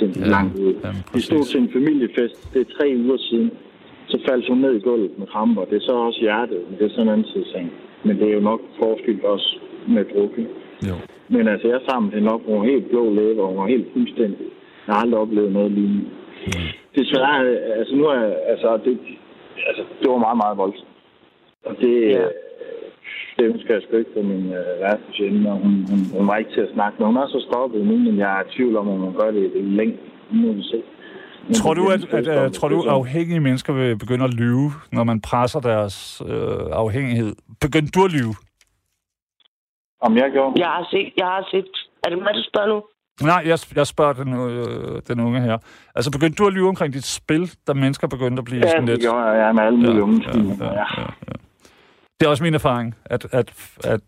fuldstændig 0.00 0.20
Ja, 0.26 0.30
langt 0.36 0.54
ud. 0.66 0.74
jamen, 0.84 1.02
Vi 1.14 1.20
stod 1.20 1.42
til 1.50 1.58
en 1.60 1.70
familiefest, 1.72 2.36
det 2.54 2.60
er 2.60 2.68
tre 2.78 2.86
uger 3.04 3.16
siden. 3.28 3.50
Så 4.08 4.16
faldt 4.28 4.48
hun 4.48 4.58
ned 4.58 4.72
i 4.76 4.80
gulvet 4.88 5.18
med 5.18 5.26
kramper. 5.26 5.64
Det 5.64 5.76
er 5.76 5.80
så 5.90 5.92
også 6.08 6.20
hjertet, 6.20 6.60
men 6.68 6.78
det 6.78 6.84
er 6.86 6.90
sådan 6.90 7.02
en 7.02 7.12
anden 7.12 7.26
side 7.32 7.70
Men 8.04 8.18
det 8.18 8.28
er 8.30 8.34
jo 8.34 8.40
nok 8.40 8.60
forskyldt 8.82 9.24
også 9.24 9.58
med 9.88 10.04
drukke. 10.14 10.46
Jo. 10.88 10.94
Men 11.28 11.48
altså, 11.48 11.68
jeg 11.68 11.80
samlede 11.88 12.14
hende 12.16 12.32
op, 12.34 12.42
hun 12.46 12.58
var 12.58 12.64
helt 12.64 12.90
blå 12.90 13.02
læber, 13.14 13.46
hun 13.46 13.56
var 13.56 13.66
helt 13.66 13.86
fuldstændig. 13.92 14.46
Jeg 14.86 14.94
har 14.94 15.02
aldrig 15.02 15.20
oplevet 15.20 15.52
noget 15.52 15.70
lignende. 15.72 16.04
Desværre, 16.98 17.38
altså 17.80 17.96
nu 17.96 18.04
er, 18.04 18.20
altså, 18.52 18.78
det, 18.84 18.98
altså, 19.68 19.82
det 20.00 20.10
var 20.10 20.18
meget, 20.18 20.36
meget 20.44 20.58
voldsomt. 20.58 20.88
Og 21.64 21.74
det, 21.80 21.94
Ja. 22.10 22.24
Ja. 23.40 23.46
det 23.46 23.52
ønsker 23.54 23.74
jeg 23.74 23.82
sgu 23.82 23.96
ikke 23.96 24.14
for 24.16 24.22
min 24.32 24.46
øh, 24.60 24.80
værste 24.82 25.08
fjende, 25.16 25.50
og 25.52 25.58
hun, 25.64 25.72
hun, 25.90 25.98
hun, 26.18 26.26
var 26.28 26.36
ikke 26.36 26.52
til 26.56 26.60
at 26.60 26.72
snakke 26.74 26.94
med. 26.98 27.06
Hun 27.06 27.16
er 27.16 27.26
så 27.26 27.40
stoppet 27.50 27.80
nu, 27.86 27.96
men 28.06 28.18
jeg 28.18 28.30
er 28.38 28.42
i 28.44 28.48
tvivl 28.56 28.76
om, 28.76 28.88
om 28.88 28.98
hun 29.06 29.14
gør 29.20 29.30
det 29.30 29.52
i 29.56 29.62
længden. 29.62 30.06
Nu 30.32 30.36
må 30.46 30.52
vi 30.52 30.62
se. 30.62 30.82
Men 31.46 31.54
Tror 31.54 31.74
det 31.74 31.82
du, 31.82 31.88
at, 31.88 32.14
at, 32.14 32.28
at 32.28 32.52
tror 32.52 32.68
du, 32.68 32.82
afhængige 32.82 33.40
mennesker 33.40 33.72
vil 33.72 33.98
begynde 33.98 34.24
at 34.24 34.34
lyve, 34.34 34.70
når 34.92 35.04
man 35.04 35.20
presser 35.20 35.60
deres 35.60 36.22
øh, 36.28 36.66
afhængighed? 36.72 37.32
Begyndte 37.60 37.90
du 37.96 38.04
at 38.04 38.12
lyve? 38.12 38.34
Om 40.06 40.16
jeg 40.16 40.30
gjorde? 40.32 40.52
Jeg 40.60 40.70
har 40.76 40.86
set, 40.90 41.12
jeg 41.16 41.26
har 41.26 41.48
set. 41.50 41.70
Er 42.04 42.08
det 42.10 42.18
mig, 42.18 42.34
du 42.34 42.42
spørger 42.52 42.68
nu? 42.68 42.82
Nej, 43.22 43.42
jeg, 43.46 43.58
jeg 43.76 43.86
spørger 43.86 44.12
den, 44.12 44.30
øh, 44.34 45.02
den 45.08 45.20
unge 45.20 45.40
her. 45.40 45.58
Altså, 45.94 46.10
begyndte 46.10 46.36
du 46.36 46.46
at 46.46 46.52
lyve 46.52 46.68
omkring 46.68 46.94
dit 46.94 47.04
spil, 47.04 47.50
da 47.66 47.72
mennesker 47.72 48.06
begyndte 48.08 48.40
at 48.40 48.44
blive 48.44 48.60
Ja, 48.60 48.68
sådan 48.70 48.86
det 48.86 48.88
lidt... 48.88 49.00
gjorde 49.00 49.24
jeg. 49.24 49.38
Jeg 49.38 49.48
er 49.48 49.52
med 49.52 49.62
alle 49.62 49.78
mulige 49.78 50.02
unge 50.02 50.22
ja, 50.26 50.30
stimer. 50.32 50.54
ja, 50.60 50.72
Ja, 50.72 50.72
ja, 50.72 51.06
ja. 51.28 51.32
Det 52.20 52.26
er 52.26 52.30
også 52.30 52.42
min 52.42 52.54
erfaring, 52.54 52.94
at, 53.04 53.26
at, 53.32 53.52
at 53.84 54.00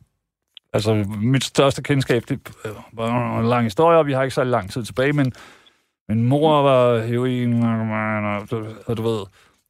altså, 0.73 0.95
mit 1.23 1.45
største 1.45 1.83
kendskab, 1.83 2.23
det 2.29 2.41
øh, 2.65 2.71
var 2.93 3.39
en 3.41 3.47
lang 3.49 3.65
historie, 3.65 3.99
og 3.99 4.07
vi 4.07 4.13
har 4.13 4.23
ikke 4.23 4.35
så 4.35 4.45
lang 4.45 4.71
tid 4.71 4.85
tilbage, 4.85 5.13
men 5.13 5.33
min 6.09 6.25
mor 6.25 6.63
var 6.63 6.99
heroin, 6.99 7.63
og, 7.63 8.49
og 8.87 8.97
du 8.97 9.03
ved, 9.03 9.19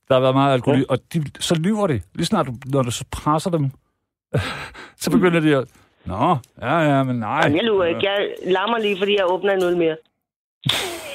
der 0.09 0.15
har 0.15 0.21
været 0.21 0.35
meget 0.35 0.53
alkohol, 0.53 0.85
og 0.89 0.99
de, 1.13 1.25
så 1.41 1.55
lyver 1.55 1.87
de. 1.87 2.01
Lige 2.15 2.27
snart, 2.27 2.47
du, 2.47 2.55
når 2.65 2.83
du 2.83 2.91
så 2.91 3.05
presser 3.11 3.51
dem, 3.51 3.71
så 5.03 5.11
begynder 5.11 5.41
de 5.41 5.57
at, 5.57 5.65
Nå, 6.05 6.37
ja, 6.63 6.79
ja, 6.79 7.03
men 7.03 7.17
nej. 7.17 7.41
Jamen, 7.45 7.57
jeg 7.57 7.65
lurer 7.65 7.87
ikke. 7.87 8.11
Jeg 8.11 8.29
lammer 8.45 8.79
lige, 8.79 8.99
fordi 8.99 9.17
jeg 9.17 9.25
åbner 9.27 9.53
en 9.53 9.63
øl 9.63 9.77
mere. 9.77 9.97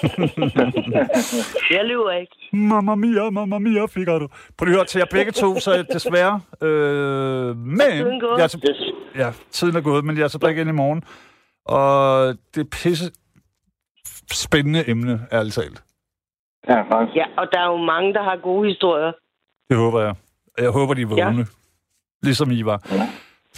jeg 1.75 1.85
lyver 1.85 2.11
ikke. 2.11 2.35
Mamma 2.53 2.95
mia, 2.95 3.29
mamma 3.29 3.57
mia, 3.59 3.85
fik 3.85 4.07
du. 4.07 4.27
Prøv 4.57 4.65
lige 4.65 4.73
at 4.73 4.77
høre 4.77 4.85
til 4.85 4.99
jer 4.99 5.05
begge 5.11 5.31
to, 5.31 5.59
så 5.59 5.85
desværre. 5.93 6.41
Øh, 6.61 7.57
men... 7.57 7.79
tiden 7.79 8.19
gået? 8.19 8.37
Jeg 8.37 8.43
er 8.43 8.47
til, 8.47 8.61
ja, 9.15 9.31
tiden 9.51 9.75
er 9.75 9.81
gået, 9.81 10.05
men 10.05 10.17
jeg 10.17 10.23
er 10.23 10.27
tilbage 10.27 10.53
igen 10.53 10.67
i 10.67 10.71
morgen. 10.71 11.03
Og 11.65 12.27
det 12.55 12.61
er 12.61 12.69
pisse 12.71 13.11
spændende 14.31 14.89
emne, 14.89 15.27
ærligt 15.31 15.55
talt. 15.55 15.83
ja 16.69 16.81
faktisk. 16.81 17.15
Ja, 17.15 17.25
og 17.37 17.47
der 17.53 17.59
er 17.59 17.65
jo 17.71 17.77
mange, 17.77 18.13
der 18.13 18.23
har 18.23 18.35
gode 18.43 18.67
historier. 18.69 19.11
Det 19.69 19.77
håber 19.77 20.01
jeg. 20.01 20.15
Jeg 20.57 20.69
håber, 20.69 20.93
de 20.93 21.01
er 21.01 21.15
Ja. 21.17 21.25
vågne. 21.25 21.45
Ligesom 22.23 22.51
I 22.51 22.65
var. 22.65 22.81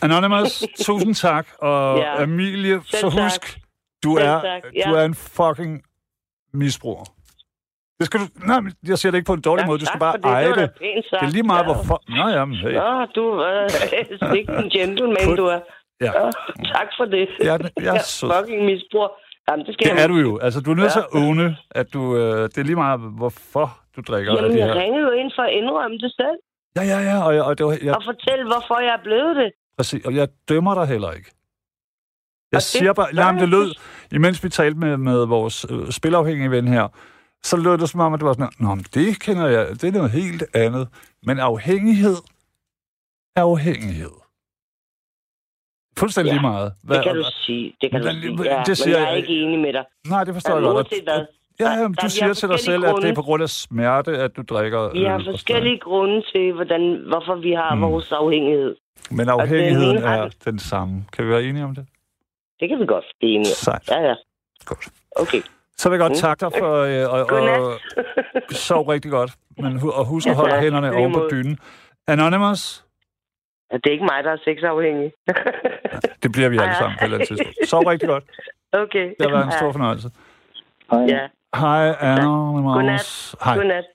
Anonymous, 0.03 0.63
tusind 0.85 1.15
tak. 1.15 1.47
Og 1.59 1.97
Ja. 1.97 2.21
Amilie, 2.23 2.81
så 2.85 2.97
Selv 2.97 3.11
tak. 3.11 3.23
husk, 3.23 3.59
du 4.03 4.15
Selv 4.17 4.27
er, 4.27 4.41
tak, 4.41 4.63
du 4.63 4.69
ja. 4.95 5.01
er 5.01 5.05
en 5.05 5.15
fucking 5.15 5.81
misbruger. 6.53 7.03
Det 7.99 8.05
skal 8.05 8.19
du... 8.19 8.25
Nej, 8.47 8.59
men 8.59 8.71
jeg 8.87 8.97
siger 8.97 9.11
det 9.11 9.17
ikke 9.17 9.27
på 9.27 9.33
en 9.33 9.41
dårlig 9.41 9.65
måde. 9.67 9.79
Du 9.79 9.85
skal 9.85 9.99
bare 9.99 10.17
det. 10.17 10.25
eje 10.25 10.47
det. 10.47 10.55
det. 10.55 10.69
Det 11.11 11.21
er 11.27 11.29
lige 11.37 11.43
meget, 11.43 11.59
ja. 11.67 11.73
hvorfor... 11.73 12.01
Nå, 12.17 12.27
jamen, 12.37 12.55
hey. 12.55 12.73
Nå, 12.73 13.05
du 13.17 13.23
er 13.29 13.63
øh, 14.23 14.37
ikke 14.39 14.53
en 14.63 14.69
gentleman, 14.69 15.27
Put- 15.27 15.35
du 15.35 15.45
er. 15.45 15.59
Ja. 16.01 16.11
Ja, 16.19 16.25
tak 16.75 16.87
for 16.97 17.05
det. 17.05 17.29
Jeg, 17.43 17.55
er- 17.55 17.69
jeg 17.87 17.95
er 17.95 18.03
sød. 18.03 18.29
fucking 18.35 18.65
misbrug. 18.65 19.09
Jamen, 19.49 19.65
det 19.65 19.73
skal 19.73 19.83
Det 19.89 19.95
jeg 19.95 20.03
er 20.03 20.07
du 20.07 20.15
jo. 20.15 20.37
Altså, 20.45 20.61
du 20.61 20.71
er 20.71 20.75
nødt 20.75 20.85
Ja. 20.85 20.91
til 20.91 20.99
at 20.99 21.09
åne, 21.21 21.57
at 21.71 21.87
du... 21.93 22.01
Øh, 22.17 22.43
det 22.51 22.57
er 22.57 22.63
lige 22.63 22.75
meget, 22.75 22.99
hvorfor 23.17 23.67
du 23.95 24.01
drikker 24.07 24.31
af 24.31 24.35
Jamen, 24.35 24.51
det 24.51 24.57
jeg 24.59 24.67
her. 24.67 24.75
ringede 24.81 25.03
jo 25.07 25.11
ind 25.11 25.31
for 25.35 25.43
at 25.43 25.53
indrømme 25.59 25.97
det 25.97 26.11
selv. 26.21 26.37
Ja, 26.77 26.83
ja, 26.93 26.99
ja. 27.09 27.17
Og, 27.25 27.35
jeg, 27.35 27.43
og 27.43 27.57
det 27.57 27.65
var, 27.65 27.77
jeg, 27.83 27.95
Og 27.95 28.03
fortælle, 28.11 28.43
hvorfor 28.51 28.79
jeg 28.79 28.93
er 28.99 29.03
blevet 29.03 29.35
det. 29.35 29.51
præcis, 29.77 30.05
og 30.05 30.15
jeg 30.15 30.27
dømmer 30.49 30.73
dig 30.75 30.85
heller 30.93 31.11
ikke. 31.11 31.29
Jeg 32.51 32.61
siger 32.61 32.93
bare... 32.93 33.07
Jamen, 33.15 33.41
det 33.41 33.49
lød... 33.49 33.73
Imens 34.11 34.43
vi 34.43 34.49
talte 34.49 34.79
med, 34.79 34.97
med 34.97 35.25
vores 35.25 35.65
øh, 35.69 35.91
spilafhængige 35.91 36.51
ven 36.51 36.67
her, 36.67 36.87
så 37.43 37.57
lød 37.57 37.77
det 37.77 37.89
som 37.89 37.99
om, 37.99 38.13
at 38.13 38.19
det 38.19 38.25
var 38.27 38.33
sådan... 38.33 38.49
Nå, 38.59 38.75
men 38.75 38.85
det 38.93 39.19
kender 39.19 39.47
jeg. 39.47 39.67
Det 39.69 39.83
er 39.83 39.91
noget 39.91 40.11
helt 40.11 40.43
andet. 40.53 40.87
Men 41.23 41.39
afhængighed 41.39 42.15
er 43.35 43.41
afhængighed. 43.43 44.11
Fuldstændig 45.99 46.29
Ja, 46.29 46.33
lige 46.35 46.41
meget. 46.41 46.73
Det 46.89 47.03
kan 47.03 47.15
du 47.15 47.23
sige. 47.45 47.73
Det 47.81 47.91
kan 47.91 48.01
du 48.01 48.05
Men- 48.07 48.21
sige. 48.21 48.35
men- 48.35 48.45
Ja, 48.45 48.57
det 48.59 48.67
men 48.67 48.75
siger 48.75 48.97
jeg 48.99 49.11
er 49.11 49.15
ikke 49.15 49.33
enig 49.33 49.59
med 49.59 49.73
dig. 49.73 49.83
Nej, 50.07 50.23
det 50.23 50.33
forstår 50.33 50.53
jeg 50.53 50.61
godt. 50.63 50.87
hvad. 51.03 51.25
Ja, 51.59 51.65
Der- 51.65 51.71
ja, 51.77 51.81
der- 51.81 51.87
du 51.87 52.09
siger 52.09 52.33
til 52.33 52.49
dig 52.49 52.59
selv, 52.59 52.75
forskellige 52.75 52.75
at 52.75 52.81
det 52.81 52.87
er 52.87 52.91
grunde. 53.01 53.15
på 53.15 53.21
grund 53.21 53.43
af 53.43 53.49
smerte, 53.49 54.11
at 54.17 54.31
du 54.37 54.41
drikker 54.49 54.91
Vi 54.93 55.03
har 55.03 55.21
forskellige 55.31 55.79
grunde 55.79 56.21
til, 56.33 56.53
hvordan, 56.53 57.03
hvorfor 57.07 57.35
vi 57.35 57.51
har 57.51 57.75
Mm. 57.75 57.81
vores 57.81 58.11
afhængighed. 58.11 58.75
Men 59.11 59.29
afhængigheden 59.29 59.95
min 59.95 60.03
er 60.03 60.29
den 60.45 60.59
samme. 60.59 61.05
Kan 61.13 61.25
vi 61.25 61.29
være 61.29 61.43
enige 61.43 61.63
om 61.63 61.75
det? 61.75 61.85
Det 62.59 62.69
kan 62.69 62.79
vi 62.79 62.85
godt 62.85 63.05
blive 63.19 63.31
enige. 63.33 63.45
Sejt. 63.65 63.89
Ja, 63.91 63.99
ja. 64.09 64.15
Godt. 64.65 64.87
Okay. 65.15 65.41
Så 65.77 65.89
vil 65.89 65.95
jeg 65.97 66.03
godt 66.05 66.11
Mm. 66.11 66.15
takke 66.25 66.41
dig 66.45 66.51
for 66.57 66.73
øh, 66.89 67.13
og, 67.13 67.19
og 67.37 67.79
sov 68.69 68.87
rigtig 68.87 69.11
godt. 69.11 69.31
Men 69.57 69.79
og 69.93 70.05
husk 70.05 70.27
at 70.27 70.31
Ja, 70.31 70.35
holde 70.35 70.51
tak. 70.53 70.63
hænderne 70.63 70.91
oven 70.95 71.13
på 71.13 71.27
dynen. 71.31 71.59
Anonymous, 72.07 72.85
Ja, 73.71 73.77
Det 73.77 73.85
er 73.85 73.91
ikke 73.91 74.03
mig, 74.13 74.23
der 74.23 74.31
er 74.31 74.37
sexafhængig. 74.45 75.11
Det 76.23 76.31
bliver 76.31 76.49
vi 76.49 76.57
alle 76.57 76.71
Ja. 76.73 76.79
sammen 76.79 76.97
på 76.99 77.03
et 77.03 77.05
eller 77.05 77.17
andet 77.17 77.27
tidspunkt. 77.27 77.69
Sov 77.69 77.83
rigtig 77.83 78.09
godt. 78.09 78.23
Okay. 78.73 79.05
Det 79.19 79.21
har 79.25 79.29
været 79.35 79.45
en 79.45 79.51
stor 79.51 79.65
Ja. 79.65 79.71
fornøjelse. 79.71 80.09
Hej. 80.91 80.99
Ja. 81.15 81.23
Hej, 81.55 81.95
Anonymous. 81.99 82.73
Godnat. 82.75 83.35
Hej. 83.45 83.55
Godnat. 83.57 83.85